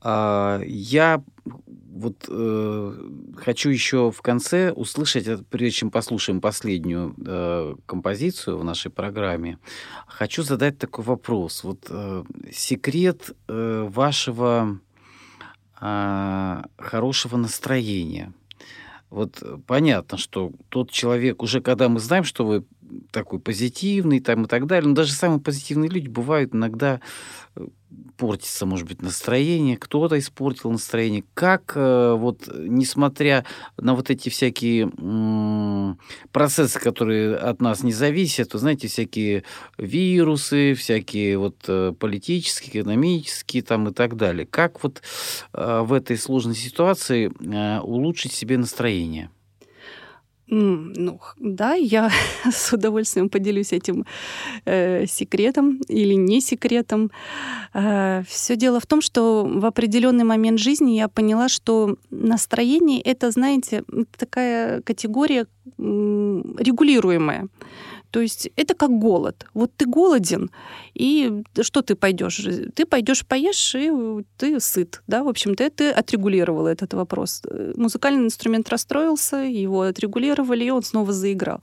А, 0.00 0.58
Я 0.64 1.22
вот 1.44 2.24
э, 2.30 2.92
хочу 3.36 3.68
еще 3.68 4.10
в 4.10 4.22
конце 4.22 4.72
услышать, 4.72 5.26
э, 5.26 5.38
прежде 5.50 5.80
чем 5.80 5.90
послушаем 5.90 6.40
последнюю 6.40 7.14
э, 7.26 7.74
композицию 7.84 8.56
в 8.56 8.64
нашей 8.64 8.90
программе, 8.90 9.58
хочу 10.06 10.42
задать 10.42 10.78
такой 10.78 11.04
вопрос. 11.04 11.62
Вот 11.62 11.86
э, 11.90 12.24
секрет 12.54 13.32
э, 13.48 13.86
вашего 13.90 14.80
а, 15.78 16.64
хорошего 16.78 17.36
настроения. 17.36 18.32
Вот 19.10 19.40
э, 19.42 19.58
понятно, 19.66 20.18
что 20.18 20.52
тот 20.68 20.90
человек, 20.90 21.42
уже 21.42 21.60
когда 21.60 21.88
мы 21.88 22.00
знаем, 22.00 22.24
что 22.24 22.44
вы 22.44 22.64
такой 23.10 23.38
позитивный 23.38 24.20
там 24.20 24.44
и 24.44 24.48
так 24.48 24.66
далее, 24.66 24.88
но 24.88 24.94
даже 24.94 25.12
самые 25.12 25.40
позитивные 25.40 25.90
люди 25.90 26.08
бывают 26.08 26.54
иногда 26.54 27.00
э, 27.54 27.66
портится, 28.16 28.66
может 28.66 28.86
быть, 28.86 29.02
настроение, 29.02 29.76
кто-то 29.76 30.18
испортил 30.18 30.70
настроение. 30.70 31.24
Как 31.34 31.72
э, 31.74 32.14
вот, 32.18 32.48
несмотря 32.54 33.44
на 33.76 33.94
вот 33.94 34.10
эти 34.10 34.28
всякие 34.28 34.90
процессы, 36.32 36.78
которые 36.78 37.36
от 37.36 37.60
нас 37.60 37.82
не 37.82 37.92
зависят, 37.92 38.52
вы 38.52 38.58
знаете, 38.58 38.88
всякие 38.88 39.44
вирусы, 39.78 40.74
всякие 40.74 41.38
вот 41.38 41.56
э, 41.68 41.92
политические, 41.98 42.82
экономические 42.82 43.62
там 43.62 43.88
и 43.88 43.92
так 43.92 44.16
далее. 44.16 44.46
Как 44.46 44.82
вот 44.82 45.02
э, 45.52 45.80
в 45.84 45.92
этой 45.92 46.16
сложной 46.16 46.54
ситуации 46.56 47.30
улучшить 47.80 48.32
себе 48.32 48.58
настроение? 48.58 49.30
Ну, 50.48 51.20
да, 51.38 51.74
я 51.74 52.10
с 52.50 52.72
удовольствием 52.72 53.28
поделюсь 53.28 53.72
этим 53.72 54.04
э, 54.64 55.06
секретом 55.06 55.80
или 55.88 56.14
не 56.14 56.40
секретом. 56.40 57.10
все 57.72 58.56
дело 58.56 58.78
в 58.78 58.86
том, 58.86 59.00
что 59.00 59.44
в 59.44 59.64
определенный 59.66 60.24
момент 60.24 60.58
жизни 60.58 60.92
я 60.96 61.08
поняла, 61.08 61.48
что 61.48 61.96
настроение 62.10 63.00
это, 63.00 63.30
знаете, 63.30 63.82
такая 64.16 64.82
категория 64.82 65.46
регулируемая. 65.78 67.48
То 68.10 68.20
есть 68.20 68.48
это 68.56 68.74
как 68.74 68.90
голод. 68.90 69.46
Вот 69.54 69.72
ты 69.76 69.86
голоден, 69.86 70.50
и 70.94 71.42
что 71.60 71.82
ты 71.82 71.94
пойдешь? 71.94 72.46
Ты 72.74 72.86
пойдешь 72.86 73.26
поешь, 73.26 73.74
и 73.74 73.90
ты 74.36 74.60
сыт. 74.60 75.02
Да? 75.06 75.22
В 75.22 75.28
общем-то, 75.28 75.70
ты 75.70 75.90
отрегулировал 75.90 76.66
этот 76.66 76.94
вопрос. 76.94 77.42
Музыкальный 77.76 78.24
инструмент 78.24 78.68
расстроился, 78.68 79.36
его 79.36 79.82
отрегулировали, 79.82 80.64
и 80.64 80.70
он 80.70 80.82
снова 80.82 81.12
заиграл. 81.12 81.60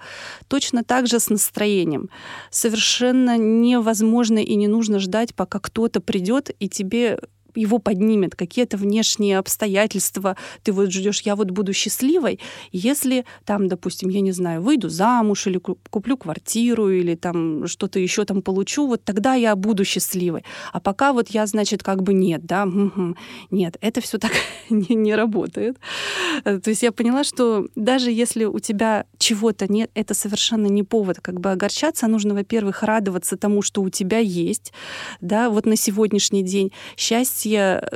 Точно 0.47 0.83
так 0.83 1.07
же 1.07 1.19
с 1.19 1.29
настроением. 1.29 2.09
Совершенно 2.49 3.37
невозможно 3.37 4.39
и 4.39 4.55
не 4.55 4.67
нужно 4.67 4.99
ждать, 4.99 5.33
пока 5.35 5.59
кто-то 5.59 6.01
придет 6.01 6.51
и 6.59 6.69
тебе 6.69 7.19
его 7.55 7.79
поднимет, 7.79 8.35
какие-то 8.35 8.77
внешние 8.77 9.37
обстоятельства. 9.37 10.35
Ты 10.63 10.71
вот 10.71 10.91
ждешь, 10.91 11.21
я 11.21 11.35
вот 11.35 11.51
буду 11.51 11.73
счастливой, 11.73 12.39
если 12.71 13.25
там, 13.45 13.67
допустим, 13.67 14.09
я 14.09 14.21
не 14.21 14.31
знаю, 14.31 14.61
выйду 14.61 14.89
замуж 14.89 15.47
или 15.47 15.57
куплю 15.57 16.17
квартиру 16.17 16.89
или 16.89 17.15
там 17.15 17.67
что-то 17.67 17.99
еще 17.99 18.25
там 18.25 18.41
получу, 18.41 18.87
вот 18.87 19.03
тогда 19.03 19.35
я 19.35 19.55
буду 19.55 19.85
счастливой. 19.85 20.43
А 20.71 20.79
пока 20.79 21.13
вот 21.13 21.29
я, 21.29 21.45
значит, 21.45 21.83
как 21.83 22.03
бы 22.03 22.13
нет, 22.13 22.45
да, 22.45 22.67
нет, 23.51 23.77
это 23.81 24.01
все 24.01 24.17
так 24.17 24.31
не, 24.69 24.95
не 24.95 25.15
работает. 25.15 25.77
То 26.43 26.69
есть 26.69 26.83
я 26.83 26.91
поняла, 26.91 27.23
что 27.23 27.67
даже 27.75 28.11
если 28.11 28.45
у 28.45 28.59
тебя 28.59 29.05
чего-то 29.17 29.71
нет, 29.71 29.91
это 29.93 30.13
совершенно 30.13 30.67
не 30.67 30.83
повод 30.83 31.19
как 31.21 31.39
бы 31.39 31.51
огорчаться. 31.51 32.07
Нужно, 32.07 32.33
во-первых, 32.33 32.83
радоваться 32.83 33.37
тому, 33.37 33.61
что 33.61 33.81
у 33.81 33.89
тебя 33.89 34.19
есть, 34.19 34.73
да, 35.21 35.49
вот 35.49 35.65
на 35.65 35.75
сегодняшний 35.75 36.43
день. 36.43 36.71
Счастье 36.97 37.42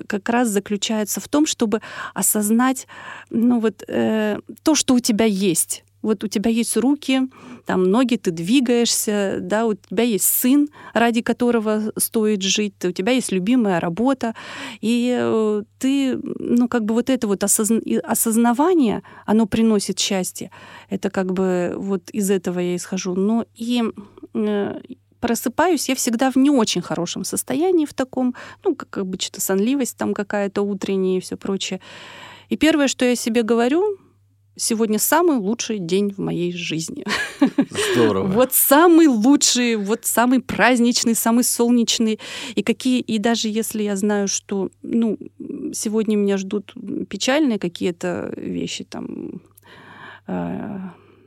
как 0.08 0.30
раз 0.30 0.50
заключается 0.50 1.20
в 1.20 1.28
том, 1.28 1.45
чтобы 1.45 1.82
осознать, 2.14 2.88
ну 3.30 3.60
вот, 3.60 3.84
э, 3.88 4.39
то, 4.64 4.76
что 4.76 4.93
у 4.93 5.00
тебя 5.00 5.26
есть 5.26 5.84
вот 6.08 6.24
у 6.24 6.28
тебя 6.28 6.50
есть 6.50 6.78
руки, 6.78 7.22
там 7.66 7.84
ноги, 7.84 8.16
ты 8.16 8.32
двигаешься, 8.32 9.39
да, 9.41 9.66
у 9.66 9.74
тебя 9.74 10.04
есть 10.04 10.26
сын, 10.26 10.70
ради 10.93 11.22
которого 11.22 11.91
стоит 11.98 12.41
жить, 12.41 12.74
у 12.86 12.91
тебя 12.91 13.12
есть 13.12 13.32
любимая 13.32 13.80
работа, 13.80 14.34
и 14.80 15.18
э, 15.20 15.64
ты, 15.80 16.18
ну, 16.18 16.68
как 16.68 16.86
бы 16.86 16.93
вот 16.93 17.10
это 17.10 17.28
вот 17.28 17.43
осозна... 17.43 17.82
осознавание, 18.04 19.04
оно 19.26 19.48
приносит 19.48 20.00
счастье. 20.00 20.50
Это 20.89 21.10
как 21.10 21.34
бы 21.34 21.74
вот 21.76 22.10
из 22.12 22.32
этого 22.32 22.60
я 22.60 22.76
исхожу. 22.76 23.16
Но 23.16 23.45
и 23.56 23.84
э, 24.34 24.80
просыпаюсь 25.28 25.89
я 25.89 25.95
всегда 25.95 26.32
в 26.32 26.38
не 26.38 26.49
очень 26.49 26.82
хорошем 26.82 27.25
состоянии, 27.25 27.86
в 27.86 27.93
таком, 27.93 28.34
ну, 28.63 28.75
как 28.75 28.97
обычно, 28.97 29.41
сонливость 29.41 29.97
там 29.97 30.13
какая-то 30.13 30.61
утренняя 30.61 31.17
и 31.17 31.19
все 31.19 31.36
прочее. 31.36 31.82
И 32.47 32.55
первое, 32.55 32.88
что 32.88 33.03
я 33.03 33.15
себе 33.15 33.43
говорю, 33.43 33.97
сегодня 34.55 34.99
самый 34.99 35.38
лучший 35.38 35.80
день 35.80 36.13
в 36.13 36.19
моей 36.19 36.53
жизни. 36.53 37.03
Здорово. 37.93 38.28
Вот 38.28 38.53
самый 38.53 39.07
лучший, 39.07 39.75
вот 39.75 40.05
самый 40.05 40.39
праздничный, 40.39 41.13
самый 41.13 41.43
солнечный. 41.43 42.19
И 42.55 42.63
какие, 42.63 43.01
и 43.01 43.19
даже 43.19 43.49
если 43.49 43.84
я 43.84 43.97
знаю, 43.97 44.30
что, 44.30 44.69
ну, 44.82 45.17
сегодня 45.73 46.15
меня 46.15 46.38
ждут 46.38 46.73
печальные 47.09 47.59
какие-то 47.59 48.34
вещи, 48.38 48.86
там, 48.86 49.41
э, 50.28 50.80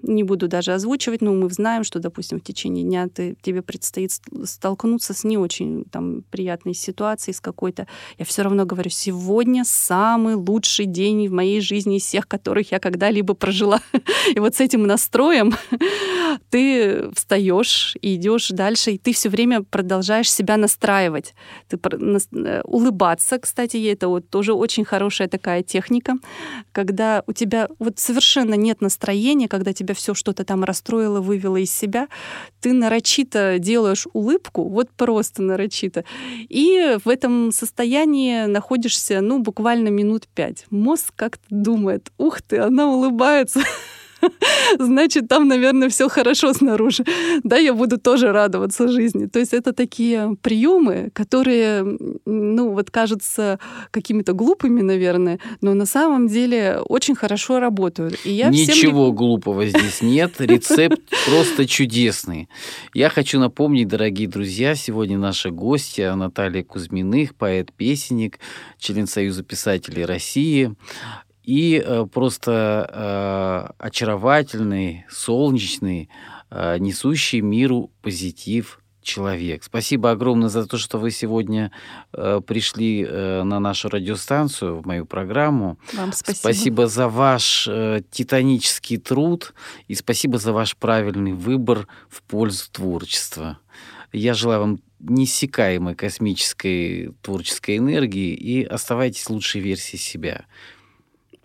не 0.03 0.23
буду 0.23 0.49
даже 0.49 0.73
озвучивать, 0.73 1.21
но 1.21 1.33
мы 1.33 1.51
знаем, 1.51 1.85
что, 1.85 1.99
допустим, 1.99 2.41
в 2.41 2.45
течение 2.45 2.85
дня 2.85 3.09
ты, 3.09 3.37
тебе 3.43 3.63
предстоит 3.63 4.13
столкнуться 4.45 5.15
с 5.15 5.25
не 5.25 5.39
очень 5.39 5.85
там, 5.91 6.23
приятной 6.31 6.75
ситуацией, 6.75 7.35
с 7.35 7.41
какой-то... 7.41 7.87
Я 8.19 8.25
все 8.25 8.43
равно 8.43 8.65
говорю, 8.65 8.91
сегодня 8.91 9.65
самый 9.65 10.35
лучший 10.35 10.87
день 10.87 11.29
в 11.29 11.33
моей 11.33 11.61
жизни 11.61 11.97
из 11.97 12.05
всех, 12.05 12.27
которых 12.29 12.73
я 12.73 12.79
когда-либо 12.79 13.35
прожила. 13.35 13.81
И 14.35 14.41
вот 14.41 14.55
с 14.55 14.61
этим 14.61 14.87
настроем 14.87 15.55
ты 16.51 17.11
встаешь 17.15 17.97
и 18.01 18.15
идешь 18.15 18.49
дальше, 18.49 18.93
и 18.93 18.99
ты 18.99 19.13
все 19.13 19.29
время 19.29 19.63
продолжаешь 19.63 20.31
себя 20.31 20.57
настраивать. 20.57 21.35
Ты 21.69 21.79
э, 21.79 22.63
улыбаться, 22.65 23.39
кстати, 23.39 23.77
это 23.89 24.09
вот 24.09 24.29
тоже 24.29 24.53
очень 24.53 24.85
хорошая 24.85 25.29
такая 25.29 25.63
техника, 25.63 26.15
когда 26.73 27.23
у 27.27 27.33
тебя 27.33 27.69
вот 27.79 27.99
совершенно 27.99 28.55
нет 28.55 28.81
настроения, 28.81 29.49
когда 29.49 29.73
тебя 29.73 29.90
все 29.95 30.15
что-то 30.15 30.45
там 30.45 30.65
расстроило, 30.65 31.21
вывело 31.21 31.57
из 31.57 31.71
себя, 31.71 32.09
ты 32.61 32.73
нарочито 32.73 33.59
делаешь 33.59 34.07
улыбку, 34.13 34.69
вот 34.69 34.91
просто 34.91 35.43
нарочито, 35.43 36.05
и 36.49 36.99
в 37.05 37.09
этом 37.09 37.53
состоянии 37.53 38.47
находишься, 38.47 39.21
ну, 39.21 39.39
буквально 39.39 39.89
минут 39.89 40.29
пять. 40.35 40.67
Мозг 40.71 41.13
как-то 41.17 41.45
думает, 41.51 42.11
ух 42.19 42.43
ты, 42.43 42.59
она 42.59 42.89
улыбается, 42.89 43.61
значит, 44.79 45.29
там, 45.29 45.49
наверное, 45.49 45.89
все 45.89 46.09
хорошо 46.09 46.53
снаружи. 46.53 47.05
Да, 47.45 47.57
я 47.57 47.75
буду 47.75 47.99
тоже 47.99 48.33
радоваться 48.33 48.89
жизни. 48.89 49.27
То 49.27 49.39
есть 49.39 49.53
это 49.53 49.73
такие 49.73 50.37
приемы, 50.43 51.11
которые, 51.13 51.85
ну, 52.27 52.71
вот 52.71 52.91
кажутся 52.91 53.59
какими-то 53.91 54.33
глупыми, 54.33 54.83
наверное, 54.83 55.39
но 55.61 55.75
на 55.75 55.87
самом 55.87 56.29
деле 56.29 56.81
очень 56.89 57.15
хорошо 57.15 57.61
работают. 57.61 58.19
И 58.25 58.33
я 58.33 58.49
Ничего 58.49 59.07
всем... 59.07 59.15
глупого 59.15 59.67
здесь 59.67 60.03
нет. 60.03 60.41
Рецепт 60.41 61.01
просто 61.27 61.67
чудесный. 61.67 62.49
Я 62.95 63.09
хочу 63.09 63.39
напомнить, 63.39 63.89
дорогие 63.89 64.29
друзья, 64.29 64.75
сегодня 64.75 65.19
наша 65.19 65.51
гостья 65.51 66.15
Наталья 66.15 66.63
Кузьминых, 66.63 67.35
поэт-песенник, 67.35 68.39
член 68.79 69.07
Союза 69.07 69.43
писателей 69.43 70.05
России 70.05 70.75
и 71.51 71.83
э, 71.85 72.07
просто 72.07 72.89
э, 72.89 73.85
очаровательный, 73.85 75.05
солнечный, 75.11 76.09
э, 76.49 76.79
несущий 76.79 77.41
миру 77.41 77.91
позитив 78.03 78.81
человек. 79.03 79.65
Спасибо 79.65 80.13
огромное 80.13 80.49
за 80.49 80.65
то, 80.65 80.79
что 80.79 80.99
вы 80.99 81.11
сегодня 81.11 81.73
э, 82.13 82.41
пришли 82.47 83.05
э, 83.05 83.43
на 83.43 83.59
нашу 83.59 83.89
радиостанцию, 83.89 84.77
в 84.77 84.87
мою 84.87 85.07
программу. 85.07 85.77
Вам 85.95 86.13
спасибо. 86.13 86.39
Спасибо 86.39 86.87
за 86.87 87.09
ваш 87.09 87.67
э, 87.69 88.03
титанический 88.13 88.99
труд 88.99 89.53
и 89.89 89.97
спасибо 89.97 90.39
за 90.39 90.53
ваш 90.53 90.77
правильный 90.77 91.33
выбор 91.33 91.89
в 92.09 92.23
пользу 92.23 92.71
творчества. 92.71 93.59
Я 94.13 94.35
желаю 94.35 94.61
вам 94.61 94.81
неиссякаемой 95.01 95.97
космической 95.97 97.13
творческой 97.23 97.79
энергии 97.79 98.35
и 98.35 98.63
оставайтесь 98.63 99.29
лучшей 99.29 99.61
версией 99.63 99.99
себя. 99.99 100.45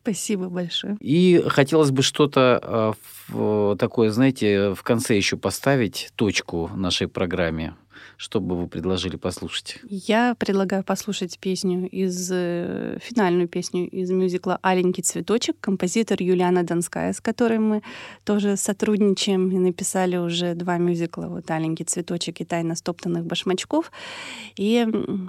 Спасибо 0.05 0.49
большое. 0.49 0.97
И 0.99 1.43
хотелось 1.47 1.89
бы 1.89 2.03
что-то 2.03 2.95
э, 3.33 3.75
такое, 3.79 4.11
знаете, 4.11 4.75
в 4.75 4.83
конце 4.83 5.17
еще 5.17 5.35
поставить 5.35 6.11
точку 6.15 6.69
нашей 6.75 7.07
программе. 7.07 7.73
Что 8.17 8.39
бы 8.39 8.55
вы 8.55 8.67
предложили 8.67 9.17
послушать? 9.17 9.79
Я 9.89 10.35
предлагаю 10.35 10.83
послушать 10.83 11.37
песню 11.39 11.89
из 11.89 12.29
э, 12.31 12.97
финальную 13.01 13.47
песню 13.47 13.89
из 13.89 14.09
мюзикла 14.09 14.59
"Аленький 14.61 15.03
цветочек" 15.03 15.57
композитор 15.59 16.21
Юлиана 16.21 16.63
Донская, 16.63 17.11
с 17.11 17.19
которой 17.19 17.59
мы 17.59 17.81
тоже 18.23 18.57
сотрудничаем 18.57 19.51
и 19.51 19.57
написали 19.57 20.17
уже 20.17 20.55
два 20.55 20.77
мюзикла 20.77 21.27
вот 21.27 21.51
"Аленький 21.51 21.85
цветочек" 21.85 22.41
и 22.41 22.45
"Тайна 22.45 22.75
стоптанных 22.75 23.25
башмачков". 23.25 23.91
И 24.55 24.87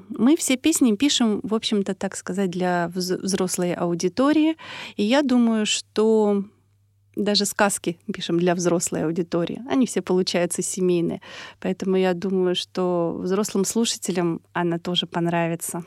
мы 0.09 0.37
все 0.37 0.57
песни 0.57 0.95
пишем, 0.95 1.41
в 1.43 1.55
общем-то, 1.55 1.95
так 1.95 2.17
сказать, 2.17 2.51
для 2.51 2.91
взрослой 2.95 3.75
аудитории. 3.75 4.57
И 4.97 5.03
я 5.03 5.23
думаю, 5.23 5.67
что 5.67 6.45
даже 7.17 7.47
сказки 7.47 7.99
пишем 8.13 8.39
для 8.39 8.55
взрослой 8.55 9.05
аудитории. 9.05 9.63
Они 9.69 9.87
все 9.87 10.03
получаются 10.03 10.63
семейные. 10.63 11.21
Поэтому 11.61 11.97
я 11.97 12.15
думаю, 12.15 12.55
что 12.55 13.19
взрослым 13.19 13.65
слушателям 13.65 14.41
она 14.53 14.79
тоже 14.79 15.07
понравится. 15.07 15.83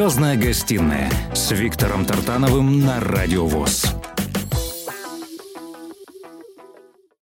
Звездная 0.00 0.34
гостиная 0.34 1.10
с 1.34 1.50
Виктором 1.50 2.06
Тартановым 2.06 2.80
на 2.80 3.00
Радио 3.00 3.44
ВОЗ. 3.44 3.99